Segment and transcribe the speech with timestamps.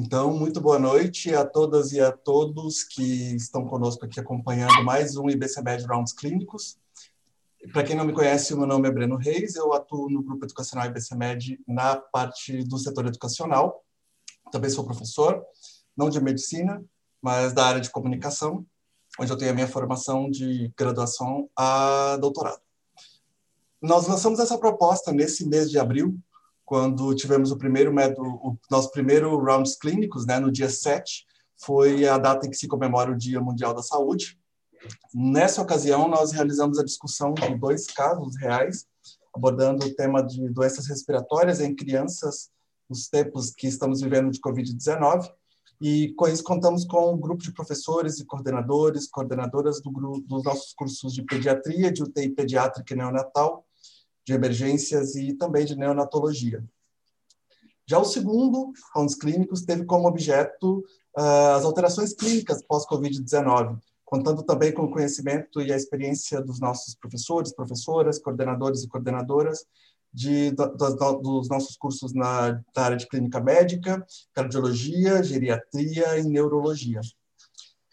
[0.00, 5.16] Então, muito boa noite a todas e a todos que estão conosco aqui acompanhando mais
[5.16, 6.78] um IBCMed Rounds Clínicos.
[7.72, 10.86] Para quem não me conhece, meu nome é Breno Reis, eu atuo no Grupo Educacional
[10.86, 13.84] IBCMed na parte do setor educacional.
[14.52, 15.44] Também sou professor,
[15.96, 16.80] não de medicina,
[17.20, 18.64] mas da área de comunicação,
[19.18, 22.62] onde eu tenho a minha formação de graduação a doutorado.
[23.82, 26.16] Nós lançamos essa proposta nesse mês de abril,
[26.68, 31.24] quando tivemos o primeiro o nosso primeiro rounds clínicos, né, no dia 7,
[31.56, 34.38] foi a data em que se comemora o Dia Mundial da Saúde.
[35.14, 38.84] Nessa ocasião, nós realizamos a discussão de dois casos reais,
[39.34, 42.50] abordando o tema de doenças respiratórias em crianças
[42.86, 45.26] nos tempos que estamos vivendo de Covid-19.
[45.80, 50.44] E com isso contamos com um grupo de professores e coordenadores, coordenadoras do grupo, dos
[50.44, 53.64] nossos cursos de pediatria, de UTI pediátrica e neonatal,
[54.28, 56.62] de emergências e também de neonatologia.
[57.86, 60.84] Já o segundo, rounds clínicos, teve como objeto
[61.16, 66.94] uh, as alterações clínicas pós-Covid-19, contando também com o conhecimento e a experiência dos nossos
[66.94, 69.64] professores, professoras, coordenadores e coordenadoras
[70.12, 77.00] de, dos nossos cursos na, na área de clínica médica, cardiologia, geriatria e neurologia.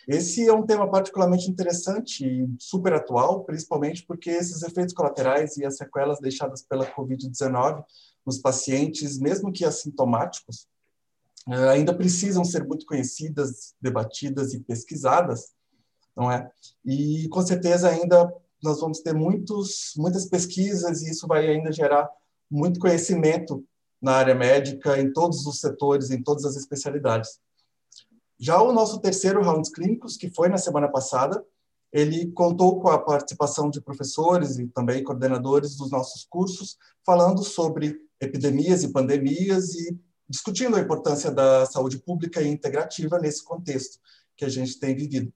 [0.08, 5.66] Esse é um tema particularmente interessante e super atual, principalmente porque esses efeitos colaterais e
[5.66, 7.84] as sequelas deixadas pela Covid-19
[8.26, 10.68] nos pacientes, mesmo que assintomáticos,
[11.50, 15.54] eh, ainda precisam ser muito conhecidas, debatidas e pesquisadas,
[16.16, 16.50] não é?
[16.84, 18.32] E com certeza ainda
[18.64, 22.10] nós vamos ter muitos, muitas pesquisas e isso vai ainda gerar
[22.50, 23.64] muito conhecimento
[24.02, 27.40] na área médica, em todos os setores, em todas as especialidades.
[28.40, 31.44] Já o nosso terceiro Rounds Clínicos, que foi na semana passada,
[31.92, 37.98] ele contou com a participação de professores e também coordenadores dos nossos cursos, falando sobre
[38.20, 39.98] epidemias e pandemias e
[40.28, 44.00] discutindo a importância da saúde pública e integrativa nesse contexto
[44.36, 45.32] que a gente tem vivido.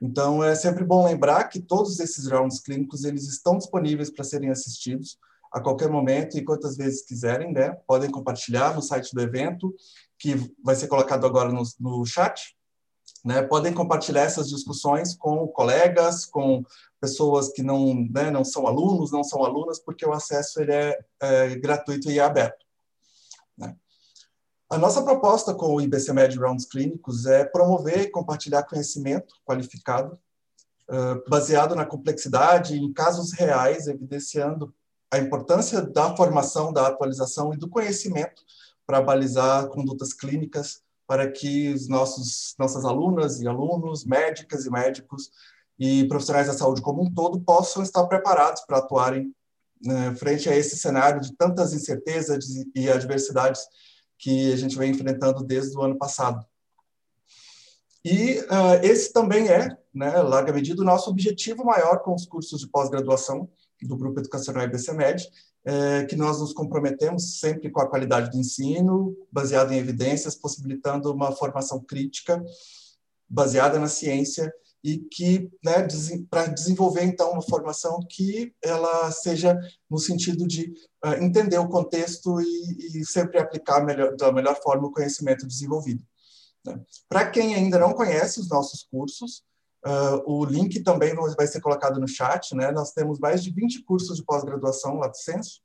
[0.00, 4.50] Então, é sempre bom lembrar que todos esses rounds clínicos eles estão disponíveis para serem
[4.50, 5.18] assistidos
[5.50, 7.70] a qualquer momento e quantas vezes quiserem, né?
[7.86, 9.74] Podem compartilhar no site do evento
[10.18, 12.56] que vai ser colocado agora no, no chat.
[13.24, 13.42] Né?
[13.42, 16.64] Podem compartilhar essas discussões com colegas, com
[17.00, 20.98] pessoas que não, né, não são alunos, não são alunas, porque o acesso ele é,
[21.20, 22.64] é gratuito e é aberto.
[23.56, 23.76] Né?
[24.70, 30.18] A nossa proposta com o IBCMed Rounds Clínicos é promover e compartilhar conhecimento qualificado,
[30.88, 34.74] uh, baseado na complexidade em casos reais, evidenciando
[35.10, 38.42] a importância da formação, da atualização e do conhecimento
[38.86, 45.30] para balizar condutas clínicas para que os nossos nossas alunas e alunos, médicas e médicos
[45.78, 49.32] e profissionais da saúde como um todo possam estar preparados para atuarem
[49.84, 53.62] né, frente a esse cenário de tantas incertezas e adversidades
[54.18, 56.44] que a gente vem enfrentando desde o ano passado.
[58.04, 62.60] E uh, esse também é, né, larga medida, o nosso objetivo maior com os cursos
[62.60, 63.48] de pós-graduação
[63.82, 65.28] do Grupo Educacional IBCMed,
[65.66, 71.12] é, que nós nos comprometemos sempre com a qualidade do ensino, baseado em evidências, possibilitando
[71.12, 72.42] uma formação crítica
[73.28, 74.52] baseada na ciência
[74.84, 75.84] e que, né,
[76.30, 79.58] para desenvolver então uma formação que ela seja
[79.90, 80.72] no sentido de
[81.04, 86.04] uh, entender o contexto e, e sempre aplicar melhor, da melhor forma o conhecimento desenvolvido.
[86.64, 86.80] Né?
[87.08, 89.42] Para quem ainda não conhece os nossos cursos,
[89.84, 92.72] Uh, o link também vai ser colocado no chat, né?
[92.72, 95.60] Nós temos mais de 20 cursos de pós-graduação lá do Censo,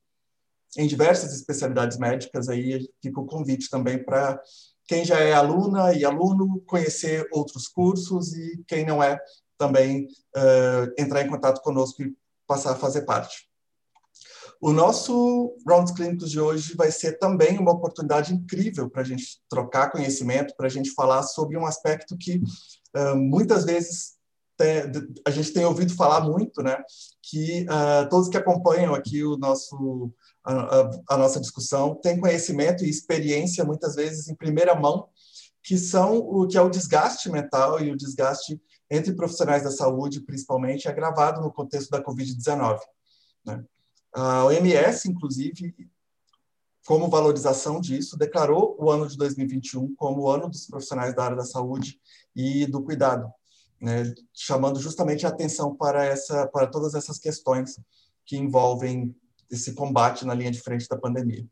[0.78, 4.42] em diversas especialidades médicas, aí fica o convite também para
[4.88, 9.20] quem já é aluna e aluno conhecer outros cursos e quem não é
[9.58, 12.16] também uh, entrar em contato conosco e
[12.48, 13.50] passar a fazer parte.
[14.60, 19.42] O nosso Rounds Clínicos de hoje vai ser também uma oportunidade incrível para a gente
[19.50, 22.40] trocar conhecimento, para a gente falar sobre um aspecto que
[23.16, 24.19] muitas vezes
[25.25, 26.78] a gente tem ouvido falar muito, né?
[27.24, 30.13] Que uh, todos que acompanham aqui o nosso
[30.44, 35.08] a, a, a, nossa discussão têm conhecimento e experiência muitas vezes em primeira mão
[35.64, 38.59] que são o que é o desgaste mental e o desgaste
[38.90, 42.79] entre profissionais da saúde, principalmente, agravado no contexto da Covid-19.
[43.46, 43.64] Né?
[44.14, 45.73] A OMS, inclusive,
[46.86, 51.38] como valorização disso, declarou o ano de 2021 como o ano dos profissionais da área
[51.38, 52.00] da saúde
[52.36, 53.32] e do cuidado,
[53.80, 57.80] né, chamando justamente a atenção para essa, para todas essas questões
[58.26, 59.16] que envolvem
[59.50, 61.46] esse combate na linha de frente da pandemia.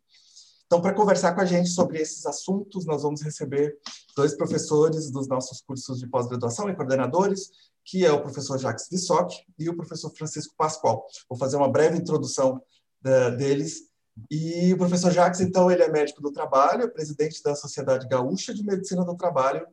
[0.66, 3.76] Então, para conversar com a gente sobre esses assuntos, nós vamos receber
[4.16, 7.50] dois professores dos nossos cursos de pós-graduação e coordenadores,
[7.84, 11.08] que é o professor Jacques Vissoc e o professor Francisco Pascoal.
[11.28, 12.62] Vou fazer uma breve introdução
[13.02, 13.89] da, deles
[14.30, 18.54] E o professor Jacques, então, ele é médico do trabalho, é presidente da Sociedade Gaúcha
[18.54, 19.66] de Medicina do Trabalho,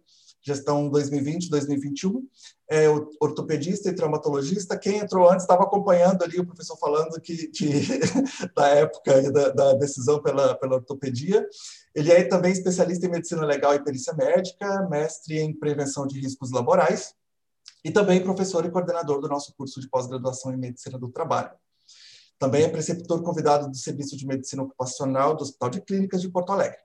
[0.46, 2.22] gestão 2020-2021,
[2.70, 2.88] é
[3.20, 4.78] ortopedista e traumatologista.
[4.78, 7.68] Quem entrou antes estava acompanhando ali o professor falando que, que
[8.54, 11.44] da época da, da, decisão pela, pela ortopedia.
[11.94, 16.52] Ele é também especialista em medicina legal e perícia médica, mestre em prevenção de riscos
[16.52, 17.14] laborais
[17.84, 21.50] e também professor e coordenador do nosso curso de pós-graduação em medicina do trabalho.
[22.38, 26.52] Também é preceptor convidado do Serviço de Medicina Ocupacional do Hospital de Clínicas de Porto
[26.52, 26.78] Alegre.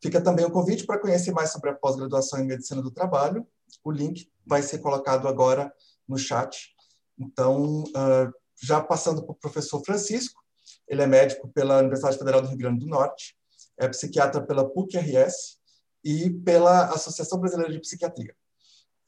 [0.00, 3.46] Fica também o convite para conhecer mais sobre a pós-graduação em Medicina do Trabalho.
[3.82, 5.72] O link vai ser colocado agora
[6.06, 6.74] no chat.
[7.18, 8.32] Então, uh,
[8.62, 10.40] já passando para o professor Francisco,
[10.86, 13.36] ele é médico pela Universidade Federal do Rio Grande do Norte,
[13.78, 15.58] é psiquiatra pela PUC-RS
[16.04, 18.34] e pela Associação Brasileira de Psiquiatria.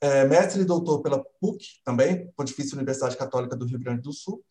[0.01, 4.43] É mestre e doutor pela PUC, também, Pontifícia Universidade Católica do Rio Grande do Sul,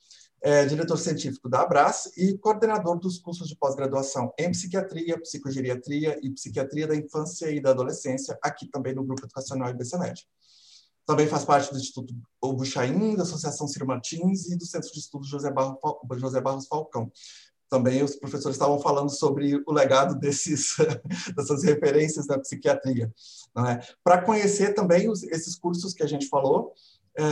[0.41, 6.29] é diretor científico da Abras e coordenador dos cursos de pós-graduação em psiquiatria, psicogeriatria e
[6.29, 10.25] psiquiatria da infância e da adolescência, aqui também no Grupo Educacional IBCMED.
[11.05, 15.27] Também faz parte do Instituto Buchaim, da Associação Ciro Martins e do Centro de Estudos
[15.27, 15.79] José, Barro,
[16.17, 17.11] José Barros Falcão.
[17.67, 20.75] Também os professores estavam falando sobre o legado desses,
[21.35, 23.11] dessas referências da psiquiatria.
[23.57, 23.93] É?
[24.03, 26.73] Para conhecer também os, esses cursos que a gente falou,
[27.17, 27.23] é,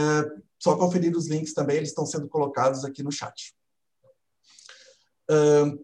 [0.58, 3.54] só conferir os links também, eles estão sendo colocados aqui no chat.
[5.30, 5.78] Uh,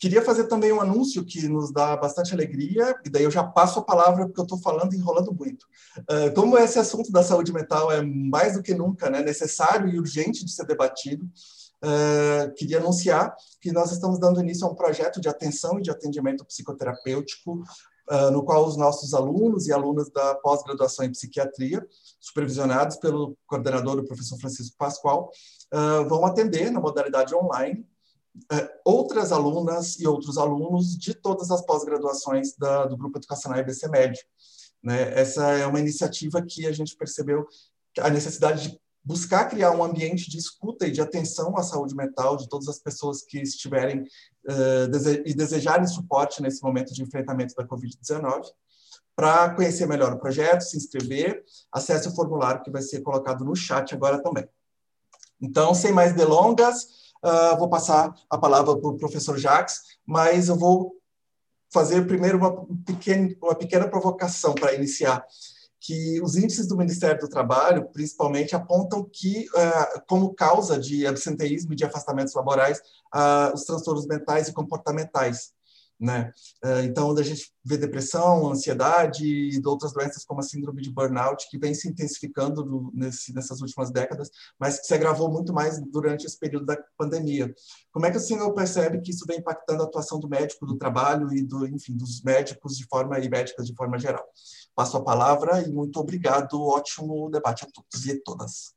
[0.00, 3.78] queria fazer também um anúncio que nos dá bastante alegria, e daí eu já passo
[3.78, 5.66] a palavra porque eu estou falando e enrolando muito.
[6.00, 9.98] Uh, como esse assunto da saúde mental é mais do que nunca né, necessário e
[9.98, 15.20] urgente de ser debatido, uh, queria anunciar que nós estamos dando início a um projeto
[15.20, 17.62] de atenção e de atendimento psicoterapêutico
[18.32, 21.84] no qual os nossos alunos e alunas da pós-graduação em psiquiatria,
[22.20, 25.30] supervisionados pelo coordenador, o professor Francisco Pascoal,
[25.72, 27.86] uh, vão atender na modalidade online
[28.52, 34.22] uh, outras alunas e outros alunos de todas as pós-graduações do Grupo Educacional IBC Médio.
[34.82, 35.18] Né?
[35.18, 37.46] Essa é uma iniciativa que a gente percebeu
[37.98, 42.36] a necessidade de buscar criar um ambiente de escuta e de atenção à saúde mental
[42.36, 47.54] de todas as pessoas que estiverem uh, dese e desejarem suporte nesse momento de enfrentamento
[47.54, 48.46] da Covid-19.
[49.14, 53.54] Para conhecer melhor o projeto, se inscrever, acesse o formulário que vai ser colocado no
[53.54, 54.46] chat agora também.
[55.40, 60.56] Então, sem mais delongas, uh, vou passar a palavra para o professor Jacques, mas eu
[60.56, 60.96] vou
[61.72, 62.50] fazer primeiro uma
[63.40, 65.24] uma pequena provocação para iniciar
[65.80, 71.72] que os índices do Ministério do Trabalho, principalmente, apontam que, uh, como causa de absenteísmo
[71.72, 72.78] e de afastamentos laborais,
[73.14, 75.55] uh, os transtornos mentais e comportamentais.
[75.98, 76.30] Né?
[76.62, 81.48] Uh, então, a gente vê depressão, ansiedade e outras doenças como a síndrome de burnout,
[81.48, 85.80] que vem se intensificando no, nesse, nessas últimas décadas, mas que se agravou muito mais
[85.90, 87.52] durante esse período da pandemia.
[87.90, 90.76] Como é que o senhor percebe que isso vem impactando a atuação do médico do
[90.76, 94.24] trabalho e do, enfim, dos médicos de forma e médicas de forma geral?
[94.74, 96.60] Passo a palavra e muito obrigado.
[96.62, 98.74] Ótimo debate a todos e a todas.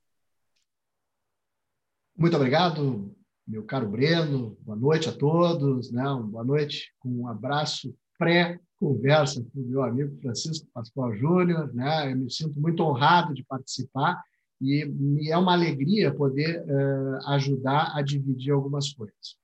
[2.16, 3.16] Muito obrigado,
[3.50, 4.56] meu caro Breno.
[4.62, 5.92] Boa noite a todos.
[5.92, 6.04] Né?
[6.26, 11.74] Boa noite com um abraço pré-conversa com o meu amigo Francisco Pascoal Júnior.
[11.74, 12.12] Né?
[12.12, 14.22] Eu me sinto muito honrado de participar
[14.62, 19.36] e me é uma alegria poder uh, ajudar a dividir algumas coisas.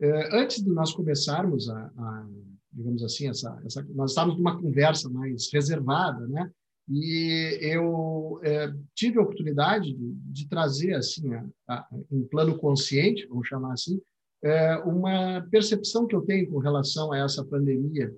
[0.00, 2.26] Uh, antes de nós começarmos a, a
[2.72, 6.50] digamos assim, essa, essa, nós estávamos numa conversa mais reservada, né?
[6.88, 13.26] E eu é, tive a oportunidade de, de trazer, assim, a, a, em plano consciente,
[13.26, 14.00] vamos chamar assim,
[14.42, 18.12] é, uma percepção que eu tenho com relação a essa pandemia.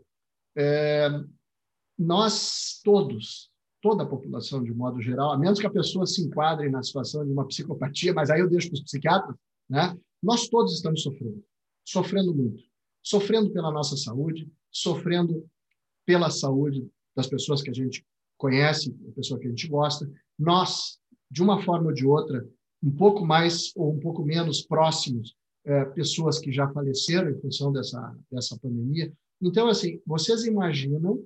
[0.57, 1.09] É,
[1.99, 3.51] nós todos,
[3.83, 7.25] toda a população de modo geral, a menos que a pessoa se enquadre na situação
[7.25, 9.37] de uma psicopatia, mas aí eu deixo para os psiquiatras,
[9.69, 9.97] né?
[10.23, 11.45] Nós todos estamos sofrendo,
[11.87, 12.63] sofrendo muito,
[13.03, 15.47] sofrendo pela nossa saúde, sofrendo
[16.07, 18.05] pela saúde das pessoas que a gente
[18.37, 20.11] conhece, da pessoa que a gente gosta.
[20.39, 20.99] Nós,
[21.31, 22.47] de uma forma ou de outra,
[22.83, 27.73] um pouco mais ou um pouco menos próximos, é, pessoas que já faleceram em função
[27.73, 29.13] dessa, dessa pandemia.
[29.41, 31.25] Então, assim, vocês imaginam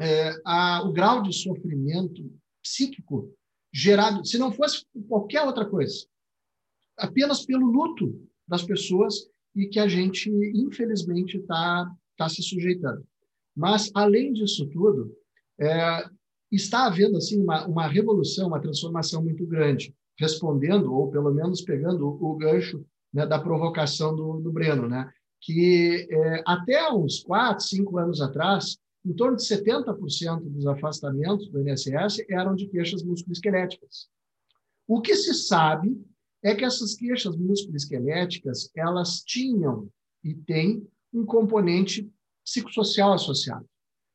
[0.00, 2.32] é, a, o grau de sofrimento
[2.62, 3.34] psíquico
[3.72, 6.06] gerado, se não fosse qualquer outra coisa,
[6.96, 13.06] apenas pelo luto das pessoas e que a gente, infelizmente, está tá se sujeitando.
[13.56, 15.12] Mas, além disso tudo,
[15.60, 16.08] é,
[16.50, 22.06] está havendo assim uma, uma revolução, uma transformação muito grande, respondendo, ou pelo menos pegando
[22.06, 25.10] o, gancho né, da provocação do, do Breno, né?
[25.40, 31.60] que é, até uns quatro, cinco anos atrás, em torno de 70% dos afastamentos do
[31.60, 34.08] INSS eram de queixas musculoesqueléticas.
[34.86, 36.00] O que se sabe
[36.42, 39.88] é que essas queixas musculoesqueléticas elas tinham
[40.24, 42.10] e tem um componente
[42.44, 43.66] psicossocial associado,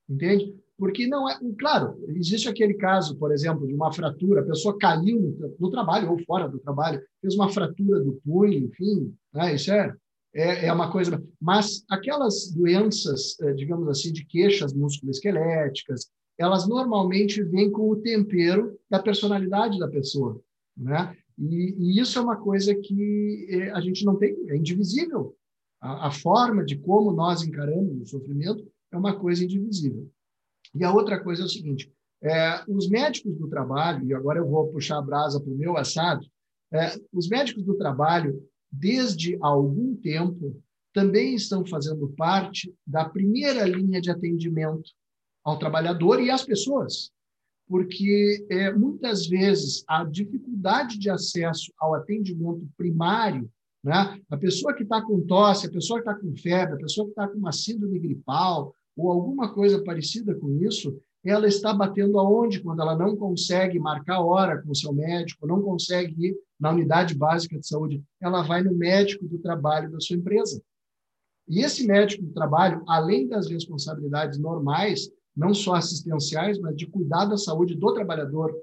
[0.10, 0.54] entende?
[0.78, 5.22] Porque não é, claro, existe aquele caso, por exemplo, de uma fratura, a pessoa caiu
[5.22, 9.54] no, no trabalho ou fora do trabalho, fez uma fratura do punho, enfim, né?
[9.54, 9.94] isso é,
[10.34, 11.24] é, é uma coisa.
[11.40, 18.78] Mas aquelas doenças, eh, digamos assim, de queixas musculoesqueléticas, elas normalmente vêm com o tempero
[18.90, 20.42] da personalidade da pessoa,
[20.76, 21.16] né?
[21.38, 25.36] E, e isso é uma coisa que eh, a gente não tem, é indivisível.
[25.80, 30.10] A, a forma de como nós encaramos o sofrimento é uma coisa indivisível.
[30.74, 31.92] E a outra coisa é o seguinte:
[32.22, 35.78] é, os médicos do trabalho, e agora eu vou puxar a brasa para o meu
[35.78, 36.26] assado,
[36.72, 40.60] é, os médicos do trabalho, desde algum tempo,
[40.94, 44.92] também estão fazendo parte da primeira linha de atendimento
[45.44, 47.12] ao trabalhador e às pessoas,
[47.68, 53.50] porque é, muitas vezes a dificuldade de acesso ao atendimento primário,
[53.84, 54.20] né?
[54.30, 57.12] a pessoa que está com tosse, a pessoa que está com febre, a pessoa que
[57.12, 62.62] está com uma síndrome gripal, ou alguma coisa parecida com isso, ela está batendo aonde
[62.62, 67.16] quando ela não consegue marcar hora com o seu médico, não consegue ir na unidade
[67.16, 70.62] básica de saúde, ela vai no médico do trabalho da sua empresa.
[71.48, 77.26] E esse médico do trabalho, além das responsabilidades normais, não só assistenciais, mas de cuidar
[77.26, 78.54] da saúde do trabalhador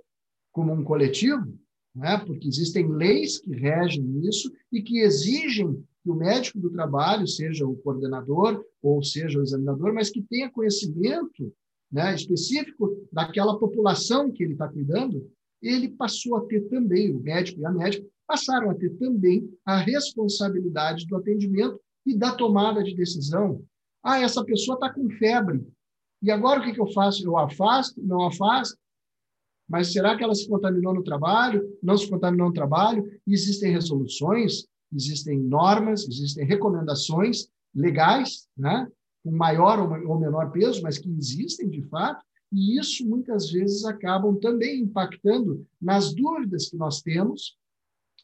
[0.53, 1.59] como um coletivo,
[1.95, 2.19] né?
[2.27, 7.67] porque existem leis que regem isso e que exigem que o médico do trabalho seja
[7.67, 11.53] o coordenador ou seja o examinador, mas que tenha conhecimento
[11.91, 15.31] né, específico daquela população que ele está cuidando,
[15.61, 19.77] ele passou a ter também, o médico e a médica passaram a ter também a
[19.77, 23.63] responsabilidade do atendimento e da tomada de decisão.
[24.03, 25.67] Ah, essa pessoa está com febre.
[26.23, 27.25] E agora o que, que eu faço?
[27.25, 28.01] Eu afasto?
[28.03, 28.79] Não afasto?
[29.69, 31.77] Mas será que ela se contaminou no trabalho?
[31.83, 33.05] Não se contaminou no trabalho?
[33.27, 38.89] existem resoluções existem normas, existem recomendações legais, né?
[39.23, 44.39] com maior ou menor peso, mas que existem de fato, e isso muitas vezes acabam
[44.41, 47.57] também impactando nas dúvidas que nós temos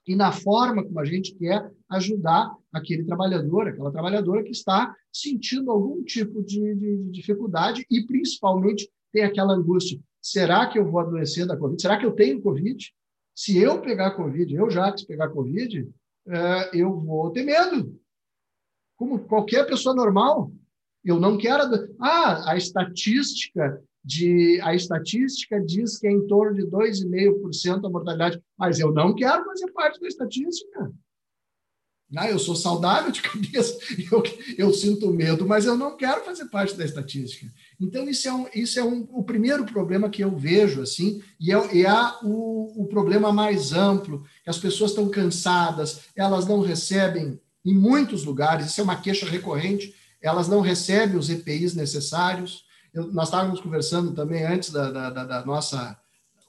[0.07, 5.71] e na forma como a gente quer ajudar aquele trabalhador, aquela trabalhadora que está sentindo
[5.71, 11.01] algum tipo de, de, de dificuldade e principalmente tem aquela angústia: será que eu vou
[11.01, 11.81] adoecer da Covid?
[11.81, 12.93] Será que eu tenho Covid?
[13.35, 15.89] Se eu pegar Covid, eu já que pegar Covid,
[16.73, 17.99] eu vou ter medo.
[18.97, 20.51] Como qualquer pessoa normal.
[21.05, 21.63] Eu não quero.
[22.01, 28.41] Ah, a estatística de a estatística diz que é em torno de 2,5% a mortalidade,
[28.57, 30.93] mas eu não quero fazer parte da estatística.
[32.15, 33.77] Ah, eu sou saudável de cabeça,
[34.13, 34.23] eu,
[34.57, 37.53] eu sinto medo, mas eu não quero fazer parte da estatística.
[37.81, 41.53] Então, isso é, um, isso é um, o primeiro problema que eu vejo, assim, e
[41.53, 41.93] é, é
[42.23, 48.67] o, o problema mais amplo, as pessoas estão cansadas, elas não recebem, em muitos lugares,
[48.67, 52.65] isso é uma queixa recorrente, elas não recebem os EPIs necessários.
[52.95, 55.99] Eu, nós estávamos conversando também antes da, da, da nossa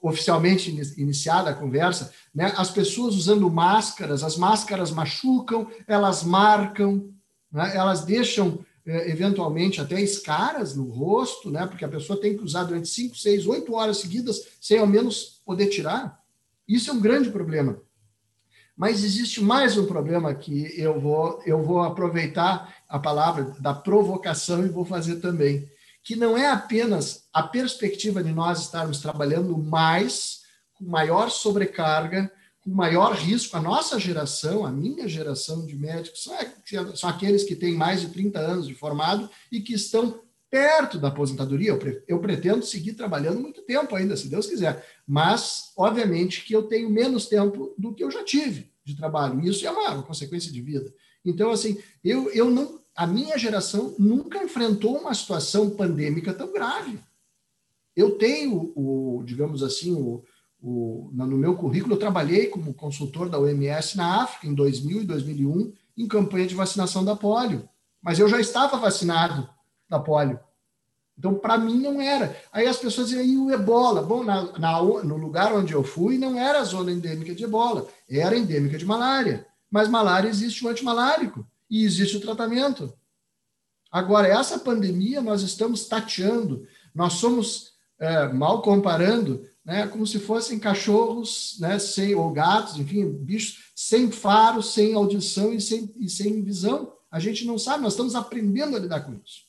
[0.02, 2.54] oficialmente iniciada a conversa, né?
[2.56, 7.10] as pessoas usando máscaras, as máscaras machucam, elas marcam,
[7.52, 7.76] né?
[7.76, 11.66] elas deixam é, eventualmente até escaras no rosto, né?
[11.66, 15.42] porque a pessoa tem que usar durante 5, 6, 8 horas seguidas sem ao menos
[15.44, 16.20] poder tirar.
[16.68, 17.82] Isso é um grande problema.
[18.78, 24.64] Mas existe mais um problema que eu vou, eu vou aproveitar a palavra da provocação
[24.64, 25.68] e vou fazer também
[26.04, 30.42] que não é apenas a perspectiva de nós estarmos trabalhando mais,
[30.76, 32.32] com maior sobrecarga,
[32.62, 33.58] com maior risco.
[33.58, 38.10] A nossa geração, a minha geração de médicos, são, são aqueles que têm mais de
[38.10, 41.72] 30 anos de formado e que estão perto da aposentadoria.
[41.72, 44.86] Eu, eu pretendo seguir trabalhando muito tempo ainda, se Deus quiser.
[45.06, 49.40] Mas, obviamente, que eu tenho menos tempo do que eu já tive de trabalho.
[49.42, 50.94] Isso é uma, uma consequência de vida.
[51.26, 57.00] Então, assim, eu, eu não a minha geração nunca enfrentou uma situação pandêmica tão grave.
[57.96, 60.24] Eu tenho, o, digamos assim, o,
[60.60, 65.06] o, no meu currículo, eu trabalhei como consultor da OMS na África em 2000 e
[65.06, 67.70] 2001, em campanha de vacinação da polio.
[68.02, 69.48] Mas eu já estava vacinado
[69.90, 70.40] da polio.
[71.18, 72.40] Então, para mim, não era.
[72.54, 74.04] Aí as pessoas diziam, e o ebola?
[74.04, 78.38] Bom, na, na, no lugar onde eu fui, não era zona endêmica de ebola, era
[78.38, 79.48] endêmica de malária.
[79.70, 82.94] Mas malária existe o antimalárico e existe o tratamento.
[83.92, 90.60] Agora, essa pandemia nós estamos tateando, nós somos, é, mal comparando, né, como se fossem
[90.60, 96.44] cachorros, né, sem, ou gatos, enfim, bichos sem faro, sem audição e sem, e sem
[96.44, 96.94] visão.
[97.10, 99.47] A gente não sabe, nós estamos aprendendo a lidar com isso.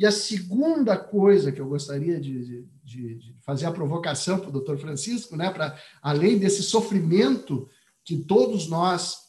[0.00, 4.52] E a segunda coisa que eu gostaria de, de, de fazer a provocação para o
[4.52, 7.68] doutor Francisco, né, para além desse sofrimento
[8.02, 9.26] que todos nós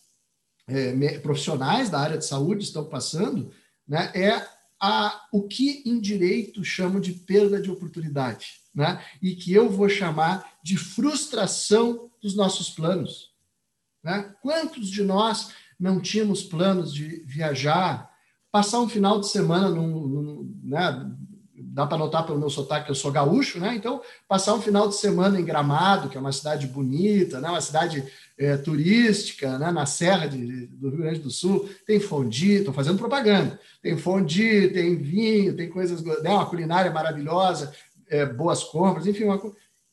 [0.65, 3.51] é, profissionais da área de saúde estão passando,
[3.85, 4.47] né, é
[4.79, 9.89] a, o que em direito chamo de perda de oportunidade, né, e que eu vou
[9.89, 13.33] chamar de frustração dos nossos planos.
[14.01, 14.33] Né?
[14.41, 18.10] Quantos de nós não tínhamos planos de viajar,
[18.51, 21.11] passar um final de semana num, num né,
[21.71, 23.73] dá para notar pelo meu sotaque que eu sou gaúcho, né?
[23.75, 27.49] Então, passar um final de semana em Gramado, que é uma cidade bonita, né?
[27.49, 28.03] uma cidade
[28.37, 29.71] é, turística, né?
[29.71, 34.69] na Serra de, do Rio Grande do Sul, tem fondue, estou fazendo propaganda, tem fondue,
[34.69, 36.29] tem vinho, tem coisas, né?
[36.29, 37.73] uma culinária maravilhosa,
[38.09, 39.41] é, boas compras, enfim, uma...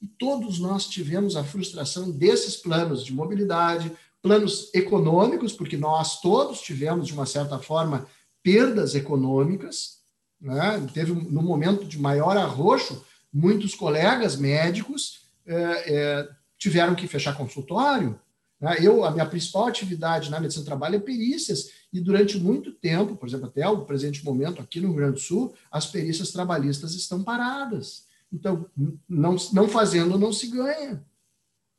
[0.03, 6.61] e todos nós tivemos a frustração desses planos de mobilidade, planos econômicos, porque nós todos
[6.61, 8.05] tivemos, de uma certa forma,
[8.49, 9.99] perdas econômicas,
[10.41, 10.87] né?
[10.95, 18.19] Teve, no momento de maior arroxo, muitos colegas médicos é, é, tiveram que fechar consultório.
[18.59, 18.79] Né?
[18.81, 23.17] Eu, a minha principal atividade na medicina do trabalho é perícias, e durante muito tempo,
[23.17, 26.95] por exemplo, até o presente momento, aqui no Rio Grande do Sul, as perícias trabalhistas
[26.95, 28.07] estão paradas.
[28.33, 28.65] Então,
[29.07, 31.05] não, não fazendo, não se ganha.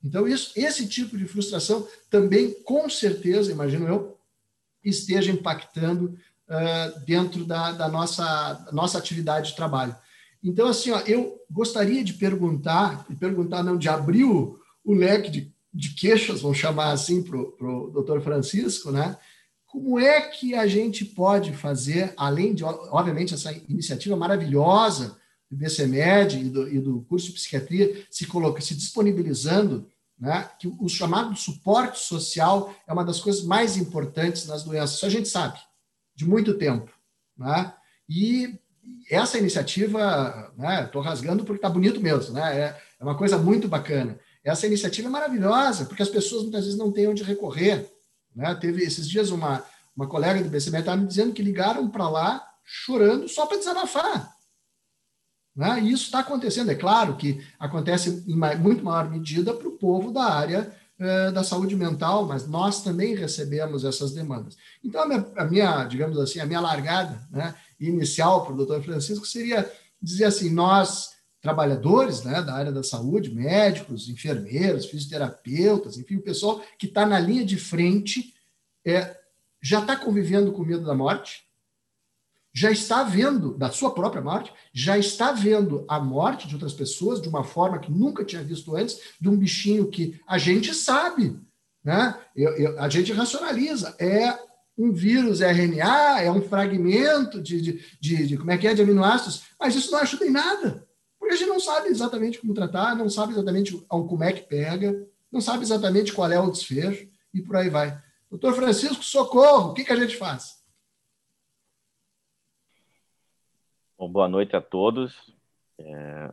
[0.03, 4.19] Então, isso, esse tipo de frustração também, com certeza, imagino eu,
[4.83, 6.17] esteja impactando
[6.49, 9.95] uh, dentro da, da nossa, nossa atividade de trabalho.
[10.43, 15.29] Então, assim, ó, eu gostaria de perguntar, de perguntar, não, de abrir o, o leque
[15.29, 19.17] de, de queixas, vamos chamar assim, para o doutor Francisco, né?
[19.67, 25.15] Como é que a gente pode fazer, além de, obviamente, essa iniciativa maravilhosa
[25.51, 29.87] do BCMED e do, e do curso de psiquiatria se, coloca, se disponibilizando,
[30.19, 35.05] né, que o chamado suporte social é uma das coisas mais importantes nas doenças, isso
[35.05, 35.59] a gente sabe
[36.19, 36.91] de muito tempo.
[37.37, 37.73] Né?
[38.09, 38.59] E
[39.09, 40.51] essa iniciativa,
[40.83, 42.59] estou né, rasgando porque está bonito mesmo, né?
[42.59, 44.19] É, é, uma coisa muito bacana.
[44.43, 47.89] Essa iniciativa é maravilhosa, porque as pessoas muitas vezes não têm onde recorrer.
[48.35, 48.53] Né?
[48.55, 49.63] Teve esses dias uma,
[49.95, 54.35] uma colega do BCB estava me dizendo que ligaram para lá chorando só para desabafar.
[55.55, 55.81] Né?
[55.83, 56.69] E isso está acontecendo.
[56.69, 60.75] É claro que acontece em muito maior medida para o povo da área
[61.31, 64.57] da saúde mental, mas nós também recebemos essas demandas.
[64.83, 68.83] Então, a minha, a minha digamos assim, a minha largada né, inicial para o doutor
[68.83, 76.17] Francisco seria dizer assim: nós, trabalhadores né, da área da saúde, médicos, enfermeiros, fisioterapeutas, enfim,
[76.17, 78.33] o pessoal que está na linha de frente,
[78.85, 79.17] é,
[79.61, 81.43] já está convivendo com medo da morte,
[82.53, 87.21] já está vendo, da sua própria morte, já está vendo a morte de outras pessoas
[87.21, 91.39] de uma forma que nunca tinha visto antes, de um bichinho que a gente sabe,
[91.83, 92.17] né?
[92.35, 93.95] Eu, eu, a gente racionaliza.
[93.99, 94.37] É
[94.77, 98.81] um vírus RNA, é um fragmento de, de, de, de, como é que é, de
[98.81, 100.87] aminoácidos, mas isso não ajuda em nada.
[101.19, 105.05] Porque a gente não sabe exatamente como tratar, não sabe exatamente como é que pega,
[105.29, 108.01] não sabe exatamente qual é o desfecho, e por aí vai.
[108.29, 110.58] Doutor Francisco, socorro, o que, que a gente faz?
[113.99, 115.13] Bom, boa noite a todos.
[115.77, 116.31] É,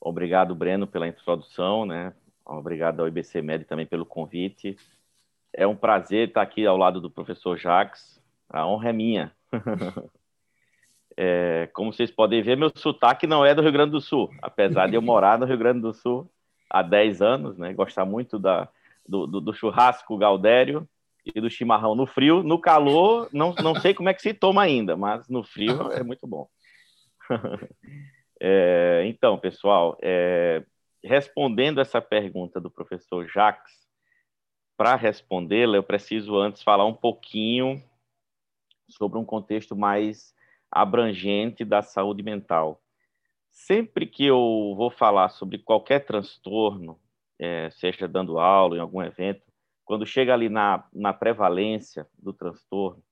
[0.00, 2.14] obrigado, Breno, pela introdução, né?
[2.42, 4.78] Obrigado ao IBC Med também pelo convite.
[5.52, 8.18] É um prazer estar aqui ao lado do professor Jacques.
[8.48, 9.30] A honra é minha.
[11.18, 14.88] é, como vocês podem ver, meu sotaque não é do Rio Grande do Sul, apesar
[14.88, 16.30] de eu morar no Rio Grande do Sul
[16.70, 17.74] há 10 anos, né?
[17.74, 18.70] Gostar muito da,
[19.06, 20.88] do, do, do churrasco Galdério
[21.26, 22.42] e do chimarrão no frio.
[22.42, 26.02] No calor, não, não sei como é que se toma ainda, mas no frio é
[26.02, 26.48] muito bom.
[28.40, 30.64] é, então, pessoal, é,
[31.02, 33.88] respondendo essa pergunta do professor Jacques,
[34.76, 37.82] para respondê-la, eu preciso antes falar um pouquinho
[38.88, 40.34] sobre um contexto mais
[40.70, 42.82] abrangente da saúde mental.
[43.50, 46.98] Sempre que eu vou falar sobre qualquer transtorno,
[47.38, 49.42] é, seja dando aula em algum evento,
[49.84, 53.02] quando chega ali na, na prevalência do transtorno,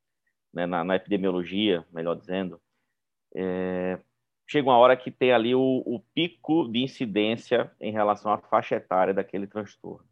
[0.52, 2.61] né, na, na, epidemiologia, melhor dizendo,
[3.35, 3.98] é,
[4.48, 8.76] chega uma hora que tem ali o, o pico de incidência em relação à faixa
[8.76, 10.08] etária daquele transtorno.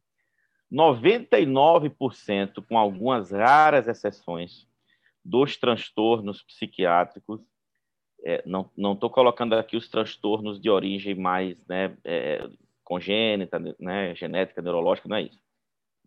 [0.70, 4.68] 99%, com algumas raras exceções,
[5.24, 7.40] dos transtornos psiquiátricos,
[8.24, 12.48] é, não estou colocando aqui os transtornos de origem mais né, é,
[12.84, 15.40] congênita, né, genética, neurológica, não é isso.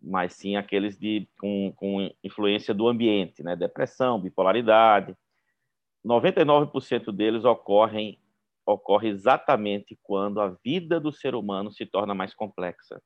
[0.02, 5.16] Mas sim aqueles de, com, com influência do ambiente, né, depressão, bipolaridade,
[6.04, 8.18] 99% deles ocorrem
[8.72, 13.00] ocorre exatamente quando a vida do ser humano se torna mais complexa,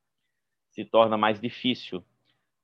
[0.70, 2.04] se torna mais difícil.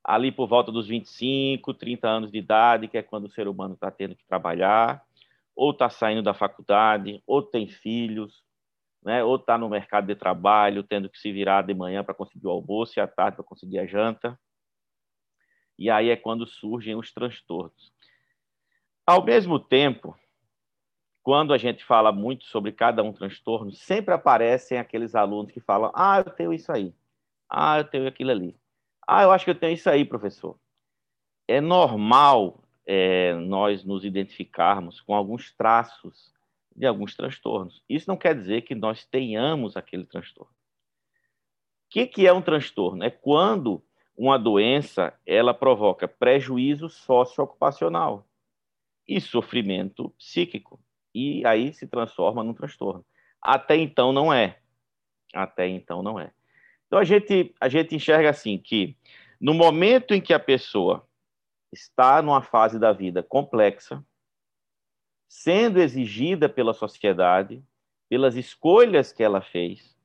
[0.03, 3.75] Ali por volta dos 25, 30 anos de idade, que é quando o ser humano
[3.75, 5.05] está tendo que trabalhar,
[5.55, 8.43] ou está saindo da faculdade, ou tem filhos,
[9.03, 9.23] né?
[9.23, 12.51] ou está no mercado de trabalho, tendo que se virar de manhã para conseguir o
[12.51, 14.39] almoço e à tarde para conseguir a janta.
[15.79, 17.93] E aí é quando surgem os transtornos.
[19.07, 20.17] Ao mesmo tempo,
[21.31, 25.93] quando a gente fala muito sobre cada um transtorno, sempre aparecem aqueles alunos que falam:
[25.95, 26.93] Ah, eu tenho isso aí.
[27.49, 28.57] Ah, eu tenho aquilo ali.
[29.07, 30.59] Ah, eu acho que eu tenho isso aí, professor.
[31.47, 36.35] É normal é, nós nos identificarmos com alguns traços
[36.75, 37.81] de alguns transtornos.
[37.88, 40.51] Isso não quer dizer que nós tenhamos aquele transtorno.
[40.51, 43.05] O que, que é um transtorno?
[43.05, 43.81] É quando
[44.16, 48.27] uma doença ela provoca prejuízo socioocupacional
[49.07, 50.81] e sofrimento psíquico.
[51.14, 53.05] E aí se transforma num transtorno.
[53.40, 54.59] Até então não é.
[55.35, 56.33] Até então não é.
[56.87, 58.96] Então a gente, a gente enxerga assim que
[59.40, 61.07] no momento em que a pessoa
[61.73, 64.05] está numa fase da vida complexa,
[65.29, 67.62] sendo exigida pela sociedade,
[68.09, 69.96] pelas escolhas que ela fez,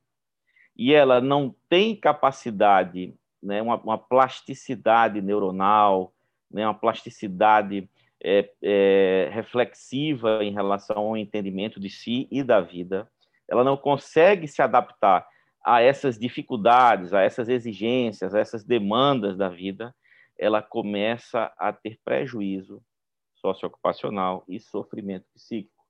[0.78, 6.14] e ela não tem capacidade, né, uma, uma plasticidade neuronal,
[6.52, 7.90] né, uma plasticidade
[8.24, 13.10] é, é, reflexiva em relação ao entendimento de si e da vida,
[13.48, 15.28] ela não consegue se adaptar
[15.64, 19.96] a essas dificuldades, a essas exigências, a essas demandas da vida,
[20.38, 22.84] ela começa a ter prejuízo
[23.36, 25.84] socioocupacional e sofrimento psíquico,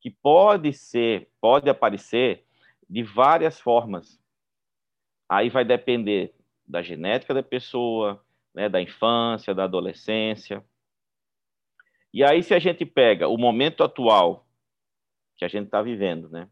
[0.00, 2.44] que pode ser, pode aparecer
[2.88, 4.20] de várias formas.
[5.28, 6.34] Aí vai depender
[6.66, 8.22] da genética da pessoa,
[8.54, 10.64] né, da infância, da adolescência.
[12.16, 14.46] E aí, se a gente pega o momento atual
[15.36, 16.48] que a gente está vivendo, né,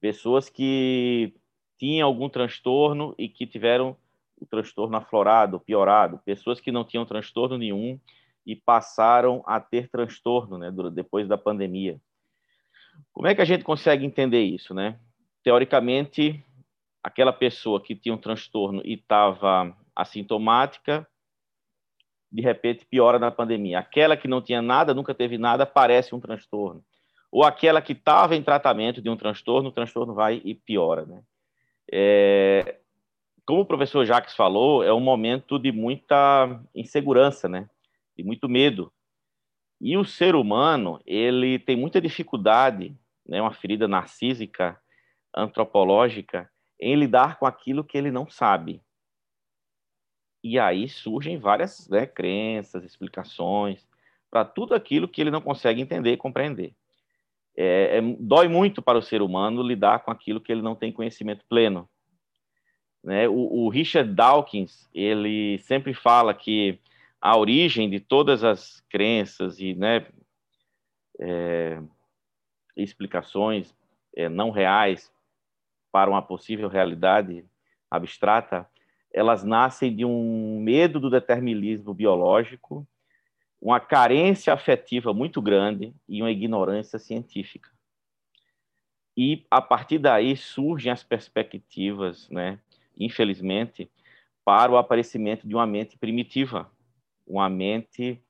[0.00, 1.32] pessoas que
[1.78, 3.96] tinham algum transtorno e que tiveram
[4.36, 8.00] o transtorno aflorado, piorado, pessoas que não tinham transtorno nenhum
[8.44, 12.00] e passaram a ter transtorno, né, depois da pandemia.
[13.12, 14.98] Como é que a gente consegue entender isso, né?
[15.40, 16.44] Teoricamente,
[17.00, 21.06] aquela pessoa que tinha um transtorno e estava assintomática,
[22.30, 23.78] de repente piora na pandemia.
[23.78, 26.82] Aquela que não tinha nada, nunca teve nada, parece um transtorno.
[27.30, 31.22] Ou aquela que estava em tratamento de um transtorno, o transtorno vai e piora, né?
[31.90, 32.76] É,
[33.44, 37.68] como o professor Jacques falou, é um momento de muita insegurança, né?
[38.16, 38.92] De muito medo.
[39.80, 44.78] E o ser humano, ele tem muita dificuldade, né, uma ferida narcísica,
[45.34, 48.80] antropológica, em lidar com aquilo que ele não sabe.
[50.48, 53.84] E aí surgem várias né, crenças, explicações
[54.30, 56.72] para tudo aquilo que ele não consegue entender e compreender.
[57.56, 60.92] É, é, dói muito para o ser humano lidar com aquilo que ele não tem
[60.92, 61.88] conhecimento pleno.
[63.02, 63.28] Né?
[63.28, 66.78] O, o, Richard Dawkins ele sempre fala que
[67.20, 70.06] a origem de todas as crenças e né,
[71.18, 71.82] é,
[72.76, 73.74] explicações
[74.14, 75.12] é, não reais
[75.90, 77.44] para uma possível realidade
[77.90, 78.64] abstrata,
[79.16, 82.86] elas nascem de um medo do determinismo biológico,
[83.58, 87.70] uma carência afetiva muito grande e uma ignorância científica.
[89.16, 92.58] E a partir daí surgem as perspectivas, né,
[92.98, 93.90] infelizmente,
[94.44, 96.70] para o aparecimento de uma mente primitiva,
[97.26, 98.20] uma mente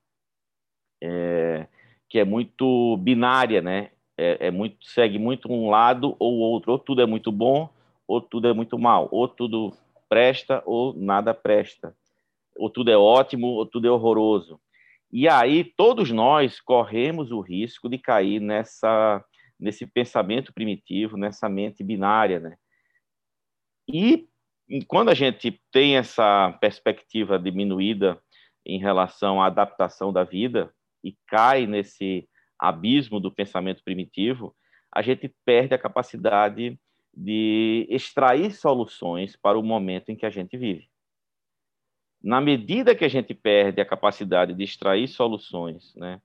[1.03, 1.67] é,
[2.07, 3.91] que é muito binária, né?
[4.17, 7.69] É, é, muito segue muito um lado ou outro, ou tudo é muito bom,
[8.07, 9.73] ou tudo é muito mal, ou tudo
[10.09, 11.95] presta ou nada presta,
[12.55, 14.59] ou tudo é ótimo ou tudo é horroroso.
[15.11, 19.23] E aí todos nós corremos o risco de cair nessa
[19.59, 22.57] nesse pensamento primitivo, nessa mente binária, né?
[23.87, 24.27] E
[24.87, 28.21] quando a gente tem essa perspectiva diminuída
[28.65, 30.71] em relação à adaptação da vida
[31.03, 32.27] e cai nesse
[32.59, 34.55] abismo do pensamento primitivo,
[34.93, 36.77] a gente perde a capacidade
[37.19, 40.87] de extrair soluções para o momento em que a gente vive.
[42.21, 46.21] Na medida que a gente perde a capacidade de extrair soluções né,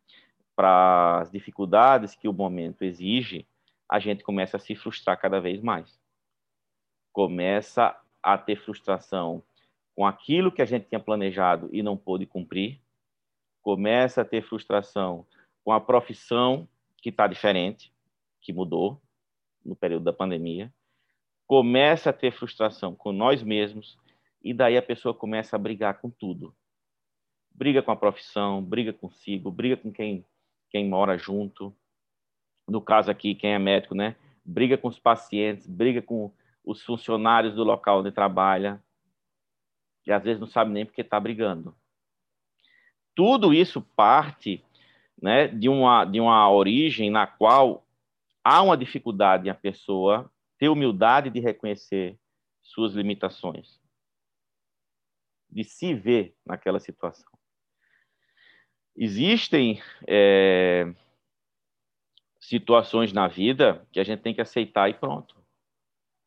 [0.55, 3.46] para as dificuldades que o momento exige,
[3.88, 5.98] a gente começa a se frustrar cada vez mais.
[7.11, 9.42] Começa a ter frustração
[9.96, 12.83] com aquilo que a gente tinha planejado e não pôde cumprir,
[13.62, 15.26] começa a ter frustração
[15.64, 17.90] com a profissão que está diferente,
[18.42, 19.00] que mudou
[19.64, 20.72] no período da pandemia,
[21.46, 23.98] começa a ter frustração com nós mesmos
[24.42, 26.55] e daí a pessoa começa a brigar com tudo.
[27.55, 30.24] Briga com a profissão, briga consigo, briga com quem,
[30.70, 31.74] quem mora junto.
[32.66, 34.16] No caso aqui, quem é médico, né?
[34.44, 36.33] Briga com os pacientes, briga com
[36.64, 38.83] os funcionários do local onde trabalha,
[40.07, 41.74] e às vezes não sabe nem porque está brigando.
[43.14, 44.64] Tudo isso parte
[45.20, 47.85] né, de, uma, de uma origem na qual
[48.42, 50.32] há uma dificuldade em a pessoa
[50.62, 52.16] ter humildade de reconhecer
[52.62, 53.81] suas limitações,
[55.51, 57.29] de se ver naquela situação.
[58.96, 60.94] Existem é,
[62.40, 65.35] situações na vida que a gente tem que aceitar e pronto.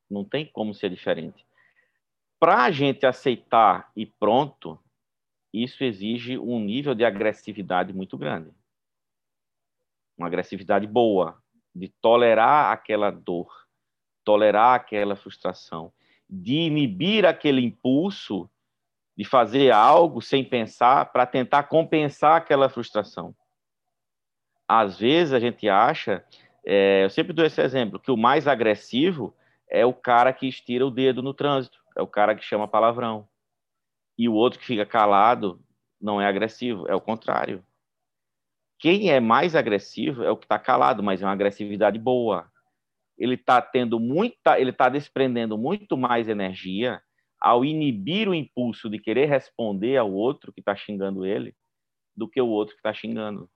[0.10, 1.48] Não tem como ser diferente.
[2.38, 4.78] Para a gente aceitar e pronto,
[5.54, 8.54] isso exige um nível de agressividade muito grande.
[10.18, 11.42] Uma agressividade boa,
[11.74, 13.65] de tolerar aquela dor,
[14.26, 15.94] tolerar aquela frustração,
[16.30, 18.50] de inibir aquele impulso
[19.16, 23.34] de fazer algo sem pensar para tentar compensar aquela frustração.
[24.68, 26.26] Às vezes a gente acha,
[26.66, 29.34] é, eu sempre dou esse exemplo, que o mais agressivo
[29.70, 33.28] é o cara que estira o dedo no trânsito, é o cara que chama palavrão.
[34.18, 35.62] E o outro que fica calado
[36.02, 37.64] não é agressivo, é o contrário.
[38.78, 42.52] Quem é mais agressivo é o que está calado, mas é uma agressividade boa.
[43.18, 47.02] Ele está tendo muita, ele está desprendendo muito mais energia
[47.40, 51.56] ao inibir o impulso de querer responder ao outro que está xingando ele,
[52.16, 53.50] do que o outro que está xingando.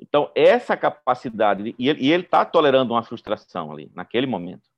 [0.00, 4.68] Então, essa capacidade, e ele está tolerando uma frustração ali, naquele momento.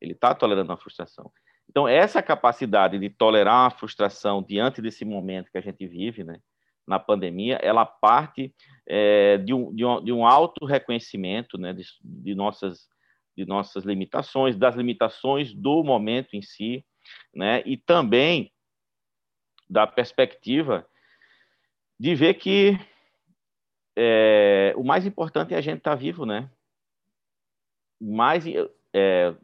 [0.00, 1.32] Ele está tolerando uma frustração.
[1.68, 6.38] Então, essa capacidade de tolerar uma frustração diante desse momento que a gente vive, né,
[6.86, 8.54] na pandemia, ela parte
[8.86, 12.88] é, de, um, de, um, de um auto-reconhecimento né, de, de, nossas,
[13.36, 16.84] de nossas limitações, das limitações do momento em si,
[17.34, 18.52] né, e também
[19.68, 20.86] da perspectiva
[21.98, 22.78] de ver que
[23.96, 26.50] é, o mais importante é a gente estar tá vivo, né?
[28.00, 28.44] Mais,
[28.92, 29.34] é,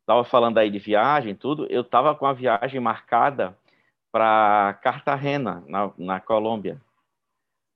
[0.00, 1.66] estava falando aí de viagem, tudo.
[1.70, 3.56] Eu estava com a viagem marcada
[4.14, 6.80] para Cartagena, na, na Colômbia,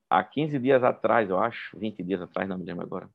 [0.09, 3.09] há 15 dias atrás, eu acho, 20 dias atrás, não me lembro agora.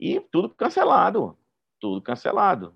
[0.00, 1.36] E tudo cancelado,
[1.78, 2.74] tudo cancelado.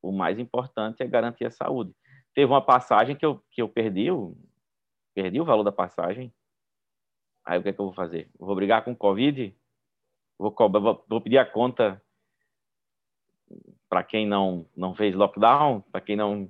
[0.00, 1.92] O mais importante é garantir a saúde.
[2.32, 4.36] Teve uma passagem que eu, que eu perdi, o,
[5.12, 6.32] perdi o valor da passagem.
[7.44, 8.30] Aí o que é que eu vou fazer?
[8.38, 9.52] Vou brigar com o Covid?
[10.38, 12.00] Vou, cobrar, vou, vou pedir a conta
[13.88, 16.48] para quem não, não fez lockdown, para quem não,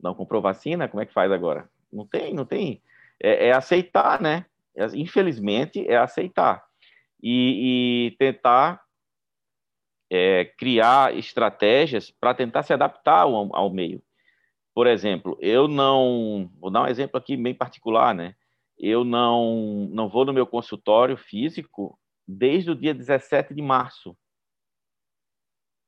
[0.00, 1.68] não comprou vacina, como é que faz agora?
[1.96, 2.82] Não tem, não tem.
[3.20, 4.44] É, é aceitar, né?
[4.76, 6.62] É, infelizmente, é aceitar.
[7.22, 8.84] E, e tentar
[10.10, 14.02] é, criar estratégias para tentar se adaptar ao, ao meio.
[14.74, 16.50] Por exemplo, eu não.
[16.60, 18.34] Vou dar um exemplo aqui bem particular, né?
[18.78, 24.14] Eu não, não vou no meu consultório físico desde o dia 17 de março.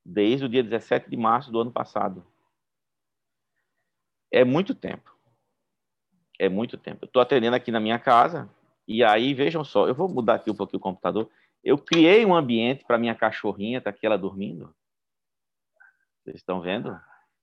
[0.02, 2.26] Desde o dia 17 de março do ano passado.
[4.32, 5.17] É muito tempo
[6.38, 7.01] é muito tempo.
[7.05, 8.48] Eu estou atendendo aqui na minha casa,
[8.87, 11.29] e aí, vejam só, eu vou mudar aqui um pouquinho o computador.
[11.62, 14.74] Eu criei um ambiente para minha cachorrinha, está aqui ela dormindo.
[16.22, 16.98] Vocês estão vendo?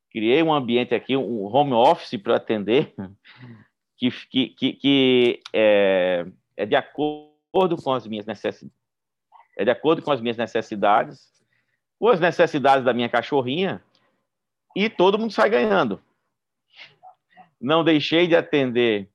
[0.09, 2.95] Criei um ambiente aqui, um home office para atender,
[3.97, 8.75] que, que, que, que é, é de acordo com as minhas necessidades.
[9.57, 11.31] É de acordo com as minhas necessidades,
[11.99, 13.83] com as necessidades da minha cachorrinha,
[14.75, 16.01] e todo mundo sai ganhando
[17.59, 19.09] não deixei de atender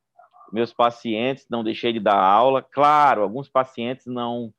[0.53, 2.63] meus pacientes, não deixei de dar aula.
[2.63, 4.53] Claro, alguns pacientes não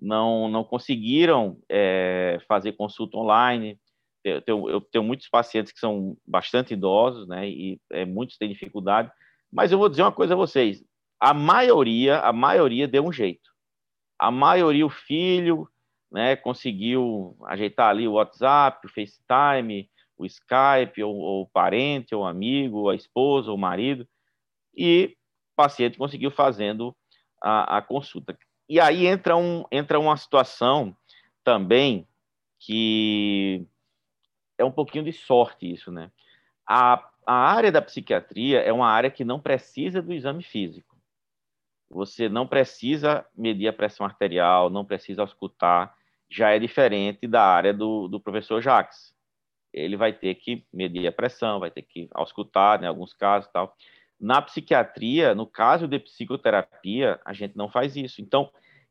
[0.00, 3.78] não, não conseguiram é, fazer consulta online.
[4.22, 7.48] Eu tenho, eu tenho, muitos pacientes que são bastante idosos, né?
[7.48, 9.10] E é, muitos têm dificuldade.
[9.52, 10.84] Mas eu vou dizer uma coisa a vocês:
[11.18, 13.50] a maioria, a maioria deu um jeito.
[14.18, 15.68] A maioria, o filho,
[16.12, 16.36] né?
[16.36, 22.78] Conseguiu ajeitar ali o WhatsApp, o FaceTime, o Skype, ou, ou o parente, ou amigo,
[22.78, 24.06] ou a esposa, ou o marido,
[24.76, 25.16] e
[25.52, 26.94] o paciente conseguiu fazendo
[27.42, 28.36] a, a consulta.
[28.68, 30.94] E aí entra, um, entra uma situação
[31.42, 32.06] também
[32.58, 33.66] que
[34.58, 36.10] é um pouquinho de sorte isso, né?
[36.66, 40.96] A, a área da psiquiatria é uma área que não precisa do exame físico.
[41.88, 45.94] Você não precisa medir a pressão arterial, não precisa escutar,
[46.28, 49.14] já é diferente da área do, do professor Jacques
[49.72, 53.50] ele vai ter que medir a pressão, vai ter que auscultar, em né, alguns casos
[53.52, 53.76] tal.
[54.20, 58.20] Na psiquiatria, no caso de psicoterapia, a gente não faz isso.
[58.20, 58.50] Então,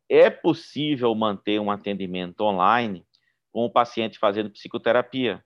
[0.09, 3.05] é possível manter um atendimento online
[3.51, 5.43] com o paciente fazendo psicoterapia.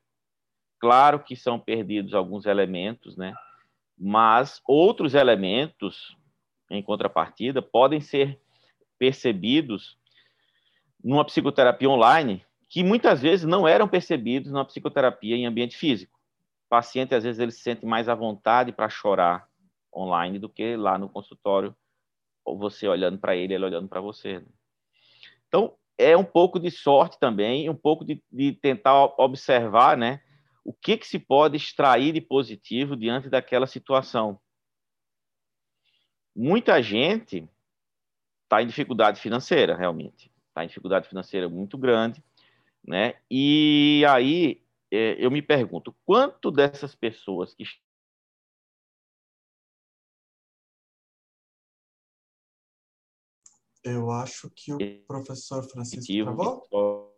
[0.79, 3.33] Claro que são perdidos alguns elementos, né?
[3.97, 6.15] Mas outros elementos,
[6.69, 8.39] em contrapartida, podem ser
[8.99, 9.97] percebidos
[11.03, 16.17] numa psicoterapia online que muitas vezes não eram percebidos na psicoterapia em ambiente físico.
[16.65, 19.45] O paciente, às vezes, ele se sente mais à vontade para chorar
[19.93, 21.75] online do que lá no consultório,
[22.45, 24.39] ou você olhando para ele, ele olhando para você.
[24.39, 24.45] Né?
[25.49, 30.21] Então, é um pouco de sorte também, um pouco de, de tentar observar, né,
[30.63, 34.39] o que, que se pode extrair de positivo diante daquela situação.
[36.33, 37.45] muita gente
[38.43, 40.31] está em dificuldade financeira, realmente.
[40.47, 42.23] Está em dificuldade financeira muito grande,
[42.85, 43.15] né?
[43.29, 47.63] E aí é, eu me pergunto, quanto dessas pessoas que
[53.83, 57.17] Eu acho que o professor Francisco travou.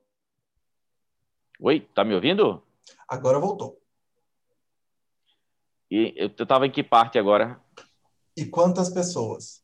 [1.59, 2.63] Oi, tá me ouvindo?
[3.05, 3.81] Agora voltou.
[5.91, 7.61] E eu estava em que parte agora?
[8.35, 9.61] E quantas pessoas?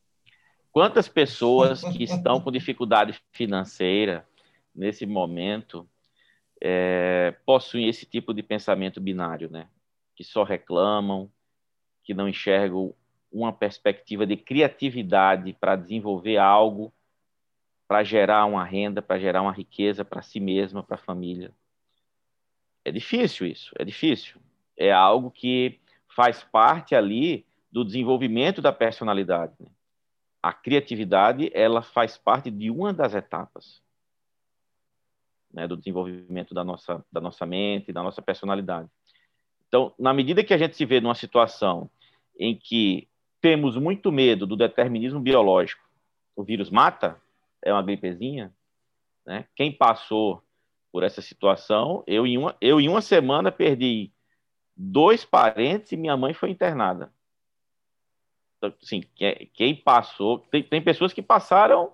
[0.72, 4.28] Quantas pessoas que estão com dificuldade financeira
[4.74, 5.90] nesse momento
[6.62, 9.70] é, possuem esse tipo de pensamento binário, né?
[10.16, 11.32] Que só reclamam,
[12.04, 12.94] que não enxergam
[13.32, 16.94] uma perspectiva de criatividade para desenvolver algo,
[17.88, 21.54] para gerar uma renda, para gerar uma riqueza para si mesma, para a família.
[22.84, 24.40] É difícil isso, é difícil.
[24.76, 25.80] É algo que
[26.16, 29.54] faz parte ali do desenvolvimento da personalidade.
[29.60, 29.68] Né?
[30.42, 33.82] A criatividade, ela faz parte de uma das etapas
[35.54, 38.90] né, do desenvolvimento da nossa, da nossa mente, da nossa personalidade.
[39.68, 41.90] Então, na medida que a gente se vê numa situação
[42.38, 43.08] em que
[43.42, 45.88] temos muito medo do determinismo biológico,
[46.36, 47.22] o vírus mata,
[47.62, 48.54] é uma gripezinha,
[49.26, 49.46] né?
[49.56, 50.42] Quem passou
[50.92, 54.12] por essa situação, eu em uma, eu em uma semana perdi
[54.76, 57.14] dois parentes e minha mãe foi internada.
[58.58, 59.04] Então, assim,
[59.54, 61.94] quem passou, tem, tem pessoas que passaram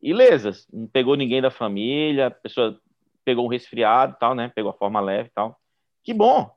[0.00, 2.80] ilesas, não pegou ninguém da família, pessoa
[3.24, 4.48] pegou um resfriado, tal, né?
[4.54, 5.58] Pegou a forma leve, tal.
[6.02, 6.50] Que bom,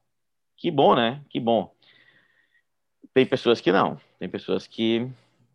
[0.58, 1.22] que bom, né?
[1.30, 1.74] Que bom.
[3.14, 4.00] Tem pessoas que não.
[4.20, 5.10] Tem pessoas que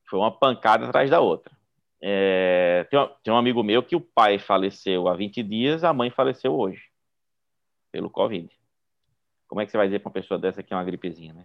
[0.05, 1.53] foi uma pancada atrás da outra.
[2.01, 5.93] É, tem, um, tem, um, amigo meu que o pai faleceu há 20 dias, a
[5.93, 6.83] mãe faleceu hoje,
[7.93, 8.51] pelo Covid.
[9.47, 11.45] Como é que você vai dizer para uma pessoa dessa que é uma gripezinha, né?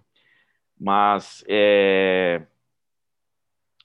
[0.80, 2.44] Mas, é,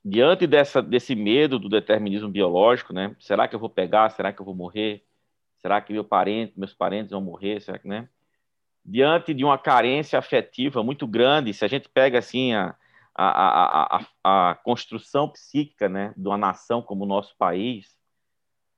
[0.04, 3.16] diante dessa, desse medo do determinismo biológico, né?
[3.18, 4.10] Será que eu vou pegar?
[4.10, 5.04] Será que eu vou morrer?
[5.60, 7.60] Será que meu parente, meus parentes vão morrer?
[7.60, 8.08] Será que, né?
[8.84, 12.74] Diante de uma carência afetiva muito grande, se a gente pega assim a,
[13.14, 17.94] a, a, a, construção psíquica né, de uma nação como o nosso país,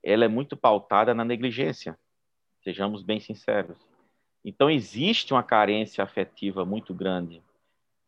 [0.02, 1.96] ela é muito pautada na negligência,
[2.62, 3.78] sejamos bem sinceros.
[4.44, 7.40] Então, existe uma carência afetiva muito grande,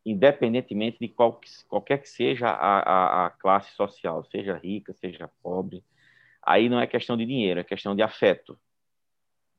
[0.05, 5.81] independentemente de qual, qualquer que seja a, a, a classe social, seja rica, seja pobre.
[6.43, 8.59] Aí não é questão de dinheiro, é questão de afeto.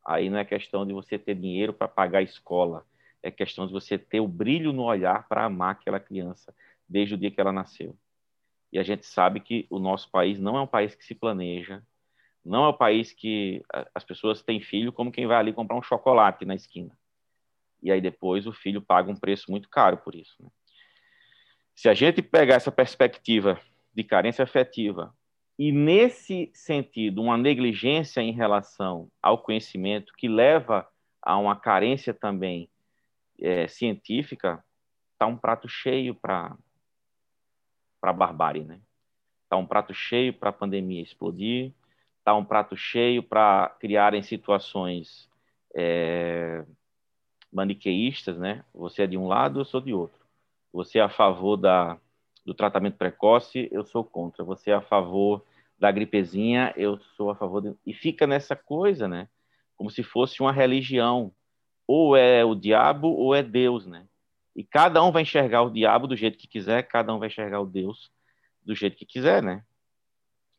[0.06, 2.86] Aí não é questão de você ter dinheiro para pagar a escola,
[3.20, 6.54] é questão de você ter o brilho no olhar para amar aquela criança
[6.88, 7.98] desde o dia que ela nasceu.
[8.72, 11.82] E a gente sabe que o nosso país não é um país que se planeja,
[12.44, 15.82] não é um país que as pessoas têm filho como quem vai ali comprar um
[15.82, 16.96] chocolate na esquina.
[17.82, 20.36] E aí depois o filho paga um preço muito caro por isso.
[20.40, 20.48] Né?
[21.74, 23.60] Se a gente pegar essa perspectiva
[23.92, 25.12] de carência afetiva
[25.58, 30.86] e nesse sentido uma negligência em relação ao conhecimento que leva
[31.22, 32.68] a uma carência também
[33.40, 34.62] é, científica,
[35.12, 36.56] está um prato cheio para
[38.02, 38.80] a barbárie, né?
[39.44, 41.72] Está um prato cheio para a pandemia explodir,
[42.18, 45.30] está um prato cheio para criarem situações
[45.74, 46.64] é,
[47.52, 48.64] maniqueístas, né?
[48.74, 50.20] Você é de um lado, eu sou de outro.
[50.72, 51.98] Você é a favor da,
[52.46, 54.44] do tratamento precoce, eu sou contra.
[54.44, 55.44] Você é a favor
[55.76, 57.60] da gripezinha, eu sou a favor.
[57.60, 57.74] De...
[57.84, 59.28] E fica nessa coisa, né?
[59.74, 61.32] Como se fosse uma religião
[61.88, 64.06] ou é o diabo ou é Deus, né?
[64.54, 67.60] E cada um vai enxergar o diabo do jeito que quiser, cada um vai enxergar
[67.60, 68.12] o Deus
[68.62, 69.64] do jeito que quiser, né?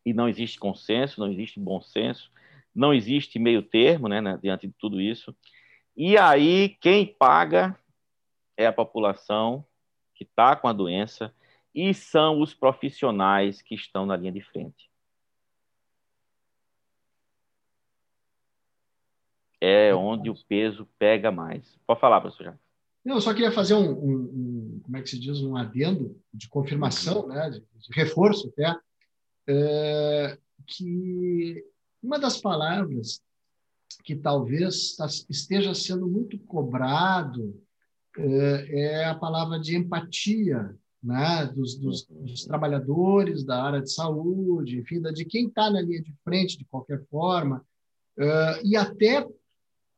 [0.04, 2.30] E não existe consenso, não existe bom senso,
[2.74, 5.34] não existe meio termo, né, né diante de tudo isso.
[5.96, 7.76] E aí quem paga
[8.58, 9.64] é a população
[10.14, 11.34] que está com a doença
[11.74, 14.88] e são os profissionais que estão na linha de frente.
[19.60, 21.78] é onde o peso pega mais.
[21.86, 22.68] Pode falar, professor Jacques.
[23.04, 26.20] Não, eu só queria fazer um, um, um, como é que se diz, um adendo
[26.32, 28.76] de confirmação, né, de, de reforço até,
[29.46, 31.64] é, que
[32.02, 33.22] uma das palavras
[34.04, 37.60] que talvez tá, esteja sendo muito cobrado
[38.16, 44.78] é, é a palavra de empatia, né, dos, dos, dos, trabalhadores da área de saúde,
[44.78, 47.64] enfim, de quem está na linha de frente de qualquer forma,
[48.18, 49.26] uh, e até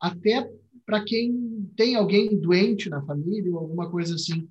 [0.00, 0.50] até
[0.86, 4.48] para quem tem alguém doente na família ou alguma coisa assim.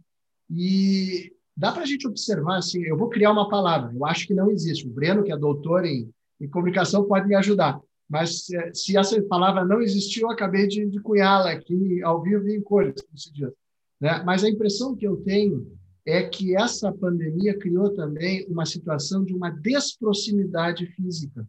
[0.50, 4.34] E dá para a gente observar assim, eu vou criar uma palavra, eu acho que
[4.34, 4.88] não existe.
[4.88, 7.82] O Breno, que é doutor em, em comunicação, pode me ajudar.
[8.08, 12.48] Mas se, se essa palavra não existiu, eu acabei de, de cunhá-la aqui ao vivo
[12.48, 13.52] e em cores, como se diz.
[14.00, 14.24] Né?
[14.26, 15.78] Mas a impressão que eu tenho
[16.10, 21.48] é que essa pandemia criou também uma situação de uma desproximidade física.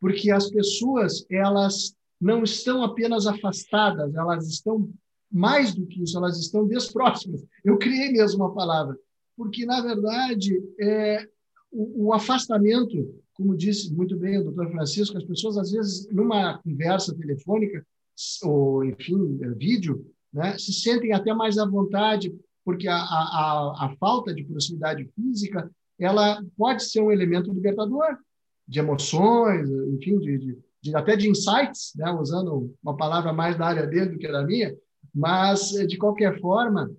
[0.00, 4.90] Porque as pessoas, elas não estão apenas afastadas, elas estão
[5.30, 7.44] mais do que isso, elas estão despróximas.
[7.64, 8.98] Eu criei mesmo uma palavra,
[9.36, 11.28] porque, na verdade, é,
[11.70, 16.58] o, o afastamento, como disse muito bem o doutor Francisco, as pessoas, às vezes, numa
[16.58, 17.86] conversa telefônica,
[18.42, 22.34] ou, enfim, é, vídeo, né, se sentem até mais à vontade,
[22.64, 28.16] porque a, a, a falta de proximidade física ela pode ser um elemento libertador
[28.66, 33.66] de emoções, enfim, de, de, de, até de insights, né, usando uma palavra mais da
[33.66, 34.74] área dele do que da minha,
[35.14, 36.90] mas, de qualquer forma,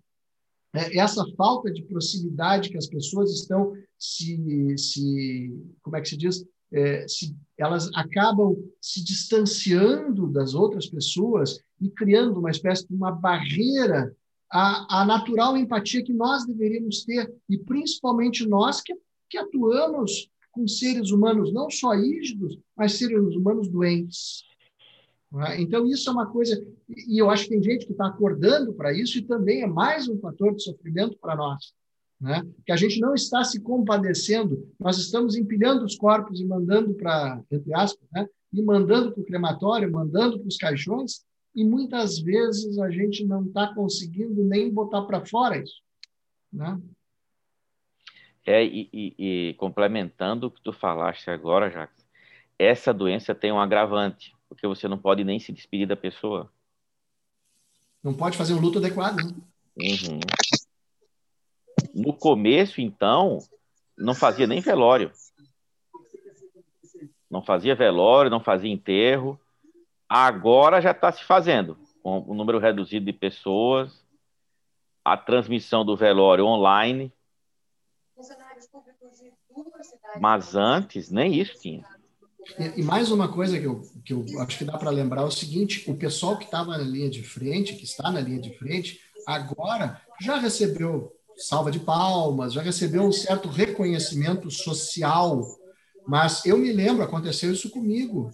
[0.73, 6.17] é, essa falta de proximidade que as pessoas estão se, se como é que se
[6.17, 12.93] diz, é, se, elas acabam se distanciando das outras pessoas e criando uma espécie de
[12.93, 14.15] uma barreira
[14.51, 18.93] à, à natural empatia que nós deveríamos ter, e principalmente nós que,
[19.29, 24.43] que atuamos com seres humanos não só rígidos, mas seres humanos doentes.
[25.47, 25.61] É?
[25.61, 26.61] Então, isso é uma coisa,
[27.07, 30.09] e eu acho que tem gente que está acordando para isso, e também é mais
[30.09, 31.73] um fator de sofrimento para nós.
[32.19, 32.45] Né?
[32.65, 37.41] Que a gente não está se compadecendo, nós estamos empilhando os corpos e mandando para,
[37.49, 38.27] entre aspas, né?
[38.51, 41.23] e mandando para o crematório, mandando para os caixões,
[41.55, 45.81] e muitas vezes a gente não está conseguindo nem botar para fora isso.
[46.51, 46.79] Né?
[48.45, 52.05] É, e, e, e, complementando o que tu falaste agora, Jacques,
[52.57, 56.51] essa doença tem um agravante, porque você não pode nem se despedir da pessoa.
[58.03, 59.17] Não pode fazer um luto adequado.
[59.17, 59.31] Né?
[59.77, 60.19] Uhum.
[61.93, 63.37] No começo, então,
[63.97, 65.11] não fazia nem velório.
[67.29, 69.39] Não fazia velório, não fazia enterro.
[70.13, 74.05] Agora já está se fazendo, com o um número reduzido de pessoas,
[75.05, 77.13] a transmissão do velório online
[80.19, 81.85] mas antes, nem isso tinha.
[82.59, 85.25] E, e, mais uma coisa que eu, que eu acho que dá para lembrar é
[85.25, 88.57] o seguinte: o pessoal que estava na linha de frente, que está na linha de
[88.57, 95.41] frente, agora já recebeu salva de palmas, já recebeu um certo reconhecimento social.
[96.07, 98.31] Mas eu me lembro, aconteceu isso comigo.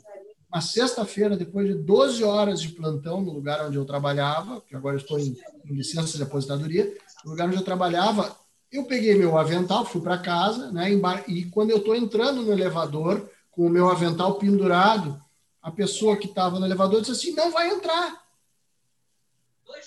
[0.50, 4.96] Uma sexta-feira, depois de 12 horas de plantão no lugar onde eu trabalhava, que agora
[4.96, 5.36] estou em,
[5.66, 6.96] em licença de aposentadoria,
[7.26, 8.34] no lugar onde eu trabalhava,
[8.72, 10.90] eu peguei meu avental, fui para casa, né?
[11.28, 15.20] E quando eu estou entrando no elevador com o meu avental pendurado,
[15.62, 18.26] a pessoa que estava no elevador disse assim: não vai entrar.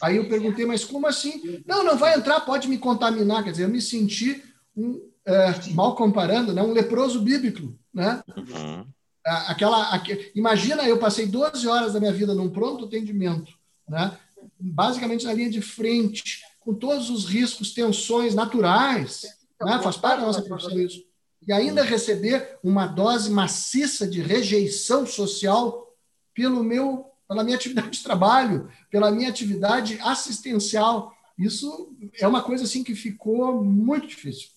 [0.02, 1.62] Aí eu perguntei, mas como assim?
[1.66, 3.42] Não, não vai entrar, pode me contaminar.
[3.44, 4.42] Quer dizer, eu me senti
[4.76, 6.62] um, é, mal comparando, né?
[6.62, 8.22] um leproso bíblico, né?
[8.36, 8.86] Uhum.
[9.24, 10.10] Aquela, aqu...
[10.34, 13.52] imagina, eu passei 12 horas da minha vida num pronto atendimento,
[13.88, 14.16] né?
[14.58, 19.24] basicamente na linha de frente, com todos os riscos, tensões naturais,
[19.60, 19.80] né?
[19.82, 21.04] faz parte da nossa profissão isso.
[21.46, 25.94] E ainda receber uma dose maciça de rejeição social
[26.34, 31.14] pelo meu, pela minha atividade de trabalho, pela minha atividade assistencial.
[31.38, 34.50] Isso é uma coisa assim que ficou muito difícil.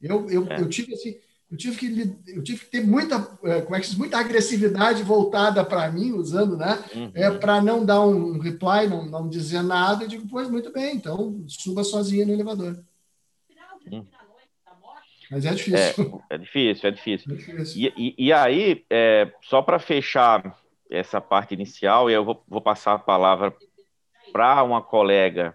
[0.00, 0.60] Eu, eu, é.
[0.60, 1.16] eu tive assim,
[1.54, 5.02] eu tive que eu tive que ter muita é, como é que diz, muita agressividade
[5.02, 7.10] voltada para mim usando né uhum.
[7.14, 10.96] é para não dar um reply não, não dizer nada e digo pois muito bem
[10.96, 12.82] então suba sozinha no elevador
[13.90, 14.04] uhum.
[15.30, 17.82] mas é difícil é, é difícil é difícil, é difícil.
[17.82, 20.58] E, e, e, aí é, só para fechar
[20.90, 23.54] essa parte inicial eu vou, vou passar a palavra
[24.32, 25.54] para uma colega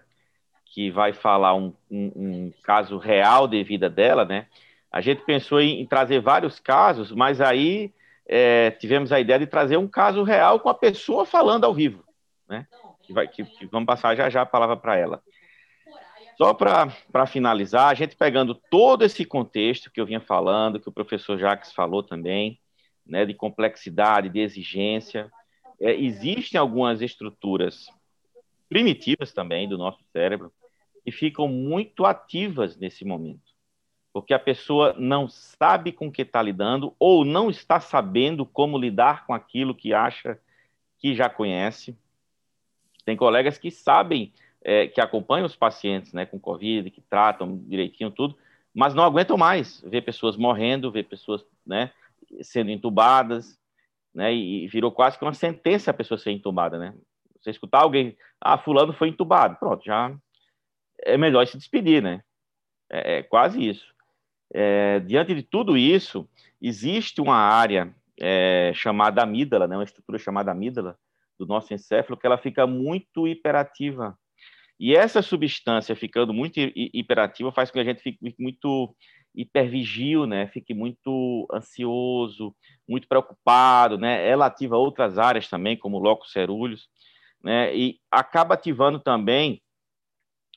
[0.64, 4.46] que vai falar um, um, um caso real de vida dela né
[4.90, 7.92] a gente pensou em, em trazer vários casos, mas aí
[8.26, 12.04] é, tivemos a ideia de trazer um caso real com a pessoa falando ao vivo,
[12.48, 12.66] né?
[13.02, 15.22] Que, vai, que, que vamos passar já já a palavra para ela.
[16.36, 20.92] Só para finalizar, a gente pegando todo esse contexto que eu vinha falando, que o
[20.92, 22.58] professor Jacques falou também,
[23.06, 25.30] né, de complexidade, de exigência,
[25.78, 27.88] é, existem algumas estruturas
[28.68, 30.52] primitivas também do nosso cérebro
[31.04, 33.49] que ficam muito ativas nesse momento
[34.12, 39.26] porque a pessoa não sabe com que está lidando ou não está sabendo como lidar
[39.26, 40.38] com aquilo que acha
[40.98, 41.96] que já conhece.
[43.04, 44.32] Tem colegas que sabem,
[44.62, 48.36] é, que acompanham os pacientes né, com Covid, que tratam direitinho tudo,
[48.74, 51.92] mas não aguentam mais ver pessoas morrendo, ver pessoas né,
[52.42, 53.58] sendo entubadas,
[54.12, 56.78] né, e virou quase que uma sentença a pessoa ser entubada.
[56.78, 56.94] Né?
[57.40, 60.14] Você escutar alguém, ah, fulano foi entubado, pronto, já
[61.02, 62.22] é melhor se despedir, né?
[62.90, 63.94] É, é quase isso.
[64.52, 66.28] É, diante de tudo isso,
[66.60, 70.96] existe uma área é, chamada amígdala, né, uma estrutura chamada amígdala
[71.38, 74.18] do nosso encéfalo, que ela fica muito hiperativa.
[74.78, 78.94] E essa substância ficando muito hiperativa faz com que a gente fique muito
[79.34, 80.46] hipervigio, né?
[80.48, 82.54] Fique muito ansioso,
[82.88, 84.26] muito preocupado, né?
[84.26, 86.88] Ela ativa outras áreas também, como o locus cerúleus,
[87.42, 87.74] né?
[87.76, 89.62] E acaba ativando também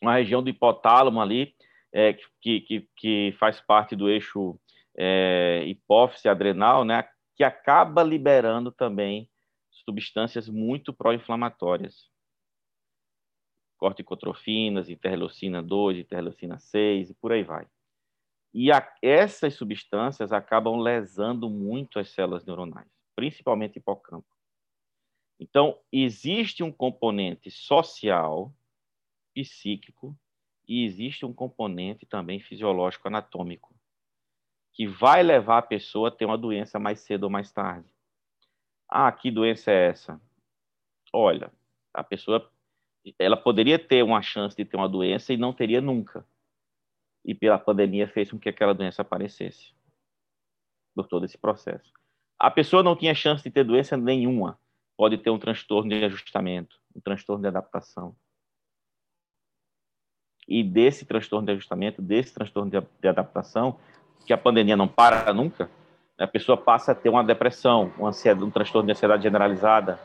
[0.01, 1.53] uma região do hipotálamo ali,
[1.93, 4.59] é, que, que, que faz parte do eixo
[4.97, 7.07] é, hipófise adrenal, né?
[7.35, 9.29] Que acaba liberando também
[9.69, 12.11] substâncias muito pró-inflamatórias.
[13.77, 17.67] Corticotrofinas, interleucina 2, interleucina 6 e por aí vai.
[18.53, 24.27] E a, essas substâncias acabam lesando muito as células neuronais, principalmente hipocampo.
[25.39, 28.53] Então, existe um componente social,
[29.33, 30.15] psíquico,
[30.67, 33.73] e existe um componente também fisiológico anatômico,
[34.71, 37.87] que vai levar a pessoa a ter uma doença mais cedo ou mais tarde.
[38.89, 40.21] Ah, que doença é essa?
[41.11, 41.51] Olha,
[41.93, 42.51] a pessoa
[43.19, 46.25] ela poderia ter uma chance de ter uma doença e não teria nunca
[47.23, 49.73] e pela pandemia fez com que aquela doença aparecesse
[50.93, 51.91] por todo esse processo.
[52.37, 54.59] A pessoa não tinha chance de ter doença nenhuma,
[54.97, 58.15] pode ter um transtorno de ajustamento, um transtorno de adaptação.
[60.47, 63.77] E desse transtorno de ajustamento, desse transtorno de, de adaptação,
[64.25, 65.69] que a pandemia não para nunca,
[66.17, 69.99] a pessoa passa a ter uma depressão, uma ansiedade, um transtorno de ansiedade generalizada.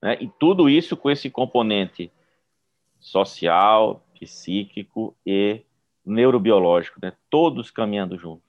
[0.00, 0.16] Né?
[0.20, 2.10] E tudo isso com esse componente
[2.98, 5.62] social, psíquico e
[6.04, 7.12] neurobiológico, né?
[7.28, 8.48] todos caminhando juntos.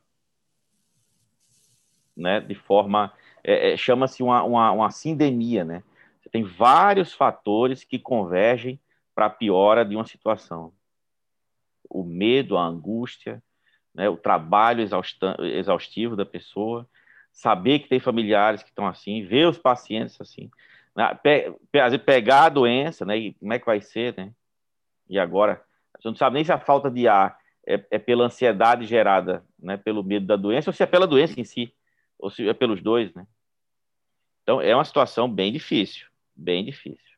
[2.15, 2.39] Né?
[2.39, 3.13] De forma.
[3.43, 5.83] É, é, Chama-se uma, uma, uma sindemia, né?
[6.21, 8.79] Você tem vários fatores que convergem
[9.21, 10.73] para a piora de uma situação.
[11.87, 13.43] O medo, a angústia,
[13.93, 14.09] né?
[14.09, 14.83] o trabalho
[15.39, 16.89] exaustivo da pessoa,
[17.31, 20.49] saber que tem familiares que estão assim, ver os pacientes assim,
[20.95, 21.13] né?
[21.21, 23.15] Pe pegar a doença, né?
[23.15, 24.33] E como é que vai ser, né?
[25.07, 25.63] E agora,
[25.99, 29.77] você não sabe nem se a falta de ar é, é, pela ansiedade gerada, né,
[29.77, 31.71] pelo medo da doença, ou se é pela doença em si,
[32.17, 33.27] ou se é pelos dois, né?
[34.41, 37.10] Então, é uma situação bem difícil, bem difícil.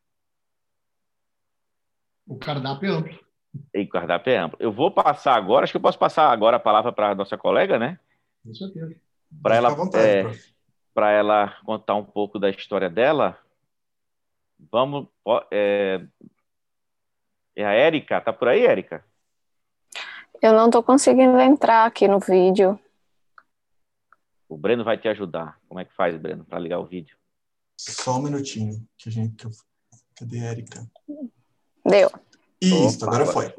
[2.25, 3.19] O cardápio é amplo.
[3.73, 4.57] E o cardápio é amplo.
[4.61, 7.37] Eu vou passar agora, acho que eu posso passar agora a palavra para a nossa
[7.37, 7.99] colega, né?
[8.43, 8.95] Com certeza.
[9.41, 10.23] Para ela, é,
[10.93, 13.37] para ela contar um pouco da história dela.
[14.71, 15.07] Vamos,
[15.51, 16.05] é,
[17.55, 18.21] é a Érica?
[18.21, 19.03] Tá por aí, Érica?
[20.41, 22.79] Eu não estou conseguindo entrar aqui no vídeo.
[24.47, 25.59] O Breno vai te ajudar.
[25.67, 27.17] Como é que faz, Breno, para ligar o vídeo?
[27.77, 28.85] Só um minutinho.
[28.97, 29.47] Que a gente.
[30.15, 30.87] Cadê a Érica?
[31.85, 32.09] Deu.
[32.61, 33.53] Isso, Opa, agora foi.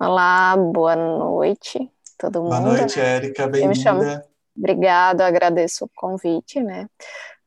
[0.00, 2.50] Olá, boa noite, todo mundo.
[2.50, 4.26] Boa noite, Érica, bem-vinda.
[4.56, 6.88] Obrigado, agradeço o convite, né?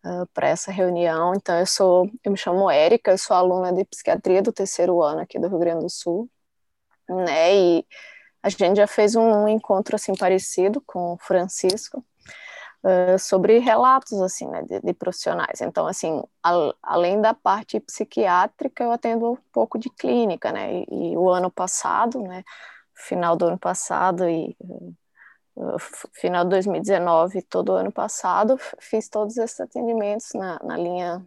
[0.04, 1.34] uh, para essa reunião.
[1.36, 5.22] Então, eu sou, eu me chamo Érica, eu sou aluna de psiquiatria do terceiro ano
[5.22, 6.30] aqui do Rio Grande do Sul,
[7.08, 7.56] né?
[7.56, 7.86] E
[8.42, 12.04] a gente já fez um encontro assim parecido com o Francisco.
[12.82, 16.24] Uh, sobre relatos assim né, de, de profissionais então assim
[16.82, 21.52] além da parte psiquiátrica eu atendo um pouco de clínica né e, e o ano
[21.52, 22.42] passado né
[22.94, 24.56] final do ano passado e
[26.14, 31.26] final de 2019, todo ano passado, fiz todos esses atendimentos na, na linha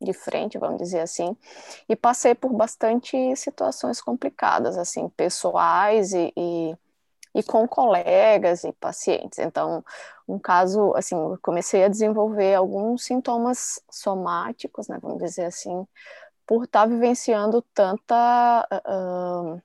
[0.00, 1.36] de frente, vamos dizer assim,
[1.88, 6.76] e passei por bastante situações complicadas, assim, pessoais e, e,
[7.34, 9.38] e, com colegas e pacientes.
[9.38, 9.84] Então,
[10.28, 15.86] um caso, assim, eu comecei a desenvolver alguns sintomas somáticos, né, vamos dizer assim,
[16.46, 19.62] por estar vivenciando tanta, uh,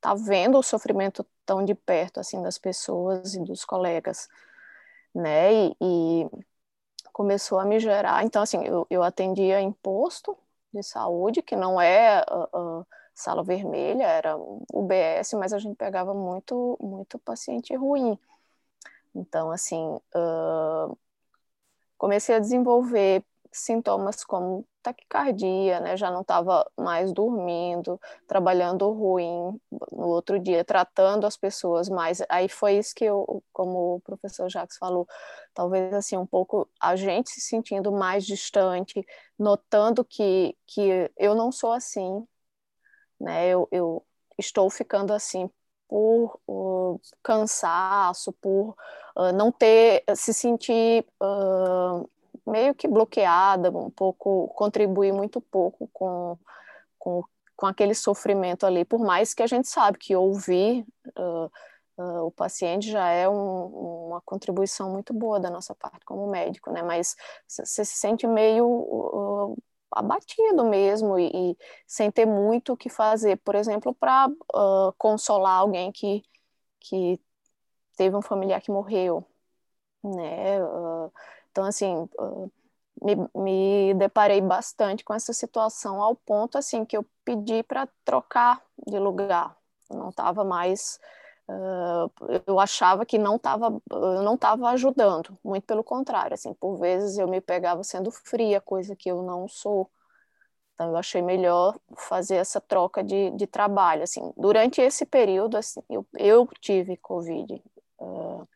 [0.00, 4.28] tá vendo o sofrimento tão de perto assim das pessoas e dos colegas,
[5.14, 5.52] né?
[5.54, 6.30] E, e
[7.12, 8.24] começou a me gerar.
[8.24, 10.36] Então, assim, eu, eu atendia em posto
[10.72, 14.36] de saúde, que não é uh, uh, sala vermelha, era
[14.72, 18.18] UBS, mas a gente pegava muito, muito paciente ruim.
[19.14, 19.78] Então, assim,
[20.14, 20.98] uh,
[21.98, 25.96] comecei a desenvolver sintomas como taquicardia, né?
[25.96, 29.58] Já não estava mais dormindo, trabalhando ruim
[29.92, 32.20] no outro dia, tratando as pessoas mais.
[32.28, 35.06] Aí foi isso que eu, como o professor Jacques falou,
[35.54, 39.04] talvez assim um pouco a gente se sentindo mais distante,
[39.38, 42.26] notando que que eu não sou assim,
[43.20, 43.48] né?
[43.48, 44.04] Eu, eu
[44.38, 45.48] estou ficando assim
[45.88, 48.74] por uh, cansaço, por
[49.16, 52.08] uh, não ter, se sentir uh,
[52.46, 56.38] meio que bloqueada, um pouco, contribuir muito pouco com,
[56.98, 57.24] com,
[57.56, 60.86] com aquele sofrimento ali, por mais que a gente sabe que ouvir
[61.18, 61.50] uh,
[61.96, 66.82] o paciente já é um, uma contribuição muito boa da nossa parte como médico, né?
[66.82, 67.14] Mas
[67.46, 69.56] você se sente meio
[69.94, 75.58] abatido mesmo e, e, sem ter muito o que fazer, por exemplo, para uh, consolar
[75.60, 76.22] alguém que,
[76.80, 77.20] que
[77.96, 79.26] teve um familiar que morreu,
[80.02, 80.62] né?
[80.64, 81.12] Uh,
[81.50, 82.52] então, assim, uh,
[83.02, 88.62] me, me deparei bastante com essa situação ao ponto, assim, que eu pedi para trocar
[88.86, 89.56] de lugar.
[89.90, 90.98] Eu não estava mais
[91.46, 92.10] Uh,
[92.46, 97.28] eu achava que não estava não estava ajudando muito pelo contrário assim por vezes eu
[97.28, 99.90] me pegava sendo fria coisa que eu não sou.
[100.74, 104.32] Então eu achei melhor fazer essa troca de, de trabalho assim.
[104.36, 107.62] Durante esse período assim eu, eu tive covid
[108.00, 108.48] uh,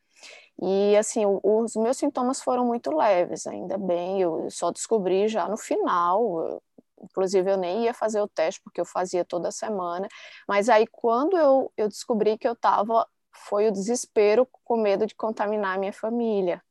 [0.62, 5.48] e assim o, os meus sintomas foram muito leves ainda bem eu só descobri já
[5.48, 6.60] no final
[7.02, 10.08] Inclusive, eu nem ia fazer o teste, porque eu fazia toda semana.
[10.46, 15.14] Mas aí, quando eu, eu descobri que eu estava, foi o desespero com medo de
[15.14, 16.62] contaminar a minha família.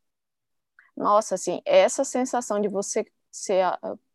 [0.96, 3.66] Nossa, assim, essa sensação de você ser,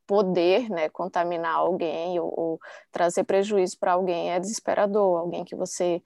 [0.07, 2.61] poder né, contaminar alguém ou, ou
[2.91, 5.21] trazer prejuízo para alguém é desesperador.
[5.21, 6.03] Alguém que você,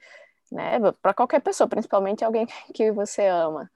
[0.53, 3.71] né, para qualquer pessoa, principalmente alguém que você ama.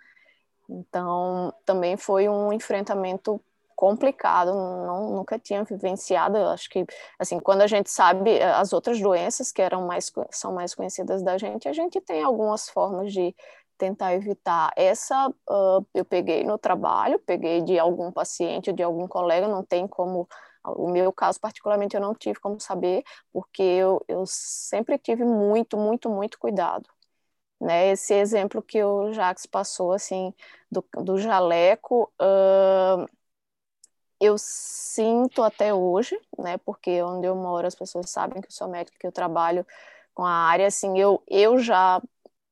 [0.69, 3.41] Então, também foi um enfrentamento
[3.81, 6.85] complicado, não, nunca tinha vivenciado, eu acho que,
[7.19, 11.23] assim, quando a gente sabe eh, as outras doenças que eram mais, são mais conhecidas
[11.23, 13.35] da gente, a gente tem algumas formas de
[13.79, 14.71] tentar evitar.
[14.77, 19.89] Essa uh, eu peguei no trabalho, peguei de algum paciente, de algum colega, não tem
[19.89, 20.29] como,
[20.63, 23.03] o meu caso particularmente eu não tive como saber,
[23.33, 26.87] porque eu, eu sempre tive muito, muito, muito cuidado.
[27.61, 30.35] Né, esse exemplo que o Jacques passou, assim,
[30.71, 33.07] do, do jaleco, uh,
[34.21, 38.69] eu sinto até hoje, né, porque onde eu moro as pessoas sabem que eu sou
[38.69, 39.67] médica, que eu trabalho
[40.15, 42.03] com a área, assim, eu, eu já,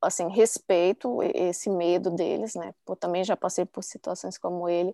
[0.02, 4.90] assim, respeito esse medo deles, né, eu também já passei por situações como ele,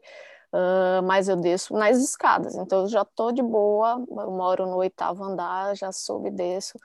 [0.52, 4.76] uh, mas eu desço nas escadas, então eu já estou de boa, eu moro no
[4.76, 6.78] oitavo andar, já subo e desço,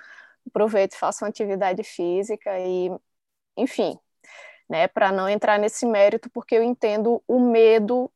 [0.48, 2.92] aproveito faço uma atividade física e,
[3.58, 4.00] enfim,
[4.70, 8.12] né, para não entrar nesse mérito, porque eu entendo o medo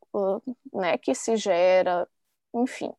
[0.73, 2.07] né, que se gera,
[2.53, 2.91] enfim.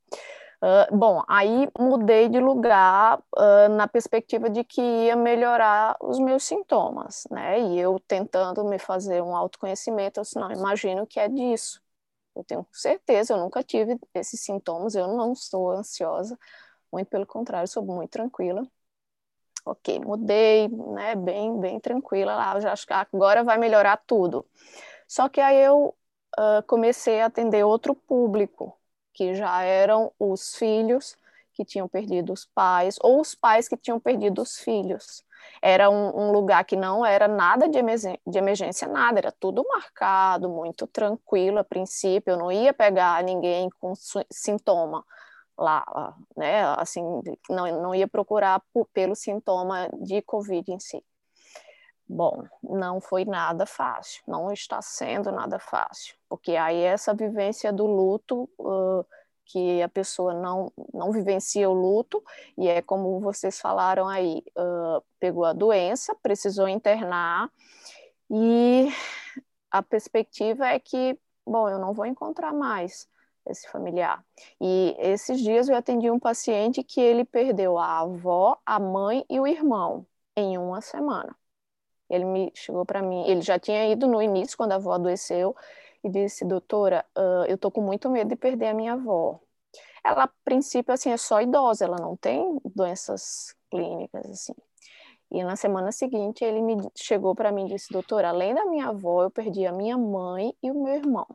[0.63, 6.45] Uh, bom, aí mudei de lugar uh, na perspectiva de que ia melhorar os meus
[6.45, 7.61] sintomas, né?
[7.61, 11.83] E eu tentando me fazer um autoconhecimento, eu disse, não, imagino que é disso.
[12.35, 16.39] Eu tenho certeza, eu nunca tive esses sintomas, eu não sou ansiosa,
[16.93, 18.67] muito pelo contrário, sou muito tranquila
[19.65, 24.47] ok, mudei, né, bem, bem tranquila lá, já acho que agora vai melhorar tudo.
[25.09, 25.95] Só que aí eu
[26.39, 28.77] uh, comecei a atender outro público,
[29.13, 31.17] que já eram os filhos
[31.53, 35.25] que tinham perdido os pais, ou os pais que tinham perdido os filhos.
[35.63, 39.65] Era um, um lugar que não era nada de, emergência, de emergência, nada, era tudo
[39.69, 43.93] marcado, muito tranquilo a princípio, eu não ia pegar ninguém com
[44.31, 45.05] sintoma
[45.57, 46.65] lá, né?
[46.77, 47.03] Assim,
[47.49, 48.61] não, não ia procurar
[48.93, 51.03] pelo sintoma de Covid em si.
[52.15, 57.87] Bom, não foi nada fácil, não está sendo nada fácil, porque aí essa vivência do
[57.87, 59.05] luto, uh,
[59.45, 62.23] que a pessoa não, não vivencia o luto,
[62.57, 67.51] e é como vocês falaram aí, uh, pegou a doença, precisou internar,
[68.31, 68.89] e
[69.69, 73.09] a perspectiva é que, bom, eu não vou encontrar mais
[73.45, 74.25] esse familiar.
[74.61, 79.41] E esses dias eu atendi um paciente que ele perdeu a avó, a mãe e
[79.41, 80.07] o irmão
[80.37, 81.37] em uma semana.
[82.11, 85.57] Ele me chegou para mim, ele já tinha ido no início quando a avó adoeceu
[86.03, 89.41] e disse, doutora, uh, eu tô com muito medo de perder a minha avó.
[90.05, 94.55] Ela, a princípio, assim, é só idosa, ela não tem doenças clínicas, assim.
[95.31, 98.89] E na semana seguinte ele me chegou para mim e disse, doutora, além da minha
[98.89, 101.27] avó, eu perdi a minha mãe e o meu irmão.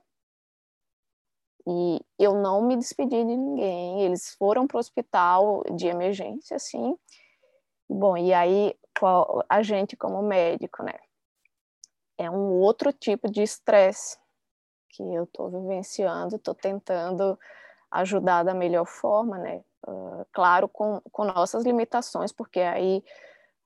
[1.67, 4.01] E eu não me despedi de ninguém.
[4.01, 6.97] Eles foram para o hospital de emergência, assim.
[7.89, 8.75] Bom, e aí
[9.47, 10.93] a gente como médico, né?
[12.17, 14.17] É um outro tipo de estresse
[14.89, 17.39] que eu estou vivenciando, estou tentando
[17.89, 19.63] ajudar da melhor forma, né?
[19.87, 23.03] Uh, claro, com, com nossas limitações, porque aí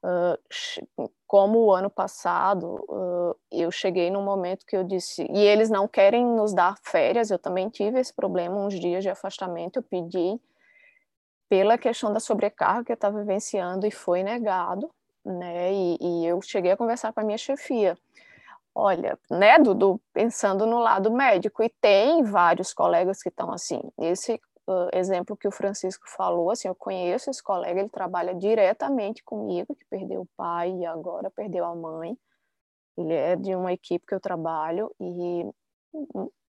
[0.05, 5.69] Uh, como o ano passado, uh, eu cheguei num momento que eu disse, e eles
[5.69, 9.83] não querem nos dar férias, eu também tive esse problema, uns dias de afastamento, eu
[9.83, 10.37] pedi
[11.53, 14.89] pela questão da sobrecarga que eu estava vivenciando e foi negado,
[15.23, 17.95] né, e, e, eu cheguei a conversar com a minha chefia,
[18.73, 24.41] olha, né, Dudu, pensando no lado médico, e tem vários colegas que estão assim, esse
[24.67, 29.75] uh, exemplo que o Francisco falou, assim, eu conheço esse colega, ele trabalha diretamente comigo,
[29.75, 32.17] que perdeu o pai e agora perdeu a mãe.
[32.97, 35.45] Ele é de uma equipe que eu trabalho e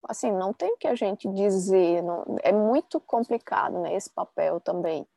[0.08, 4.60] assim, não tem o que a gente dizer, não, é muito complicado, né, esse papel
[4.60, 5.08] também,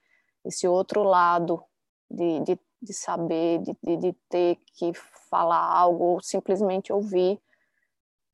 [0.45, 1.62] esse outro lado
[2.11, 4.93] de, de, de saber, de, de, ter que
[5.30, 7.41] falar algo, ou simplesmente ouvir,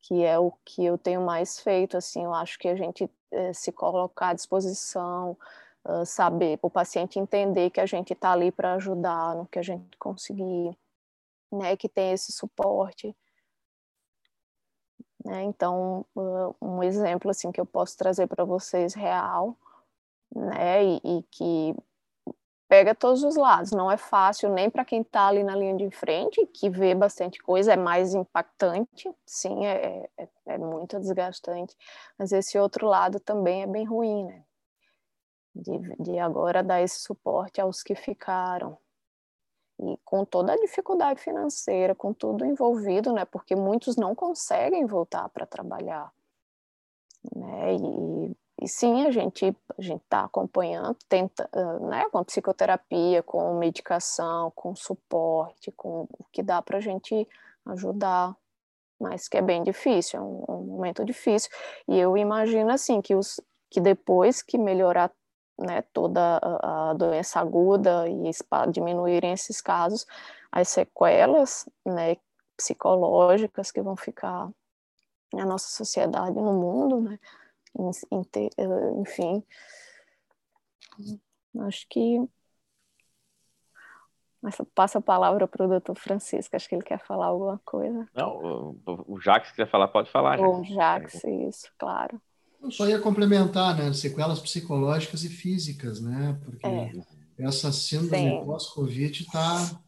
[0.03, 3.53] que é o que eu tenho mais feito, assim, eu acho que a gente eh,
[3.53, 5.37] se colocar à disposição,
[5.85, 9.63] uh, saber, o paciente entender que a gente está ali para ajudar no que a
[9.63, 10.77] gente conseguir,
[11.51, 13.17] né, que tem esse suporte,
[15.25, 15.43] né?
[15.45, 16.05] Então,
[16.61, 19.57] um exemplo assim que eu posso trazer para vocês real,
[20.35, 20.85] né?
[20.85, 21.77] E, e, que
[22.69, 23.73] pega todos os lados.
[23.73, 27.39] Não é fácil nem para quem está ali na linha de frente, que vê bastante
[27.43, 31.77] coisa, é mais impactante, sim, é, é, é muito desgastante.
[32.19, 34.45] Mas esse outro lado também é bem ruim, né?
[35.55, 38.79] De, de agora dar esse suporte aos que ficaram,
[39.83, 43.25] e com toda a dificuldade financeira, com tudo envolvido, né?
[43.25, 46.13] Porque muitos não conseguem voltar para trabalhar,
[47.35, 47.75] né?
[47.75, 51.49] E, e sim, a gente a gente está acompanhando, tenta,
[51.81, 52.09] né?
[52.11, 57.29] Com psicoterapia, com medicação, com suporte, com o que dá para a gente
[57.67, 58.37] ajudar,
[59.01, 61.51] mas que é bem difícil, é um, um momento difícil.
[61.89, 65.11] E eu imagino assim que os que depois que melhorar
[65.63, 68.31] né, toda a doença aguda e
[68.71, 70.07] diminuírem esses casos,
[70.51, 72.17] as sequelas né,
[72.57, 74.51] psicológicas que vão ficar
[75.33, 77.19] na nossa sociedade, no mundo, né,
[79.01, 79.43] enfim,
[81.61, 82.29] acho que
[84.43, 88.09] mas passa a palavra para o doutor Francisco, acho que ele quer falar alguma coisa.
[88.13, 90.41] Não, o, o Jacques quer falar, pode falar.
[90.41, 92.21] O Jacques, isso, claro.
[92.63, 93.93] Eu só ia complementar, né?
[93.93, 96.39] Sequelas psicológicas e físicas, né?
[96.45, 96.93] Porque é.
[97.39, 99.81] essa síndrome pós-Covid está,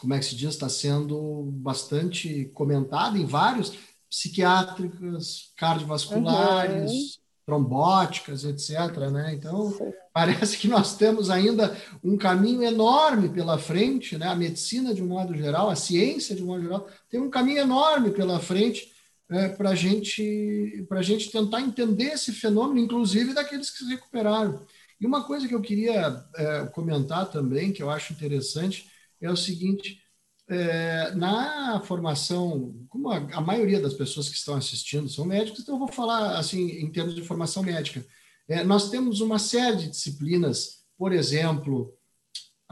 [0.00, 3.72] como é que se diz, está sendo bastante comentada em vários
[4.10, 7.08] psiquiátricas, cardiovasculares, uhum.
[7.46, 8.96] trombóticas, etc.
[9.12, 9.34] Né?
[9.34, 9.92] Então, Sim.
[10.12, 14.26] parece que nós temos ainda um caminho enorme pela frente, né?
[14.26, 17.60] A medicina, de um modo geral, a ciência, de um modo geral, tem um caminho
[17.60, 18.93] enorme pela frente
[19.30, 24.64] é, para gente, a gente tentar entender esse fenômeno, inclusive daqueles que se recuperaram.
[25.00, 29.36] E uma coisa que eu queria é, comentar também, que eu acho interessante, é o
[29.36, 30.00] seguinte:
[30.48, 35.74] é, na formação, como a, a, maioria das pessoas que estão assistindo são médicos, então
[35.74, 38.04] eu vou falar assim em termos de formação médica.
[38.46, 41.94] É, nós temos uma série de disciplinas, por exemplo,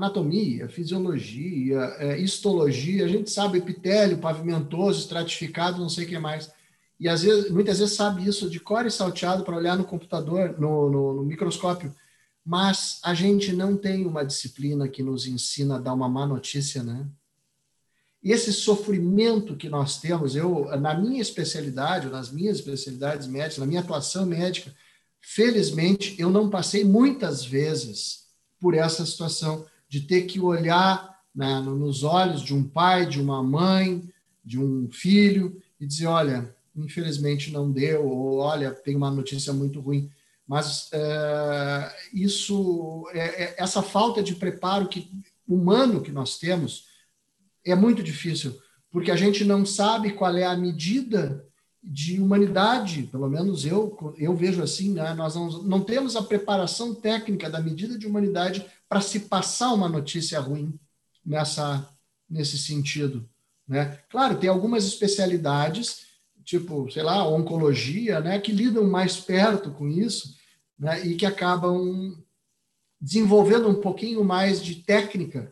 [0.02, 6.50] anatomia, fisiologia, é, histologia, a gente sabe epitélio, pavimentoso, estratificado, não sei o que mais.
[6.98, 10.58] E às vezes, muitas vezes sabe isso de cor e salteado para olhar no computador,
[10.58, 11.94] no, no, no, microscópio.
[12.44, 16.82] Mas a gente não tem uma disciplina que nos ensina a dar uma má notícia,
[16.82, 17.06] né?
[18.22, 23.66] E esse sofrimento que nós temos, eu, na minha especialidade, nas minhas especialidades médicas, na
[23.66, 24.72] minha atuação médica,
[25.20, 28.28] felizmente, eu não passei muitas vezes
[28.60, 33.42] por essa situação de ter que olhar né, nos olhos de um pai, de uma
[33.42, 34.02] mãe,
[34.42, 39.80] de um filho e dizer: olha, infelizmente não deu, ou olha, tem uma notícia muito
[39.80, 40.10] ruim.
[40.48, 45.10] Mas é, isso, é, é, essa falta de preparo que,
[45.46, 46.86] humano que nós temos
[47.62, 48.58] é muito difícil,
[48.90, 51.46] porque a gente não sabe qual é a medida
[51.82, 55.12] de humanidade, pelo menos eu, eu vejo assim, né?
[55.12, 59.88] nós não, não temos a preparação técnica da medida de humanidade para se passar uma
[59.88, 60.78] notícia ruim
[61.24, 61.88] nessa,
[62.28, 63.26] nesse sentido.
[63.66, 63.98] Né?
[64.10, 66.08] Claro, tem algumas especialidades,
[66.44, 70.36] tipo, sei lá, oncologia, né, que lidam mais perto com isso
[70.78, 72.22] né, e que acabam
[73.00, 75.50] desenvolvendo um pouquinho mais de técnica,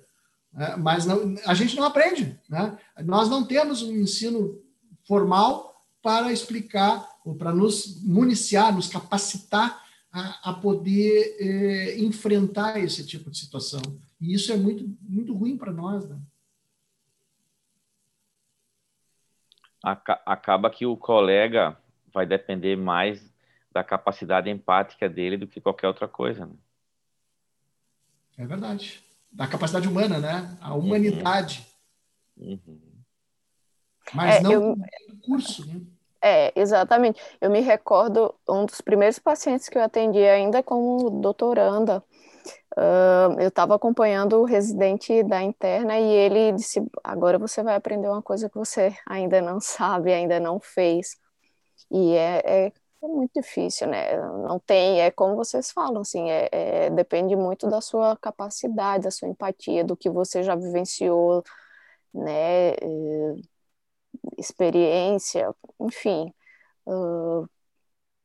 [0.53, 2.38] né, mas não, a gente não aprende.
[2.47, 2.76] Né?
[3.07, 4.61] Nós não temos um ensino
[5.09, 9.82] formal para explicar ou para nos municiar, nos capacitar
[10.12, 13.80] a, a poder é, enfrentar esse tipo de situação.
[14.20, 16.08] E isso é muito, muito ruim para nós.
[16.08, 16.18] Né?
[19.82, 21.76] Acaba que o colega
[22.12, 23.32] vai depender mais
[23.72, 26.44] da capacidade empática dele do que qualquer outra coisa.
[26.44, 26.54] Né?
[28.36, 29.02] É verdade.
[29.30, 30.58] Da capacidade humana, né?
[30.61, 31.64] A humanidade.
[32.36, 32.58] Uhum.
[32.66, 32.80] Uhum.
[34.12, 34.76] Mas é, não eu...
[35.22, 35.80] curso, né?
[36.22, 37.20] É, exatamente.
[37.40, 42.04] Eu me recordo, um dos primeiros pacientes que eu atendi ainda como doutoranda,
[42.78, 48.08] uh, eu estava acompanhando o residente da interna e ele disse, agora você vai aprender
[48.08, 51.16] uma coisa que você ainda não sabe, ainda não fez.
[51.90, 52.66] E é, é,
[53.04, 54.16] é muito difícil, né?
[54.18, 59.10] Não tem, é como vocês falam, assim, é, é, depende muito da sua capacidade, da
[59.10, 61.42] sua empatia, do que você já vivenciou,
[62.14, 62.72] né?
[64.38, 66.32] Experiência, enfim,
[66.86, 67.48] uh,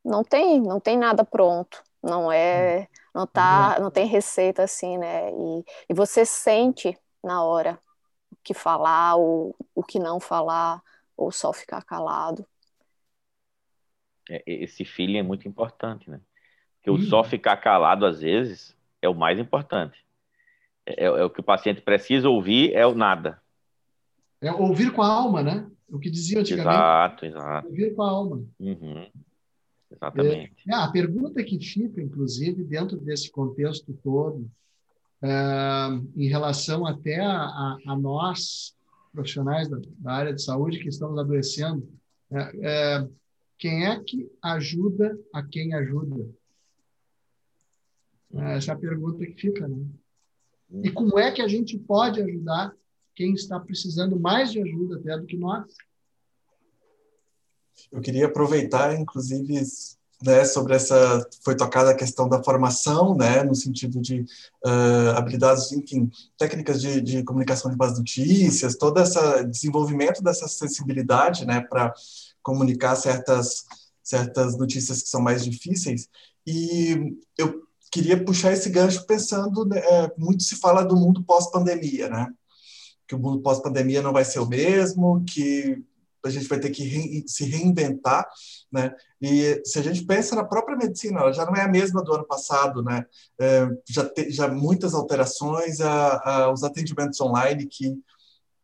[0.03, 5.31] não tem não tem nada pronto, não é não tá não tem receita assim, né?
[5.31, 7.79] E, e você sente na hora
[8.31, 10.81] o que falar ou o que não falar
[11.17, 12.45] ou só ficar calado.
[14.29, 16.19] É, esse feeling é muito importante, né?
[16.77, 20.05] Porque o só ficar calado às vezes é o mais importante.
[20.85, 23.41] É, é, o que o paciente precisa ouvir, é o nada.
[24.39, 25.67] É ouvir com a alma, né?
[25.95, 26.75] O que dizia antigamente.
[26.75, 27.67] Exato, exato.
[27.69, 28.43] Ouvir com a alma.
[28.59, 29.07] Uhum.
[29.89, 30.53] Exatamente.
[30.67, 34.49] É, a pergunta que fica, inclusive, dentro desse contexto todo,
[35.21, 35.29] é,
[36.17, 38.75] em relação até a, a, a nós,
[39.13, 41.87] profissionais da, da, área de saúde, que estamos adoecendo,
[42.29, 43.07] é, é,
[43.57, 46.27] quem é que ajuda a quem ajuda?
[48.33, 49.77] Essa é a pergunta que fica, né?
[50.83, 52.75] E como é que a gente pode ajudar
[53.15, 55.65] quem está precisando mais de ajuda até do que nós?
[57.91, 59.61] Eu queria aproveitar, inclusive,
[60.23, 64.21] né, sobre essa foi tocada a questão da formação, né, no sentido de
[64.65, 71.45] uh, habilidades, enfim, técnicas de, de, comunicação de base notícias, todo esse desenvolvimento dessa sensibilidade,
[71.45, 71.93] né, para
[72.41, 73.65] comunicar certas
[74.05, 76.07] certas notícias que são mais difíceis.
[76.45, 82.07] E eu queria puxar esse gancho pensando, né, é, muito se fala do mundo pós-pandemia,
[82.07, 82.31] né?
[83.07, 85.83] Que o mundo pós-pandemia não vai ser o mesmo, que
[86.25, 88.27] a gente vai ter que re se reinventar,
[88.71, 88.93] né?
[89.21, 92.13] E se a gente pensa na própria medicina, ela já não é a mesma do
[92.13, 93.05] ano passado, né?
[93.39, 97.95] É, já tem já muitas alterações, a, a, os atendimentos online que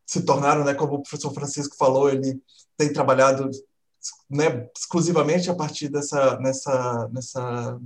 [0.06, 0.74] se tornaram, né?
[0.74, 2.42] Como o professor Francisco falou, ele
[2.78, 3.50] tem trabalhado
[4.30, 7.80] né, exclusivamente a partir dessa nessa nessa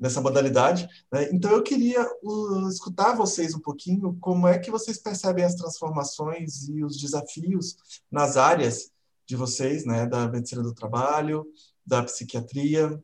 [0.00, 0.88] nessa modalidade.
[1.12, 1.28] Né?
[1.30, 6.68] Então, eu queria uh, escutar vocês um pouquinho como é que vocês percebem as transformações
[6.68, 7.76] e os desafios
[8.10, 8.90] nas áreas
[9.26, 10.06] de vocês, né?
[10.06, 11.46] da medicina do trabalho,
[11.84, 12.98] da psiquiatria,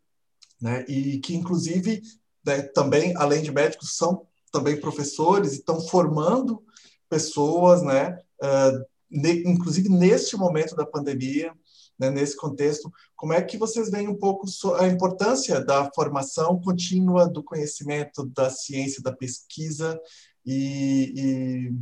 [0.61, 0.87] né?
[0.89, 2.03] e que, inclusive,
[2.45, 6.63] né, também, além de médicos, são também professores e estão formando
[7.09, 8.19] pessoas, né?
[8.41, 11.53] Uh, ne inclusive neste momento da pandemia,
[11.99, 14.47] né, nesse contexto, como é que vocês veem um pouco
[14.79, 20.01] a importância da formação contínua do conhecimento, da ciência, da pesquisa
[20.45, 21.73] e,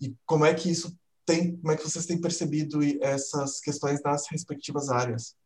[0.00, 4.02] e, e como é que isso tem, como é que vocês têm percebido essas questões
[4.02, 5.36] nas respectivas áreas?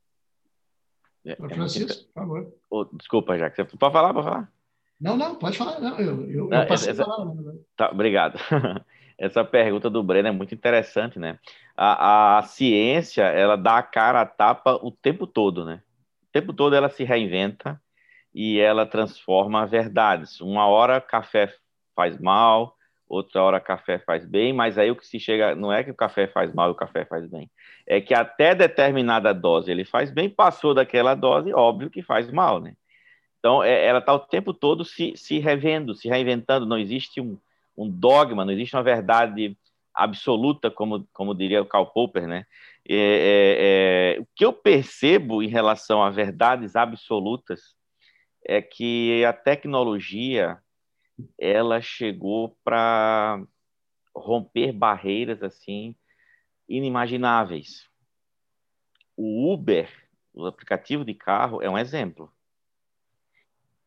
[1.25, 2.55] É, é Francisco, por favor.
[2.71, 4.53] Oh, desculpa, Jack, você pode falar, pode falar?
[5.01, 5.81] Não, não, pode falar.
[5.81, 7.03] Não, eu, eu, não, eu passei essa...
[7.03, 7.35] a falar.
[7.77, 8.39] Tá, obrigado.
[9.21, 11.39] essa pergunta do Breno é muito interessante, né?
[11.77, 15.83] A, a, ciência, ela dá a cara a tapa o tempo todo, né?
[16.23, 17.79] O tempo todo ela se reinventa
[18.35, 20.41] e ela transforma verdades.
[20.41, 21.53] Uma hora café
[21.95, 22.75] faz mal,
[23.07, 25.95] outra hora café faz bem, mas aí o que se chega não é que o
[25.95, 27.51] café faz mal e o café faz bem,
[27.87, 32.59] é que até determinada dose ele faz bem, passou daquela dose, óbvio que faz mal,
[32.59, 32.75] né?
[33.39, 37.39] Então, é, ela está o tempo todo se, se revendo, se reinventando, não existe um,
[37.83, 39.57] um dogma, não existe uma verdade
[39.95, 42.47] absoluta, como, como diria o Karl Popper, né?
[42.89, 47.77] É, é, é, o que eu percebo em relação a verdades absolutas
[48.47, 50.59] é que a tecnologia
[51.39, 53.43] ela chegou para
[54.15, 55.95] romper barreiras assim
[56.69, 57.87] inimagináveis.
[59.17, 59.91] O Uber,
[60.33, 62.33] o aplicativo de carro, é um exemplo.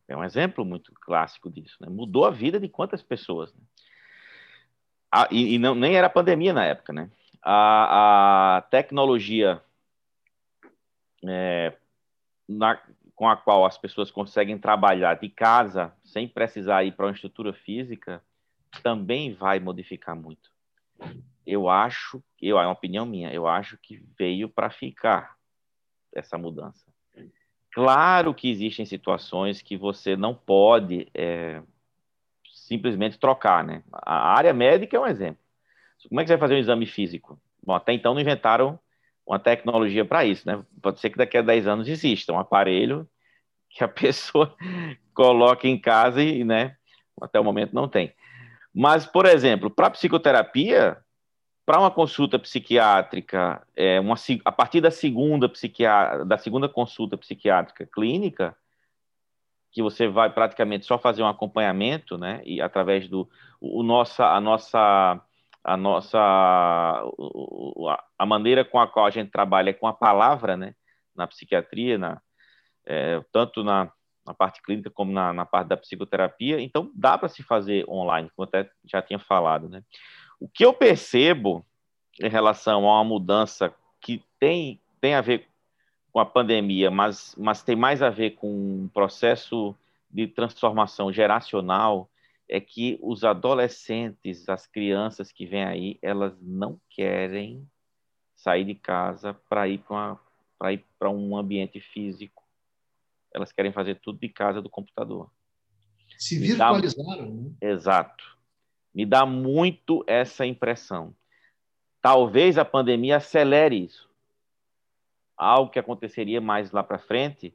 [0.07, 1.77] É um exemplo muito clássico disso.
[1.81, 1.87] Né?
[1.89, 3.53] Mudou a vida de quantas pessoas?
[3.53, 3.61] Né?
[5.15, 7.07] Ah, e, e não, nem era pandemia na época, né?
[7.39, 9.61] A, a tecnologia
[11.23, 11.71] é,
[12.49, 12.81] na,
[13.13, 17.53] com a qual as pessoas conseguem trabalhar de casa sem precisar ir para uma estrutura
[17.53, 18.23] física
[18.81, 20.49] também vai modificar muito.
[21.45, 25.37] Eu acho, eu é uma opinião minha, eu acho que veio para ficar
[26.11, 26.91] essa mudança.
[27.71, 31.61] Claro que existem situações que você não pode é,
[32.73, 33.83] simplesmente trocar, né?
[33.91, 35.37] A área médica é um exemplo.
[36.09, 37.39] Como é que você vai fazer um exame físico?
[37.63, 38.79] Bom, até então não inventaram
[39.25, 40.61] uma tecnologia para isso, né?
[40.81, 43.07] Pode ser que daqui a 10 anos exista um aparelho
[43.69, 44.55] que a pessoa
[45.13, 46.75] coloque em casa e, né,
[47.21, 48.11] até o momento não tem.
[48.73, 50.97] Mas, por exemplo, para psicoterapia,
[51.65, 57.85] para uma consulta psiquiátrica, é, uma, a partir da segunda, psiquiá da segunda consulta psiquiátrica
[57.85, 58.57] clínica,
[59.73, 62.41] que você vai praticamente só fazer um acompanhamento, né?
[62.45, 63.27] E através do
[63.59, 65.19] o nossa a nossa
[65.63, 66.19] a nossa
[68.19, 70.75] a maneira com a qual a gente trabalha é com a palavra, né?
[71.15, 72.21] Na psiquiatria, na
[72.85, 73.91] é, tanto na,
[74.25, 78.29] na parte clínica como na, na parte da psicoterapia, então dá para se fazer online,
[78.35, 79.81] como até já tinha falado, né?
[80.39, 81.65] O que eu percebo
[82.21, 85.49] em relação a uma mudança que tem tem a ver
[86.13, 89.75] com a pandemia, mas, mas tem mais a ver com um processo
[90.11, 92.07] de transformação geracional,
[92.47, 97.67] é que os adolescentes, as crianças que vêm aí, elas não querem
[98.35, 99.83] sair de casa para ir
[100.59, 102.43] para ir para um ambiente físico.
[103.33, 105.31] Elas querem fazer tudo de casa do computador.
[106.19, 107.41] Se virtualizaram, dá...
[107.41, 107.51] né?
[107.59, 108.37] Exato.
[108.93, 111.15] Me dá muito essa impressão.
[111.99, 114.12] Talvez a pandemia acelere isso.
[115.43, 117.53] Algo que aconteceria mais lá para frente,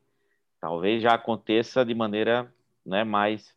[0.60, 2.52] talvez já aconteça de maneira
[2.84, 3.54] né, mais,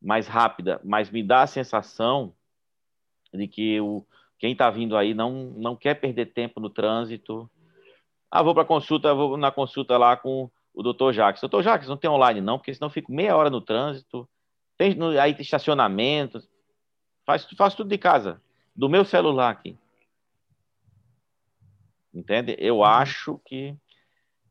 [0.00, 2.34] mais rápida, mas me dá a sensação
[3.32, 4.04] de que o,
[4.38, 7.50] quem está vindo aí não, não quer perder tempo no trânsito.
[8.30, 11.40] Ah, vou para consulta, vou na consulta lá com o doutor Jacques.
[11.40, 14.28] Doutor Jacques, não tem online não, porque senão fico meia hora no trânsito.
[14.76, 16.40] Tem, aí tem estacionamento.
[17.24, 18.40] Faz, faz tudo de casa,
[18.74, 19.76] do meu celular aqui.
[22.12, 22.56] Entende?
[22.58, 22.84] Eu uhum.
[22.84, 23.74] acho que,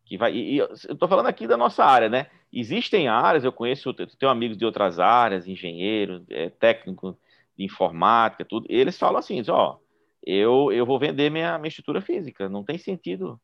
[0.06, 0.34] que vai.
[0.34, 2.28] E, eu estou falando aqui da nossa área, né?
[2.52, 7.18] Existem áreas, eu conheço, tenho amigos de outras áreas, engenheiro, é, técnico
[7.58, 8.66] de informática, tudo.
[8.70, 9.78] Eles falam assim: ó,
[10.26, 13.40] eu, eu vou vender minha, minha estrutura física, não tem sentido.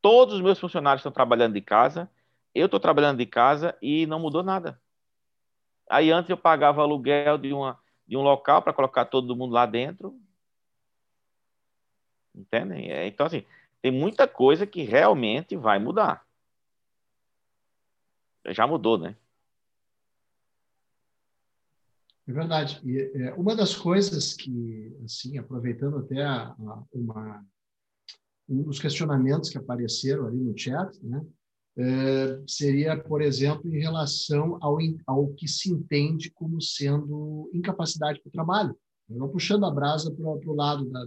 [0.00, 2.10] Todos os meus funcionários estão trabalhando de casa,
[2.54, 4.80] eu estou trabalhando de casa e não mudou nada.
[5.90, 9.66] Aí antes eu pagava aluguel de, uma, de um local para colocar todo mundo lá
[9.66, 10.14] dentro,
[12.38, 12.90] Entendem?
[12.90, 13.44] É, então, assim,
[13.82, 16.24] tem muita coisa que realmente vai mudar.
[18.46, 19.16] Já mudou, né?
[22.26, 22.80] É verdade.
[22.84, 27.44] E é, uma das coisas que, assim, aproveitando até a, a, uma,
[28.48, 31.24] um dos questionamentos que apareceram ali no chat, né,
[31.78, 38.28] é, seria, por exemplo, em relação ao, ao que se entende como sendo incapacidade para
[38.28, 38.78] o trabalho.
[39.08, 41.06] Não puxando a brasa para o lado da,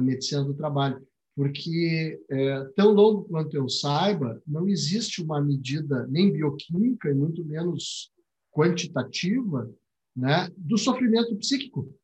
[0.00, 6.32] medicina do trabalho, porque é, tão longo quanto eu saiba, não existe uma medida nem
[6.32, 8.10] bioquímica e muito menos
[8.50, 9.70] quantitativa,
[10.16, 11.94] né, do sofrimento psíquico.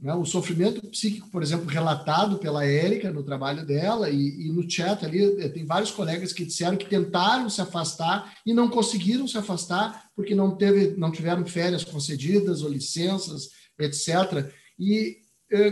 [0.00, 4.68] Né, o sofrimento psíquico, por exemplo, relatado pela Érica no trabalho dela e, e no
[4.68, 9.28] chat ali, é, tem vários colegas que disseram que tentaram se afastar e não conseguiram
[9.28, 14.50] se afastar porque não teve, não tiveram férias concedidas ou licenças, etc.
[14.78, 15.23] E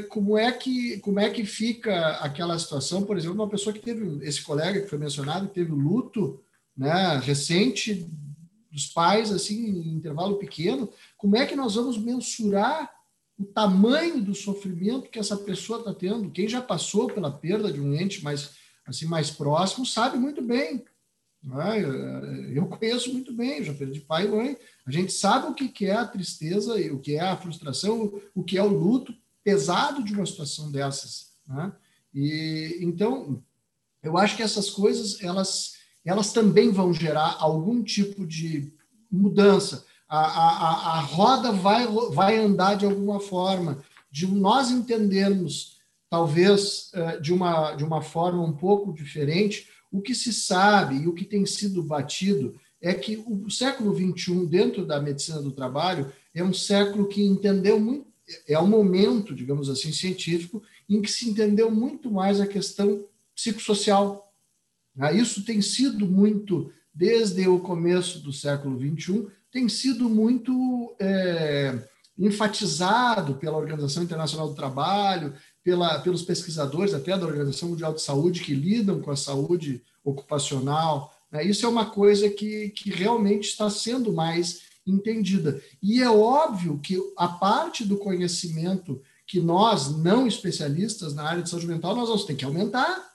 [0.09, 4.25] como é que como é que fica aquela situação, por exemplo, uma pessoa que teve
[4.27, 6.43] esse colega que foi mencionado, que teve o luto,
[6.77, 8.09] né, recente
[8.71, 12.91] dos pais assim, em intervalo pequeno, como é que nós vamos mensurar
[13.39, 16.31] o tamanho do sofrimento que essa pessoa está tendo?
[16.31, 18.51] Quem já passou pela perda de um ente mais
[18.87, 20.85] assim mais próximo sabe muito bem.
[21.43, 21.83] Né?
[22.55, 24.57] Eu conheço muito bem, já perdi pai e mãe.
[24.87, 28.57] A gente sabe o que é a tristeza, o que é a frustração, o que
[28.57, 29.13] é o luto
[29.45, 31.33] pesado de uma situação dessas.
[31.47, 31.73] Né?
[32.15, 33.43] E então
[34.03, 35.75] eu acho que essas coisas elas
[36.05, 38.73] elas também vão gerar algum tipo de
[39.11, 39.85] mudança.
[40.09, 45.79] A, a, a roda vai, vai andar de alguma forma, de nós entendermos,
[46.11, 51.07] talvez eh, de uma, de uma forma um pouco diferente, o que se sabe e
[51.07, 56.13] o que tem sido batido é que o século XXI, dentro da medicina do trabalho,
[56.35, 58.12] é um século que entendeu muito
[58.47, 63.05] é o momento, digamos assim, científico em que se entendeu muito mais a questão
[63.35, 64.33] psicossocial.
[64.99, 71.79] Ah, isso tem sido muito, desde o começo do século XXI, tem sido muito é,
[72.19, 78.43] enfatizado pela Organização Internacional do Trabalho, pela, pelos pesquisadores até da Organização Mundial de Saúde
[78.43, 81.13] que lidam com a saúde ocupacional.
[81.31, 81.45] Né?
[81.45, 85.61] Isso é uma coisa que, que realmente está sendo mais entendida.
[85.83, 91.49] E é óbvio que a parte do conhecimento que nós, não especialistas na área de
[91.49, 93.13] saúde mental, nós vamos ter que aumentar,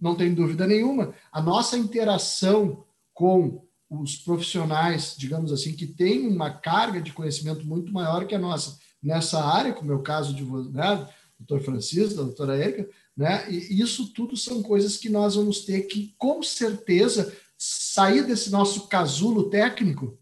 [0.00, 1.12] não tem dúvida nenhuma.
[1.30, 7.92] A nossa interação com os profissionais, digamos assim, que têm uma carga de conhecimento muito
[7.92, 11.08] maior que a nossa nessa área, como é o caso de né,
[11.38, 15.82] doutor Francisco, da doutora Érica, né, e isso tudo são coisas que nós vamos ter
[15.82, 20.18] que, com certeza, sair desse nosso casulo técnico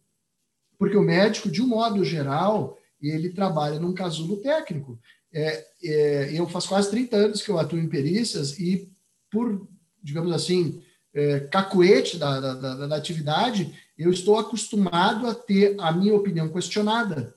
[0.78, 4.98] porque o médico, de um modo geral, ele trabalha num casulo técnico.
[5.32, 8.90] É, é, eu faço quase 30 anos que eu atuo em perícias e,
[9.30, 9.68] por,
[10.02, 15.92] digamos assim, é, cacuete da, da, da, da, atividade, eu estou acostumado a ter a
[15.92, 17.34] minha opinião questionada.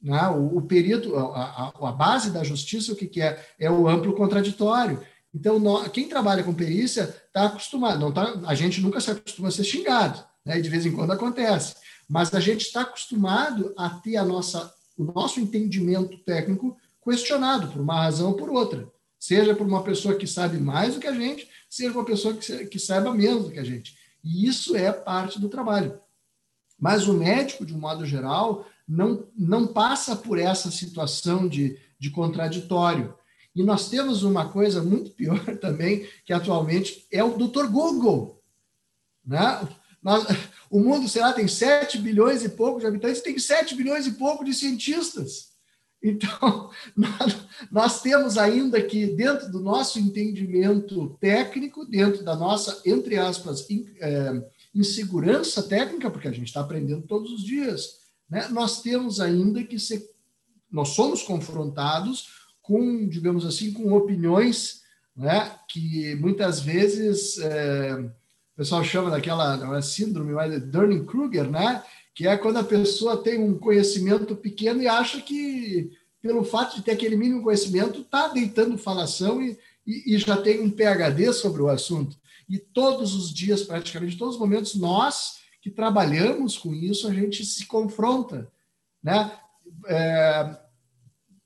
[0.00, 0.28] Né?
[0.28, 3.44] O, o perito, a, a, a, base da justiça, o que, que é?
[3.58, 5.02] É o amplo contraditório.
[5.34, 8.00] Então, nós, quem trabalha com perícia está acostumado.
[8.00, 10.60] Não tá, a gente nunca se acostuma a ser xingado, né?
[10.60, 11.74] de vez em quando acontece.
[12.08, 17.80] Mas a gente está acostumado a ter a nossa, o nosso entendimento técnico questionado por
[17.80, 18.90] uma razão ou por outra.
[19.18, 22.66] seja por uma pessoa que sabe mais do que a gente, seja uma pessoa que,
[22.66, 23.96] que saiba menos do que a gente.
[24.22, 25.98] E isso é parte do trabalho.
[26.78, 32.10] Mas o médico, de um modo geral, não, não passa por essa situação de, de
[32.10, 33.14] contraditório.
[33.54, 37.66] E nós temos uma coisa muito pior também, que atualmente é o Dr.
[37.68, 38.42] Google.
[39.24, 39.68] Né?
[40.06, 40.24] Nós,
[40.70, 44.12] o mundo, sei lá, tem 7 bilhões e pouco de habitantes, tem 7 bilhões e
[44.12, 45.48] pouco de cientistas.
[46.00, 47.36] Então, nós,
[47.72, 53.84] nós, temos ainda que, dentro do nosso entendimento técnico, dentro da nossa, entre aspas, in,
[54.00, 57.96] é, insegurança técnica, porque a gente está aprendendo todos os dias,
[58.30, 58.46] né?
[58.52, 60.08] nós temos ainda que ser.
[60.70, 62.28] Nós somos confrontados
[62.62, 64.82] com, digamos assim, com opiniões
[65.16, 67.38] né, que muitas vezes.
[67.38, 68.08] É,
[68.56, 71.82] o pessoal chama daquela não é síndrome, mas Dunning-Kruger, né?
[72.14, 75.92] Que é quando a pessoa tem um conhecimento pequeno e acha que,
[76.22, 80.62] pelo fato de ter aquele mínimo conhecimento, está deitando falação e, e, e já tem
[80.62, 82.16] um PhD sobre o assunto.
[82.48, 87.44] E todos os dias, praticamente, todos os momentos, nós que trabalhamos com isso, a gente
[87.44, 88.50] se confronta,
[89.02, 89.32] né?
[89.86, 90.56] É,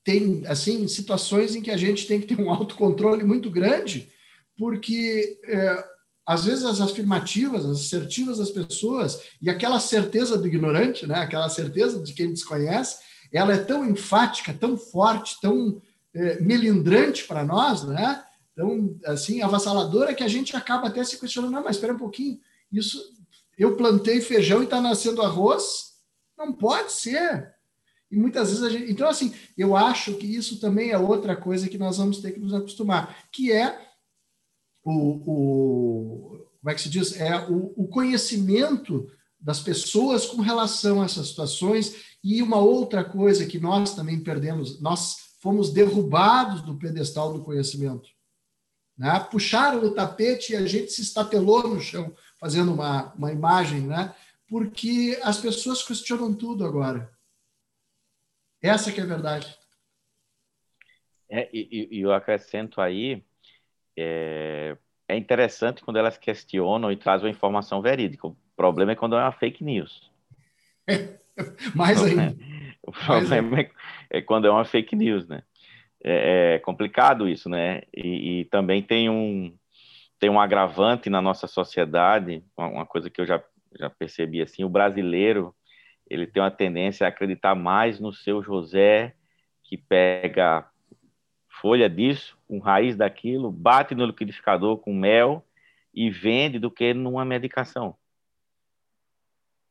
[0.01, 4.09] tem, assim, situações em que a gente tem que ter um autocontrole muito grande,
[4.57, 5.90] porque é,
[6.25, 11.49] às vezes as afirmativas, as assertivas das pessoas e aquela certeza do ignorante, né, aquela
[11.49, 12.99] certeza de quem desconhece,
[13.31, 15.81] ela é tão enfática, tão forte, tão
[16.13, 18.23] é, melindrante para nós, né?
[18.53, 22.37] Tão assim avassaladora que a gente acaba até se questionando, não, mas espera um pouquinho,
[22.71, 23.01] isso
[23.57, 25.91] eu plantei feijão e está nascendo arroz?
[26.37, 27.53] Não pode ser.
[28.09, 28.91] E muitas vezes a gente.
[28.91, 32.39] Então, assim, eu acho que isso também é outra coisa que nós vamos ter que
[32.39, 33.90] nos acostumar, que é
[34.83, 34.91] o,
[35.25, 37.19] o como é que se diz?
[37.19, 43.47] É o, o conhecimento das pessoas com relação a essas situações e uma outra coisa
[43.47, 48.07] que nós também perdemos, nós fomos derrubados do pedestal do conhecimento.
[48.95, 49.19] Né?
[49.31, 54.13] Puxaram o tapete e a gente se estatelou no chão, fazendo uma, uma imagem, né?
[54.47, 57.11] porque as pessoas questionam tudo agora.
[58.61, 59.57] Essa que é a verdade.
[61.27, 63.23] É, e, e eu acrescento aí
[63.97, 64.77] é,
[65.07, 68.27] é interessante quando elas questionam e trazem uma informação verídica.
[68.27, 70.11] O problema é quando é uma fake news.
[71.75, 72.35] Mais ainda.
[72.81, 73.71] O problema é,
[74.09, 75.43] é, quando é uma fake news, né?
[76.03, 77.83] É, é complicado isso, né?
[77.95, 79.55] E, e, também tem um
[80.19, 83.43] tem um agravante na nossa sociedade, uma coisa que eu já
[83.79, 85.55] já percebi assim, o brasileiro
[86.09, 89.15] ele tem uma tendência a acreditar mais no seu José
[89.63, 90.67] que pega
[91.61, 95.41] folha disso, com raiz daquilo, bate no liquidificador com mel
[95.93, 97.95] e vende do que numa medicação.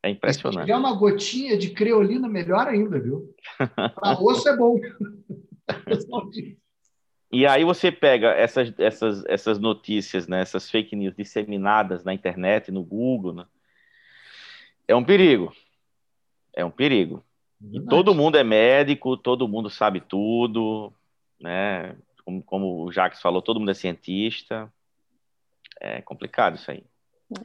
[0.03, 0.61] É impressionante.
[0.61, 3.35] Se tiver uma gotinha de creolina, melhor ainda, viu?
[3.77, 4.81] Para osso é bom.
[7.31, 12.73] e aí você pega essas, essas, essas notícias, né, essas fake news disseminadas na internet,
[12.73, 13.45] no Google, né?
[14.89, 15.53] é um perigo.
[16.57, 17.23] É um perigo.
[17.71, 20.91] E todo mundo é médico, todo mundo sabe tudo,
[21.39, 21.95] né?
[22.25, 24.73] Como, como o Jacques falou, todo mundo é cientista.
[25.81, 26.85] É complicado isso aí.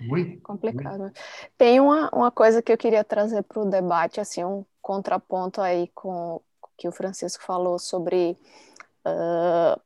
[0.02, 1.12] Muito complicado.
[1.58, 5.90] Tem uma, uma coisa que eu queria trazer para o debate, assim, um contraponto aí
[5.94, 6.42] com o
[6.78, 8.38] que o Francisco falou sobre
[9.06, 9.80] uh,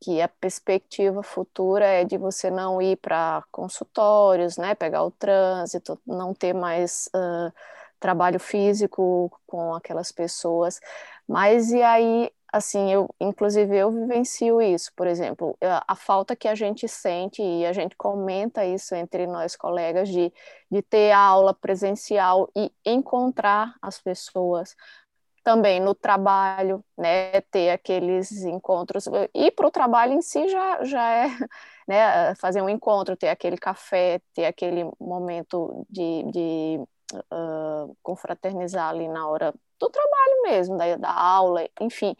[0.00, 6.00] que a perspectiva futura é de você não ir para consultórios, né, pegar o trânsito,
[6.06, 7.52] não ter mais uh,
[8.00, 10.80] trabalho físico com aquelas pessoas.
[11.28, 16.46] Mas e aí assim, eu, inclusive eu vivencio isso, por exemplo, a, a, falta que
[16.46, 20.32] a gente sente, e a gente comenta isso entre nós colegas, de,
[20.70, 24.76] de ter aula presencial e encontrar as pessoas
[25.42, 31.24] também no trabalho, né, ter aqueles encontros, e para o trabalho em si já, já
[31.24, 31.26] é,
[31.88, 36.80] né, fazer um encontro, ter aquele café, ter aquele momento de, de
[37.32, 42.16] uh, confraternizar ali na hora do trabalho mesmo, da, da aula, enfim,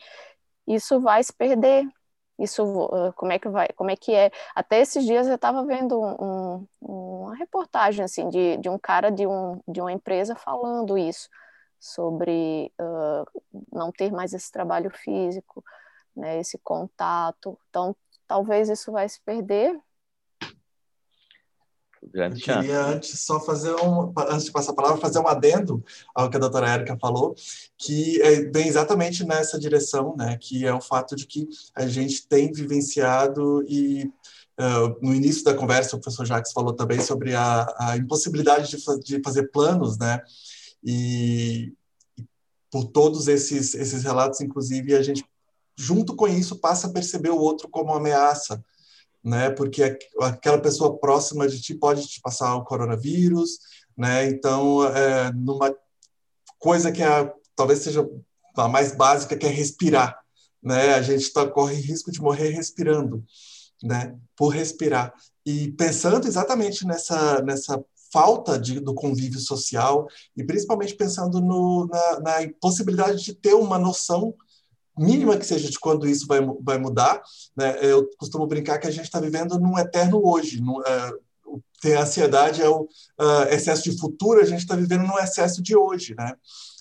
[0.66, 1.86] isso vai se perder.
[2.38, 2.64] Isso,
[3.14, 4.30] como é que vai, como é que é?
[4.54, 9.10] Até esses dias eu estava vendo um, um, uma reportagem assim de, de um cara
[9.10, 11.28] de, um, de uma empresa falando isso
[11.78, 15.62] sobre uh, não ter mais esse trabalho físico,
[16.16, 17.56] né, esse contato.
[17.68, 17.94] Então,
[18.26, 19.78] talvez isso vai se perder
[22.10, 22.94] Grande eu queria chance.
[22.94, 25.82] antes só fazer um, antes de passar a palavra, fazer um adendo
[26.14, 27.34] ao que a doutora Érica falou,
[27.78, 32.26] que é bem exatamente nessa direção, né, que é o fato de que a gente
[32.26, 34.10] tem vivenciado e
[34.58, 39.00] uh, no início da conversa o professor Jacques falou também sobre a, a impossibilidade de,
[39.00, 40.20] de, fazer planos, né,
[40.82, 41.72] e,
[42.18, 42.24] e
[42.70, 45.24] por todos esses, esses relatos, inclusive, a gente
[45.76, 48.62] junto com isso, passa a perceber o outro como ameaça,
[49.22, 49.50] né?
[49.50, 53.58] Porque aquela pessoa próxima de ti pode te passar o coronavírus,
[53.96, 54.28] né?
[54.28, 55.74] Então, é, numa
[56.58, 58.08] coisa que é, talvez seja
[58.56, 60.18] a mais básica, que é respirar,
[60.62, 60.94] né?
[60.94, 63.24] A gente tá, corre risco de morrer respirando,
[63.82, 64.16] né?
[64.36, 65.12] Por respirar.
[65.44, 67.82] E pensando exatamente nessa, nessa
[68.12, 73.78] falta de, do convívio social e principalmente pensando no, na, na possibilidade de ter uma
[73.78, 74.34] noção
[75.02, 77.22] mínima que seja de quando isso vai, vai mudar.
[77.56, 77.78] Né?
[77.82, 80.60] Eu costumo brincar que a gente está vivendo num eterno hoje.
[80.60, 85.18] Num, uh, ter ansiedade é o uh, excesso de futuro, a gente está vivendo num
[85.18, 86.14] excesso de hoje.
[86.16, 86.32] Né?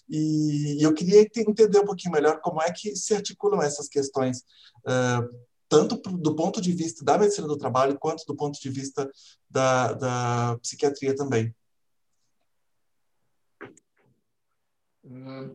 [0.08, 4.40] E, e eu queria entender um pouquinho melhor como é que se articulam essas questões,
[4.86, 5.28] uh,
[5.68, 9.10] tanto do ponto de vista da medicina do trabalho, quanto do ponto de vista
[9.50, 11.54] da, da psiquiatria também.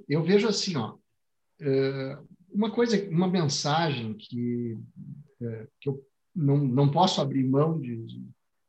[0.08, 0.96] Eu vejo assim, ó,
[2.56, 4.78] uma coisa, uma mensagem que,
[5.42, 6.02] é, que eu
[6.34, 8.24] não, não posso abrir mão de, de,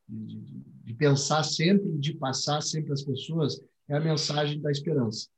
[0.09, 5.30] de, de pensar sempre, de passar sempre às pessoas, é a mensagem da esperança.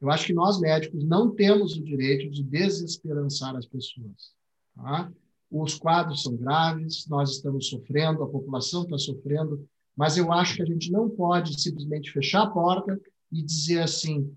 [0.00, 4.32] Eu acho que nós médicos não temos o direito de desesperançar as pessoas.
[4.76, 5.12] Tá?
[5.50, 10.62] Os quadros são graves, nós estamos sofrendo, a população está sofrendo, mas eu acho que
[10.62, 13.00] a gente não pode simplesmente fechar a porta
[13.32, 14.32] e dizer assim: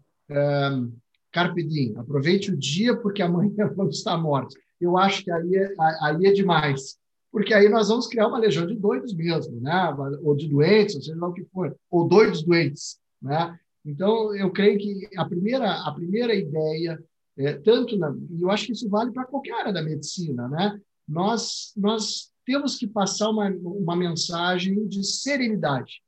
[1.32, 4.56] Carpe diem, aproveite o dia porque amanhã vamos estar mortos.
[4.80, 6.98] Eu acho que aí é, aí é demais,
[7.32, 9.96] porque aí nós vamos criar uma legião de doidos mesmo, né?
[10.24, 13.00] ou de doentes, ou seja lá o que for, ou doidos doentes.
[13.22, 13.58] Né?
[13.86, 17.02] Então, eu creio que a primeira, a primeira ideia,
[17.38, 20.80] é, tanto e eu acho que isso vale para qualquer área da medicina, né?
[21.08, 26.02] nós, nós temos que passar uma, uma mensagem de serenidade.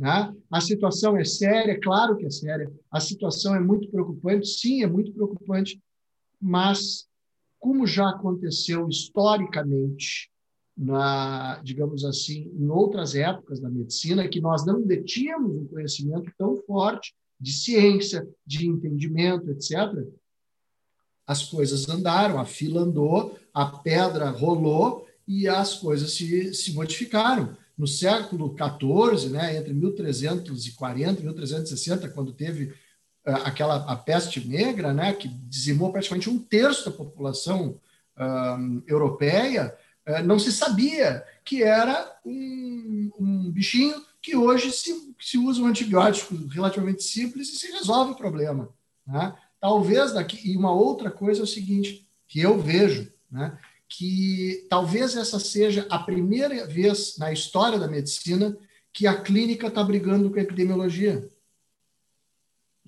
[0.00, 0.34] Né?
[0.50, 4.86] A situação é séria, claro que é séria, a situação é muito preocupante, sim, é
[4.86, 5.78] muito preocupante,
[6.40, 7.06] mas
[7.58, 10.30] como já aconteceu historicamente,
[10.74, 16.56] na, digamos assim, em outras épocas da medicina, que nós não detínhamos um conhecimento tão
[16.56, 19.76] forte de ciência, de entendimento, etc.,
[21.26, 27.54] as coisas andaram, a fila andou, a pedra rolou e as coisas se, se modificaram
[27.80, 32.64] no século XIV, né, entre 1340 e 1360, quando teve
[33.26, 37.80] uh, aquela a peste negra, né, que dizimou praticamente um terço da população
[38.86, 39.74] europeia,
[40.06, 45.66] uh, não se sabia que era um, um bichinho que hoje se, se, usa um
[45.66, 48.68] antibiótico relativamente simples e se resolve o problema.
[49.06, 49.34] Né?
[49.58, 50.38] Talvez daqui.
[50.44, 53.56] E uma outra coisa é o seguinte, que eu vejo, né?
[53.90, 58.56] Que talvez essa seja a primeira vez na história da medicina
[58.92, 61.28] que a clínica está brigando com a epidemiologia.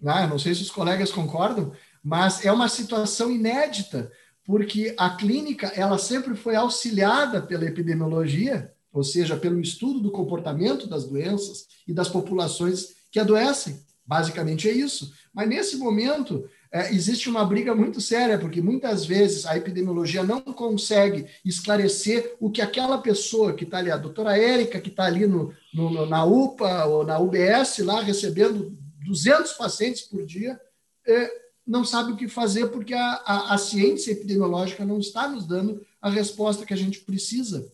[0.04, 1.72] Ah, não sei se os colegas concordam,
[2.02, 4.10] mas é uma situação inédita,
[4.44, 10.86] porque a clínica ela sempre foi auxiliada pela epidemiologia, ou seja, pelo estudo do comportamento
[10.86, 13.80] das doenças e das populações que adoecem.
[14.04, 15.12] Basicamente é isso.
[15.32, 20.40] Mas nesse momento, é, existe uma briga muito séria, porque muitas vezes a epidemiologia não
[20.40, 25.26] consegue esclarecer o que aquela pessoa que está ali, a doutora Érica, que está ali
[25.26, 28.74] no, no, na UPA ou na UBS, lá recebendo
[29.04, 30.58] 200 pacientes por dia,
[31.06, 31.30] é,
[31.66, 35.84] não sabe o que fazer, porque a, a, a, ciência epidemiológica não está nos dando
[36.00, 37.70] a resposta que a gente precisa.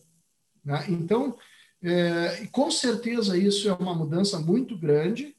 [0.63, 0.85] Né?
[0.89, 1.37] Então,
[1.81, 5.33] é, com certeza, isso é uma mudança muito grande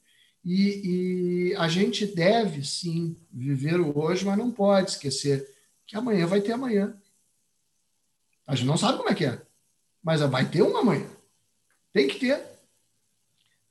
[0.44, 5.46] e, e, a gente deve, sim, viver o hoje, mas não pode esquecer
[5.86, 6.96] que amanhã vai ter amanhã.
[8.46, 9.40] A gente não sabe como é que é,
[10.02, 11.08] mas vai ter uma amanhã.
[11.92, 12.42] Tem que ter.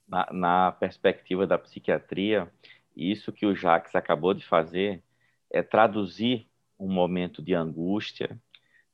[0.08, 2.52] Na, na perspectiva da psiquiatria,
[2.96, 5.04] isso que o Jacques acabou de fazer
[5.50, 6.48] é traduzir
[6.80, 8.40] um momento de angústia,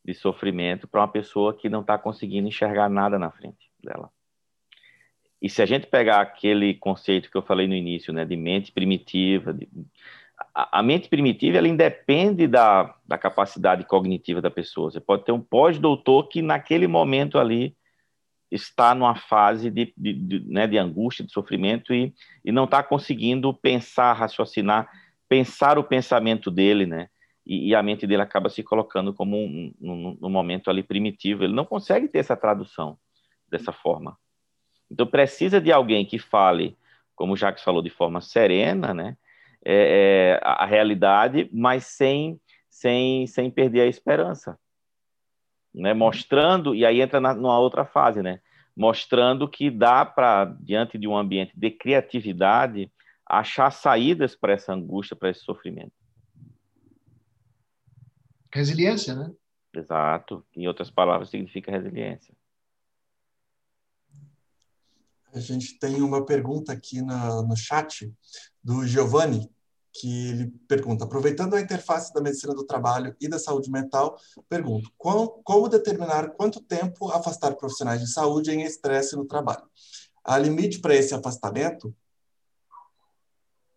[0.04, 4.12] de sofrimento para uma pessoa que não está conseguindo enxergar nada na frente dela.
[5.42, 8.72] E se a gente pegar aquele conceito que eu falei no início, né, de mente
[8.72, 9.68] primitiva, de,
[10.54, 14.92] a, mente primitiva ela independe da, da capacidade cognitiva da pessoa.
[14.92, 17.76] Você pode ter um pós-doutor que naquele momento ali
[18.52, 22.14] está numa fase de, de, de, né, de angústia, de sofrimento e,
[22.44, 24.90] e não está conseguindo pensar, raciocinar,
[25.28, 27.10] pensar o pensamento dele, né?
[27.46, 31.44] E, e a mente dele acaba se colocando como um, um, um momento ali primitivo.
[31.44, 32.98] Ele não consegue ter essa tradução
[33.50, 34.18] dessa forma.
[34.90, 36.78] Então, precisa de alguém que fale,
[37.16, 39.18] como o Jacques falou, de forma serena, né?
[39.64, 42.40] É, é, a realidade, mas sem,
[42.70, 44.60] sem, sem perder a esperança.
[45.74, 45.94] Né?
[45.94, 48.40] Mostrando, e aí entra na, numa outra fase, né?
[48.76, 52.92] Mostrando que dá para, diante de um ambiente de criatividade,
[53.26, 55.94] achar saídas para essa angústia, para esse sofrimento.
[58.54, 59.34] Resiliência, né?
[59.74, 60.46] Exato.
[60.56, 62.34] Em outras palavras, significa resiliência.
[65.36, 68.10] A gente tem uma pergunta aqui no, no chat
[68.64, 69.52] do Giovanni,
[70.00, 74.18] que ele pergunta, aproveitando a interface da medicina do trabalho e da saúde mental,
[74.48, 79.64] pergunto, como, como determinar quanto tempo afastar profissionais de saúde em estresse no trabalho?
[80.24, 81.94] Há limite para esse afastamento?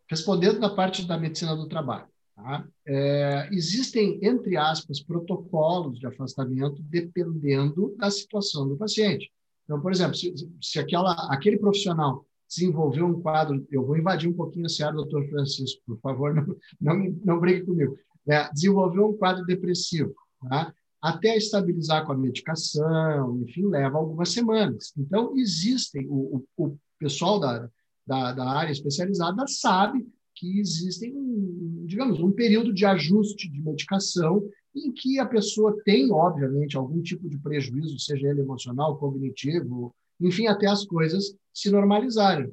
[0.09, 2.67] Respondendo na parte da medicina do trabalho, tá?
[2.87, 9.31] é, existem, entre aspas, protocolos de afastamento dependendo da situação do paciente.
[9.69, 10.33] Então, por exemplo, se,
[10.63, 15.29] se aquela, aquele profissional desenvolveu um quadro, eu vou invadir um pouquinho a seara, doutor
[15.29, 16.33] Francisco, por favor,
[16.81, 17.95] não, não, não brigue comigo.
[18.27, 20.15] É, desenvolveu um quadro depressivo,
[20.49, 20.73] tá?
[21.03, 24.93] até estabilizar com a medicação, enfim, leva algumas semanas.
[24.97, 27.71] Então, existem, o, o, o pessoal da,
[28.07, 31.13] da, da, área especializada sabe que existem,
[31.85, 34.43] digamos, um período de ajuste de medicação
[34.87, 40.47] em que a pessoa tem, obviamente, algum tipo de prejuízo, seja ele emocional, cognitivo, enfim,
[40.47, 42.51] até as coisas se normalizarem.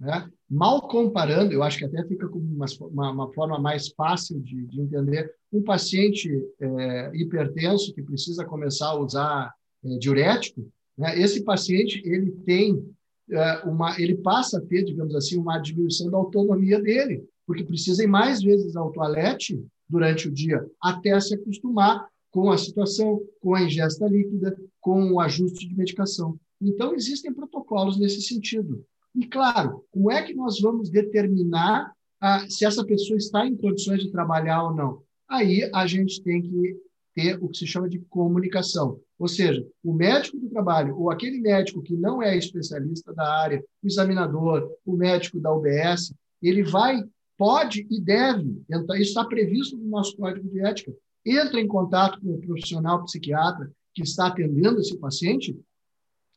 [0.00, 0.28] Né?
[0.48, 4.66] Mal comparando, eu acho que até fica com uma, uma, uma forma mais fácil de,
[4.66, 6.30] de entender, um paciente
[6.60, 9.52] é, hipertenso que precisa começar a usar
[9.84, 11.18] é, diurético, né?
[11.18, 12.84] esse paciente ele tem
[13.30, 18.04] é, uma, ele passa a ter, digamos assim, uma diminuição da autonomia dele, porque precisa
[18.04, 19.58] ir mais vezes ao toalete
[19.88, 25.18] durante o dia até se acostumar com a situação, com a ingesta líquida, com o
[25.18, 26.38] ajuste de medicação.
[26.60, 28.84] Então, existem protocolos nesse sentido.
[29.14, 34.02] E, claro, como é que nós vamos determinar ah, se essa pessoa está em condições
[34.02, 35.02] de trabalhar ou não?
[35.26, 36.76] Aí a gente tem que
[37.14, 39.00] ter o que se chama de comunicação.
[39.18, 43.64] Ou seja, o médico do trabalho, ou aquele médico que não é especialista da área,
[43.82, 46.12] o examinador, o médico da UBS,
[46.42, 47.02] ele vai
[47.38, 50.92] pode e deve, então, isso está previsto no nosso código de ética,
[51.24, 55.58] entra em contato com o profissional psiquiatra que está atendendo esse paciente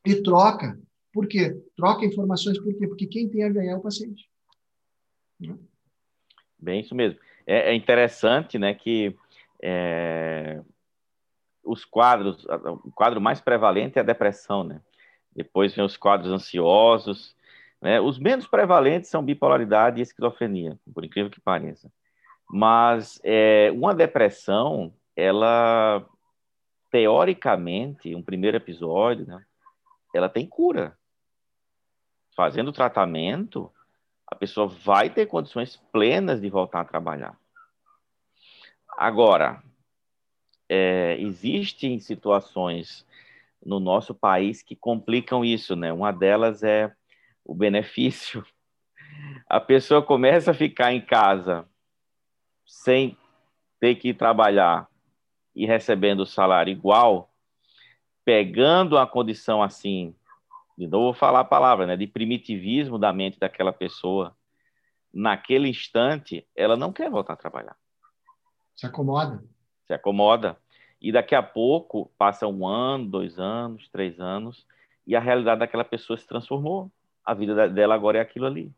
[0.05, 0.79] e troca.
[1.11, 1.59] Por quê?
[1.75, 2.87] Troca informações, por quê?
[2.87, 4.29] Porque quem tem a ganhar é o paciente.
[5.39, 5.57] Né?
[6.57, 7.19] Bem, isso mesmo.
[7.45, 9.15] É, é interessante né, que
[9.61, 10.61] é,
[11.63, 12.45] os quadros,
[12.83, 14.81] o quadro mais prevalente é a depressão, né?
[15.33, 17.35] Depois vem os quadros ansiosos,
[17.81, 17.99] né?
[17.99, 21.91] Os menos prevalentes são bipolaridade e esquizofrenia, por incrível que pareça.
[22.47, 26.05] Mas é, uma depressão, ela,
[26.91, 29.43] teoricamente, um primeiro episódio, né?
[30.13, 30.97] ela tem cura.
[32.35, 33.71] Fazendo o tratamento,
[34.27, 37.37] a pessoa vai ter condições plenas de voltar a trabalhar.
[38.97, 39.63] Agora,
[40.69, 43.05] é, existem situações
[43.65, 45.91] no nosso país que complicam isso, né?
[45.91, 46.93] Uma delas é
[47.45, 48.45] o benefício,
[49.47, 51.67] a pessoa começa a ficar em casa
[52.65, 53.17] sem
[53.79, 54.87] ter que trabalhar
[55.55, 57.29] e recebendo o salário igual,
[58.23, 60.15] pegando a condição assim,
[60.77, 64.35] de novo vou falar a palavra, né, de primitivismo da mente daquela pessoa,
[65.13, 67.75] naquele instante, ela não quer voltar a trabalhar.
[68.75, 69.43] Se acomoda.
[69.85, 70.57] Se acomoda.
[71.01, 74.65] E daqui a pouco, passa um ano, dois anos, três anos,
[75.05, 76.89] e a realidade daquela pessoa se transformou
[77.25, 78.73] a vida dela agora é aquilo ali.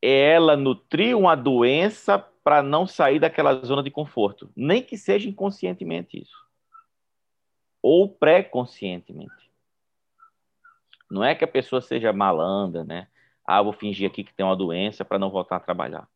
[0.00, 6.20] Ela nutriu uma doença para não sair daquela zona de conforto, nem que seja inconscientemente
[6.20, 6.36] isso,
[7.80, 9.50] ou pré-conscientemente.
[11.08, 13.06] Não é que a pessoa seja malandra, né?
[13.44, 16.08] Ah, vou fingir aqui que tem uma doença para não voltar a trabalhar.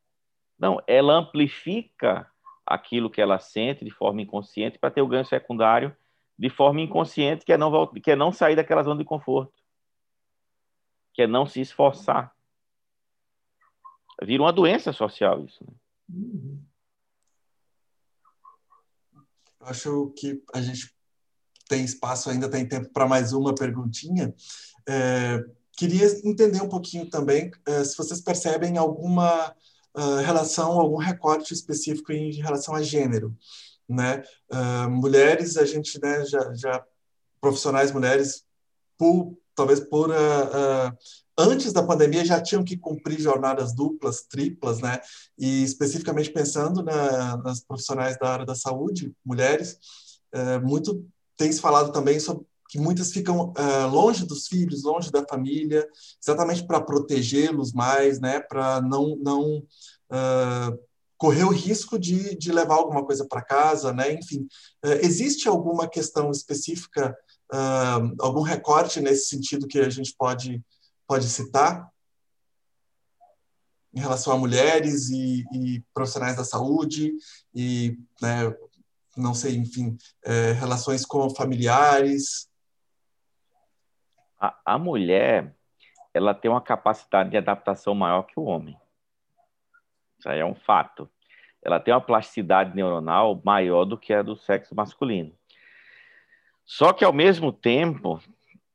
[0.58, 2.28] Não, ela amplifica
[2.64, 5.94] aquilo que ela sente de forma inconsciente para ter o ganho secundário
[6.38, 9.55] de forma inconsciente, que é não, que é não sair daquela zona de conforto
[11.16, 12.30] que é não se esforçar.
[14.22, 15.64] Vira uma doença social isso.
[15.64, 15.74] Né?
[16.10, 16.62] Uhum.
[19.60, 20.94] Acho que a gente
[21.66, 24.34] tem espaço, ainda tem tempo para mais uma perguntinha.
[24.86, 29.56] É, queria entender um pouquinho também é, se vocês percebem alguma
[29.94, 33.34] uh, relação, algum recorte específico em relação a gênero.
[33.88, 34.22] Né?
[34.52, 36.86] Uh, mulheres, a gente né, já, já
[37.40, 38.44] profissionais mulheres
[38.98, 40.96] por talvez por uh, uh,
[41.36, 45.00] antes da pandemia já tinham que cumprir jornadas duplas, triplas, né?
[45.36, 49.78] E especificamente pensando na, nas profissionais da área da saúde, mulheres,
[50.34, 51.04] uh, muito
[51.36, 53.54] tem se falado também sobre que muitas ficam
[53.92, 55.86] longe dos filhos, longe da família,
[56.20, 58.40] exatamente para protegê-los mais, né?
[58.40, 59.62] Para não não
[61.16, 64.12] correr o risco de, de levar alguma coisa para casa, né?
[64.14, 64.48] Enfim,
[65.00, 67.16] existe alguma questão específica
[67.52, 70.62] uh, algum recorte nesse sentido que a gente pode,
[71.06, 71.88] pode citar?
[73.94, 77.14] Em relação a mulheres e, e profissionais da saúde
[77.54, 78.54] e né,
[79.16, 82.48] não sei, enfim, é, relações com familiares?
[84.38, 85.56] A, a mulher,
[86.12, 88.78] ela tem uma capacidade de adaptação maior que o homem.
[90.18, 91.08] Isso aí é um fato.
[91.62, 95.34] Ela tem uma plasticidade neuronal maior do que a do sexo masculino.
[96.66, 98.20] Só que, ao mesmo tempo,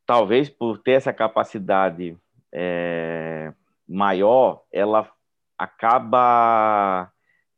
[0.05, 2.17] talvez por ter essa capacidade
[2.51, 3.53] é,
[3.87, 5.11] maior, ela
[5.57, 7.11] acaba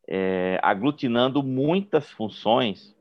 [0.06, 2.94] é, aglutinando muitas funções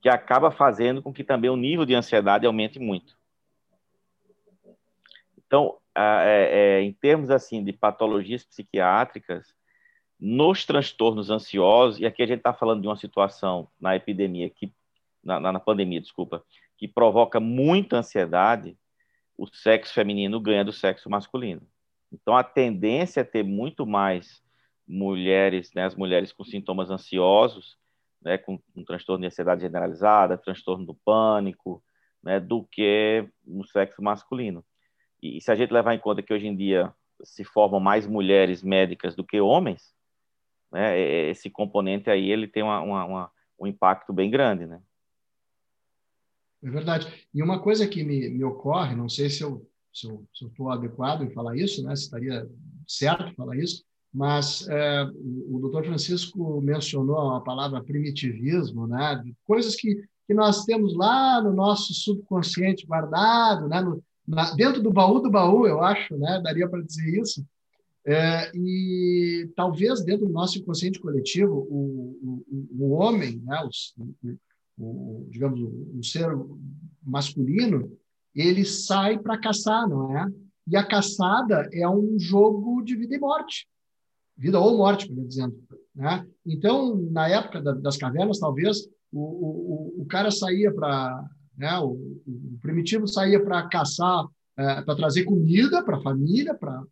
[0.00, 3.16] que acaba fazendo com que também o nível de ansiedade aumente muito.
[5.38, 9.54] Então, é, é, em termos assim de patologias psiquiátricas,
[10.18, 14.72] nos transtornos ansiosos, e aqui a gente está falando de uma situação na epidemia, que,
[15.22, 16.44] na, na pandemia, desculpa,
[16.76, 18.76] que provoca muita ansiedade,
[19.36, 21.62] o sexo feminino ganha do sexo masculino.
[22.12, 24.42] Então, a tendência é ter muito mais
[24.86, 27.78] mulheres, né, as mulheres com sintomas ansiosos,
[28.20, 31.82] né, com, transtorno de ansiedade generalizada, transtorno do pânico,
[32.22, 34.64] né, do que no sexo masculino.
[35.22, 36.92] E, e se a gente levar em conta que hoje em dia
[37.24, 39.94] se formam mais mulheres médicas do que homens,
[40.70, 40.98] né,
[41.30, 44.80] esse componente aí ele tem uma, uma, uma, um impacto bem grande, né?
[46.62, 47.26] É verdade.
[47.34, 51.22] E uma coisa que me, me ocorre, não sei se eu se eu estou adequado
[51.22, 52.48] em falar isso, né, se estaria
[52.86, 60.02] certo falar isso, mas é, o, doutor Francisco mencionou a palavra primitivismo, né, coisas que,
[60.26, 65.30] que nós temos lá no nosso subconsciente guardado, né, no, na, dentro do baú do
[65.30, 67.44] baú, eu acho, né, daria para dizer isso,
[68.04, 74.36] é, e talvez dentro do nosso inconsciente coletivo, o, o, o homem, né, o,
[74.78, 76.28] o, digamos, o ser
[77.02, 77.90] masculino,
[78.34, 80.26] ele sai para caçar, não é?
[80.66, 83.66] E a caçada é um jogo de vida e morte,
[84.36, 85.62] vida ou morte, melhor dizendo.
[85.94, 86.26] Né?
[86.46, 92.22] Então, na época da, das cavernas, talvez o, o, o cara saía para, né, o,
[92.26, 94.26] o, primitivo saía para caçar,
[94.56, 96.82] é, para trazer comida para a família, para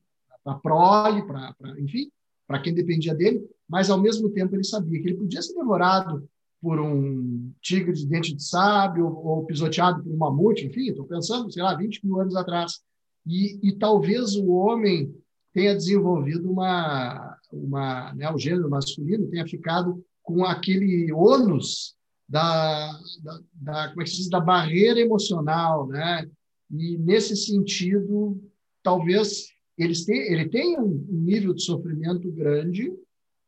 [0.44, 2.10] a prole, para, enfim,
[2.46, 6.28] para quem dependia dele, mas ao mesmo tempo ele sabia que ele podia ser devorado
[6.60, 11.50] por um tigre de dente de sábio ou pisoteado por um mamute, enfim, estou pensando,
[11.50, 12.80] sei lá, 20 mil anos atrás.
[13.26, 15.14] E, e talvez o homem
[15.52, 21.96] tenha desenvolvido uma, uma né, o gênero masculino tenha ficado com aquele ônus
[22.28, 22.92] da,
[23.22, 26.28] da, da, como é que se diz, da barreira emocional, né?
[26.70, 28.40] E nesse sentido,
[28.82, 32.92] talvez eles ele tenha um nível de sofrimento grande,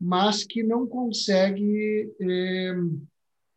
[0.02, 2.74] mas que não consegue é,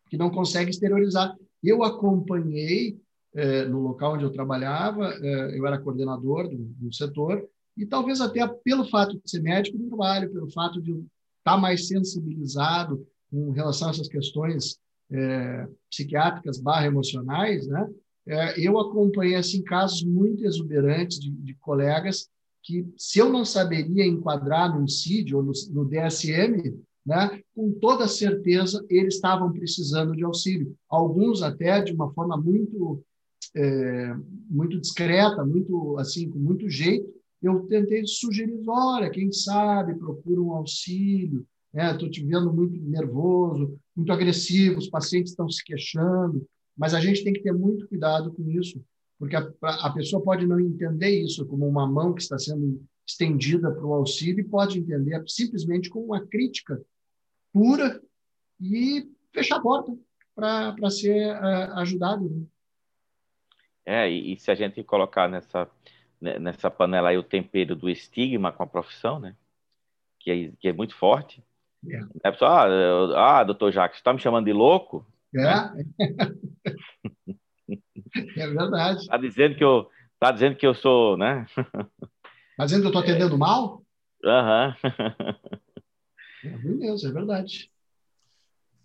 [0.08, 1.36] que não consegue exteriorizar.
[1.60, 2.96] Eu acompanhei
[3.34, 7.44] é, no local onde eu trabalhava, é, eu era coordenador do, do, setor
[7.76, 10.92] e talvez até pelo fato de ser médico do trabalho, pelo fato de
[11.38, 14.78] estar mais sensibilizado com relação a essas questões
[15.88, 17.88] psiquiátricas barra emocionais, né?
[18.56, 22.28] eu acompanhei assim casos muito exuberantes de, de colegas
[22.66, 26.76] que, se eu não saberia enquadrar no CID ou no, no DSM,
[27.06, 30.76] né, com toda certeza eles estavam precisando de auxílio.
[30.88, 33.00] Alguns até de uma forma muito
[33.54, 34.14] é,
[34.50, 37.08] muito discreta, muito assim com muito jeito.
[37.40, 41.46] Eu tentei sugerir, olha, quem sabe procura um auxílio.
[41.72, 42.10] Estou né?
[42.10, 46.44] te vendo muito nervoso, muito agressivo, os pacientes estão se queixando,
[46.76, 48.82] mas a gente tem que ter muito cuidado com isso,
[49.18, 53.70] porque a, a pessoa pode não entender isso como uma mão que está sendo estendida
[53.70, 56.80] para o auxílio e pode entender simplesmente como uma crítica
[57.52, 58.02] pura
[58.60, 59.96] e fechar a porta
[60.34, 62.28] para ser uh, ajudado.
[62.28, 62.46] Né?
[63.86, 65.70] É, e, e, se a gente colocar nessa,
[66.20, 69.36] né, nessa panela aí o tempero do estigma com a profissão, né?
[70.18, 71.42] Que é, que é muito forte.
[71.88, 72.00] É.
[72.24, 75.06] A pessoa, ah, ah doutor Jacques, está me chamando de louco?
[75.34, 75.96] É.
[78.36, 79.00] É verdade.
[79.00, 81.46] Está dizendo que eu, tá dizendo que eu sou, né?
[82.50, 83.82] Está dizendo que eu estou atendendo mal?
[84.24, 84.76] Aham.
[86.44, 86.74] Uhum.
[86.74, 87.70] É Deus, é verdade.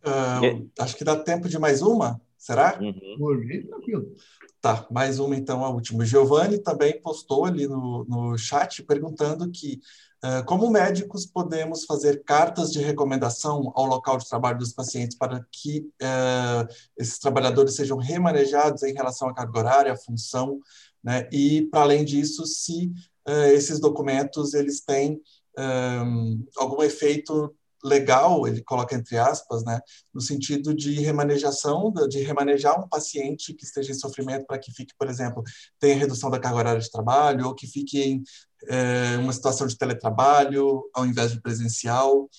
[0.03, 2.80] Uh, acho que dá tempo de mais uma, será?
[2.82, 3.16] Uhum.
[3.20, 4.16] Por mim, tranquilo.
[4.60, 6.04] Tá, mais uma então, a última.
[6.04, 9.80] Giovanni também postou ali no, no chat perguntando que
[10.26, 15.46] uh, como médicos podemos fazer cartas de recomendação ao local de trabalho dos pacientes para
[15.52, 20.60] que uh, esses trabalhadores sejam remanejados em relação à carga horária, à função,
[21.04, 21.30] né?
[21.32, 22.92] E para além disso, se
[23.28, 25.22] uh, esses documentos eles têm
[25.58, 29.80] um, algum efeito legal, ele coloca entre aspas, né,
[30.14, 34.94] no sentido de remanejação, de remanejar um paciente que esteja em sofrimento para que fique,
[34.98, 35.44] por exemplo,
[35.80, 38.24] tenha redução da carga horária de trabalho ou que fique em
[38.68, 42.30] é, uma situação de teletrabalho ao invés de presencial.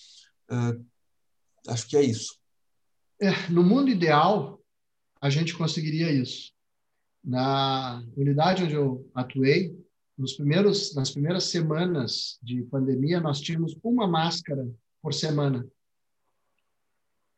[0.50, 0.84] Uh,
[1.68, 2.38] acho que é isso.
[3.20, 4.60] É, no mundo ideal,
[5.20, 6.52] a gente conseguiria isso.
[7.24, 9.76] Na unidade onde eu atuei,
[10.18, 14.68] nos primeiros, nas primeiras semanas de pandemia, nós tínhamos uma máscara
[15.02, 15.66] por semana.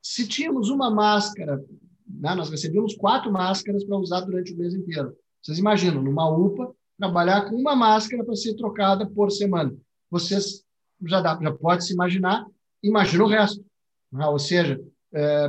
[0.02, 1.64] Se tínhamos uma máscara,
[2.06, 5.16] né, nós recebíamos quatro máscaras para usar durante o mês inteiro.
[5.42, 9.74] Vocês imaginam, numa UPA, trabalhar com uma máscara para ser trocada por semana.
[10.10, 10.62] Vocês
[11.06, 12.46] já, dá, já pode se imaginar,
[12.82, 13.64] imagina o resto.
[14.12, 14.26] Né?
[14.26, 14.80] Ou seja,
[15.12, 15.48] é,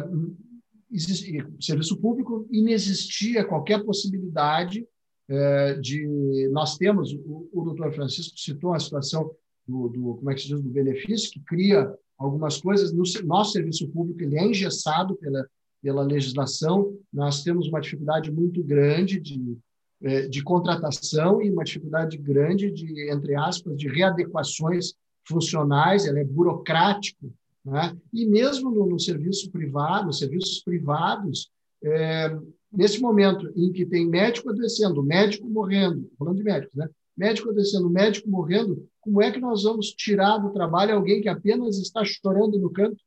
[1.60, 4.88] serviço público inexistia qualquer possibilidade
[5.28, 9.32] é, de nós temos o, o doutor Francisco citou a situação
[9.68, 13.52] do, do, como é que se diz do benefício que cria algumas coisas no nosso
[13.52, 15.46] serviço público ele é engessado pela
[15.82, 19.58] pela legislação nós temos uma dificuldade muito grande de
[20.02, 24.94] é, de contratação e uma dificuldade grande de entre aspas de readequações
[25.28, 27.34] funcionais ele é burocrático
[27.66, 27.98] né?
[28.14, 31.50] E mesmo no, no serviço privado, serviços privados,
[31.84, 32.38] é,
[32.72, 36.88] nesse momento em que tem médico adoecendo, médico morrendo, falando de médicos, né?
[37.16, 41.78] Médico adoecendo, médico morrendo, como é que nós vamos tirar do trabalho alguém que apenas
[41.78, 43.02] está chorando no canto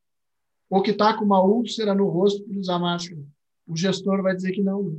[0.70, 3.20] ou que está com uma úlcera no rosto por usar máscara?
[3.66, 4.82] O gestor vai dizer que não.
[4.84, 4.98] Né?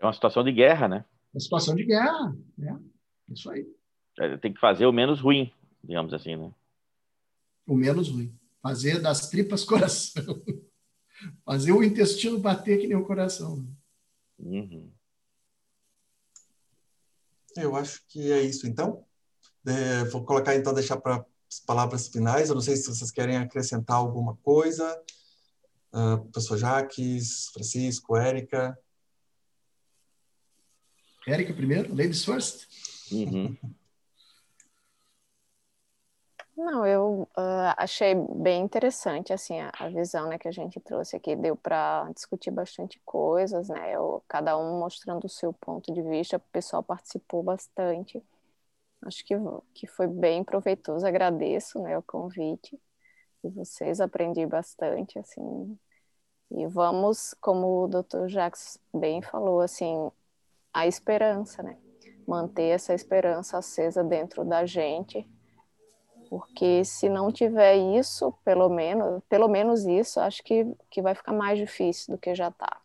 [0.00, 1.04] É uma situação de guerra, né?
[1.32, 2.80] É uma situação de guerra, né?
[3.28, 3.66] Isso aí.
[4.18, 5.52] É, tem que fazer o menos ruim,
[5.84, 6.52] digamos assim, né?
[7.68, 8.34] o menos ruim.
[8.62, 10.42] Fazer das tripas coração.
[11.44, 13.64] Fazer o intestino bater que nem o coração.
[14.38, 14.90] Uhum.
[17.62, 19.04] Eu acho que é isso, então.
[19.66, 22.48] É, vou colocar, então, deixar para as palavras finais.
[22.48, 25.00] Eu não sei se vocês querem acrescentar alguma coisa.
[25.92, 28.78] Uh, professor Jaques, Francisco, Érica.
[31.26, 32.66] Érica primeiro, ladies first.
[33.10, 33.56] Uhum.
[36.58, 41.14] Não, eu uh, achei bem interessante assim a, a, visão né, que a gente trouxe
[41.14, 41.36] aqui.
[41.36, 43.94] Deu para discutir bastante coisas, né?
[43.94, 46.36] Eu, cada um mostrando o seu ponto de vista.
[46.36, 48.20] O pessoal participou bastante.
[49.02, 49.34] Acho que,
[49.72, 51.06] que foi bem proveitoso.
[51.06, 52.76] Agradeço né, o convite
[53.44, 54.00] de vocês.
[54.00, 55.78] Aprendi bastante, assim.
[56.50, 58.26] E vamos, como o Dr.
[58.26, 60.10] Jacques bem falou, assim,
[60.72, 61.78] a esperança, né?
[62.26, 65.24] Manter essa esperança acesa dentro da gente
[66.28, 71.32] porque se não tiver isso, pelo menos, pelo menos isso, acho que, que vai ficar
[71.32, 72.80] mais difícil do que já está.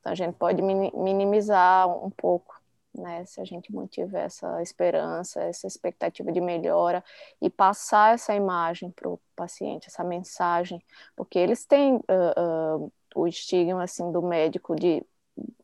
[0.00, 2.60] Então a gente pode minimizar um pouco,
[2.94, 7.02] né, se a gente mantiver essa esperança, essa expectativa de melhora
[7.40, 10.82] e passar essa imagem para o paciente, essa mensagem,
[11.16, 15.04] porque eles têm uh, uh, o estigma assim do médico de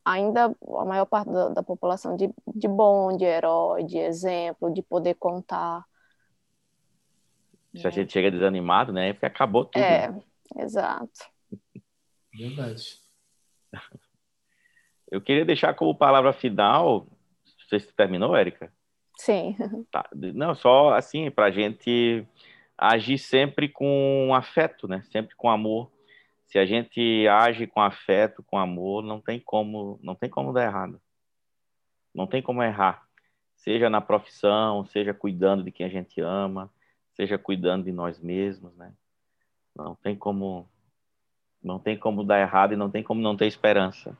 [0.05, 4.83] ainda a maior parte da, da população de, de bom, de herói, de exemplo, de
[4.83, 5.85] poder contar
[7.75, 9.13] se a gente chega desanimado, né?
[9.13, 9.83] Porque acabou tudo.
[9.83, 10.23] É, né?
[10.59, 11.21] exato.
[12.33, 12.99] Verdade.
[15.11, 17.07] Eu queria deixar como palavra final.
[17.69, 18.73] Você terminou, Érica?
[19.19, 19.57] Sim.
[19.91, 20.09] Tá.
[20.15, 22.27] Não, só assim, para a gente
[22.79, 25.03] agir sempre com afeto, né?
[25.11, 25.91] Sempre com amor.
[26.47, 30.65] Se a gente age com afeto, com amor, não tem como, não tem como dar
[30.65, 31.01] errado.
[32.15, 33.07] Não tem como errar.
[33.55, 36.73] Seja na profissão, seja cuidando de quem a gente ama,
[37.21, 38.95] seja cuidando de nós mesmos, né?
[39.77, 40.67] Não tem como
[41.63, 44.17] não tem como dar errado e não tem como não ter esperança.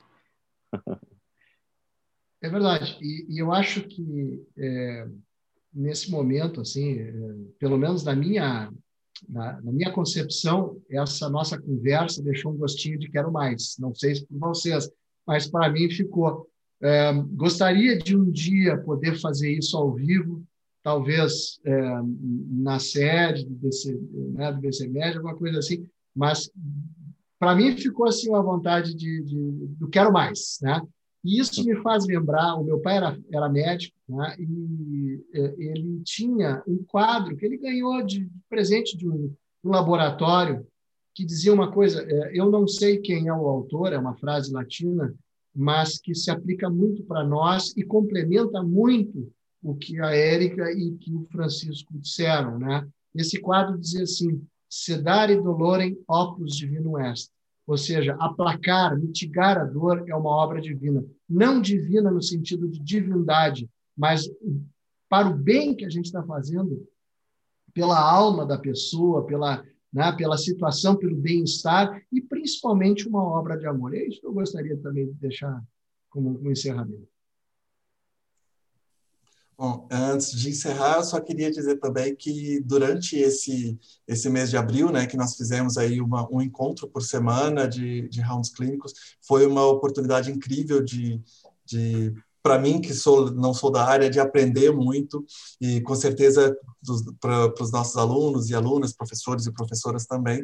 [2.43, 2.99] é verdade.
[3.01, 5.09] E, e, eu acho que é,
[5.73, 7.13] nesse momento, assim, é,
[7.59, 8.71] pelo menos na minha
[9.27, 13.77] na, na, minha concepção, essa nossa conversa deixou um gostinho de quero mais.
[13.79, 14.91] Não sei se para vocês,
[15.27, 16.47] mas para mim ficou.
[16.83, 20.43] É, gostaria de um dia poder fazer isso ao vivo,
[20.83, 22.01] talvez é,
[22.51, 24.01] na sede do BC,
[24.33, 26.51] né, do BC Médio, alguma coisa assim, mas
[27.39, 30.81] para mim ficou assim uma vontade de, de, do quero mais, né?
[31.23, 34.35] E isso me faz lembrar, o meu pai era, era médico, né?
[34.39, 40.67] e é, ele tinha um quadro que ele ganhou de presente de um, um laboratório
[41.15, 44.51] que dizia uma coisa, é, eu não sei quem é o autor, é uma frase
[44.51, 45.15] latina,
[45.55, 49.31] mas que se aplica muito para nós e complementa muito
[49.63, 52.59] o que a Érica e que o Francisco disseram.
[52.59, 52.87] Né?
[53.15, 57.31] Esse quadro dizia assim, sedare dolorem opus divino est,
[57.67, 61.05] ou seja, aplacar, mitigar a dor é uma obra divina.
[61.29, 64.29] Não divina no sentido de divindade, mas
[65.09, 66.87] para o bem que a gente está fazendo,
[67.75, 73.67] pela alma da pessoa, pela, né, pela situação, pelo bem-estar e principalmente uma obra de
[73.67, 73.95] amor.
[73.95, 75.63] É isso que eu gostaria também de deixar
[76.09, 77.09] como um encerramento.
[79.61, 83.79] Bom, antes de encerrar, eu só queria dizer também que durante esse,
[84.09, 88.09] esse mês de abril, né, que nós fizemos aí uma, um encontro por semana de,
[88.09, 91.21] de rounds clínicos, foi uma oportunidade incrível de,
[91.67, 95.27] de para mim, que sou, não sou da área, de aprender muito
[95.61, 96.57] e, com certeza,
[97.21, 100.43] para os nossos alunos e alunas, professores e professoras também,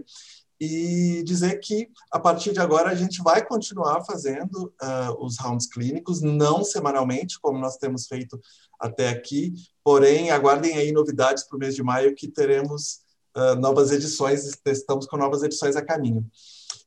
[0.61, 5.67] e dizer que a partir de agora a gente vai continuar fazendo uh, os rounds
[5.67, 8.41] clínicos, não semanalmente, como nós temos feito
[8.81, 9.53] até aqui,
[9.85, 13.01] porém aguardem aí novidades para o mês de maio que teremos
[13.37, 16.27] uh, novas edições, estamos com novas edições a caminho.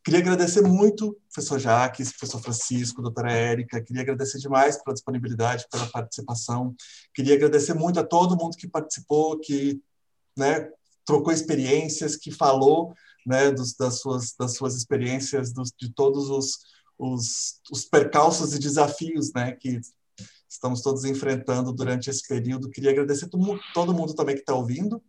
[0.03, 5.85] Queria agradecer muito, professor Jaques, professor Francisco, doutora Érica, queria agradecer demais pela disponibilidade, pela
[5.87, 6.73] participação,
[7.13, 9.79] queria agradecer muito a todo mundo que participou, que
[10.35, 10.69] né,
[11.05, 12.93] trocou experiências, que falou
[13.25, 16.59] né, dos, das, suas, das suas experiências, dos, de todos os,
[16.97, 19.79] os, os percalços e desafios né, que
[20.47, 22.69] estamos todos enfrentando durante esse período.
[22.69, 25.01] Queria agradecer todo todo mundo também que está ouvindo,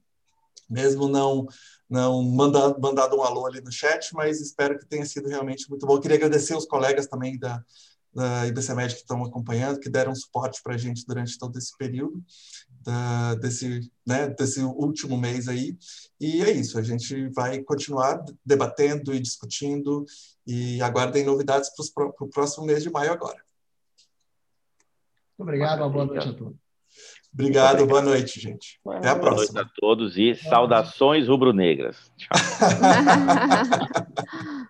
[0.69, 1.47] mesmo não
[1.89, 5.85] não mandado, mandado um alô ali no chat, mas espero que tenha sido realmente muito
[5.85, 5.99] bom.
[5.99, 7.65] Queria agradecer os colegas também da,
[8.13, 12.23] da IBCMed que estão acompanhando, que deram suporte para a gente durante todo esse período,
[12.83, 15.77] da, desse, né, desse último mês aí.
[16.21, 20.05] E é isso, a gente vai continuar debatendo e discutindo
[20.47, 23.39] e aguardem novidades para o próximo mês de maio agora.
[25.39, 26.57] Muito obrigado, uma boa noite a todos.
[27.33, 28.81] Obrigado, boa noite, gente.
[28.85, 29.53] Boa Até a próxima.
[29.53, 32.13] Boa noite a todos e saudações rubro-negras.
[32.17, 32.37] Tchau.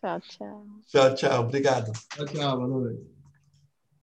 [0.00, 0.66] tchau, tchau.
[0.88, 1.40] Tchau, tchau.
[1.44, 1.92] Obrigado.
[1.92, 2.56] Tchau, tchau.
[2.56, 3.19] Boa noite.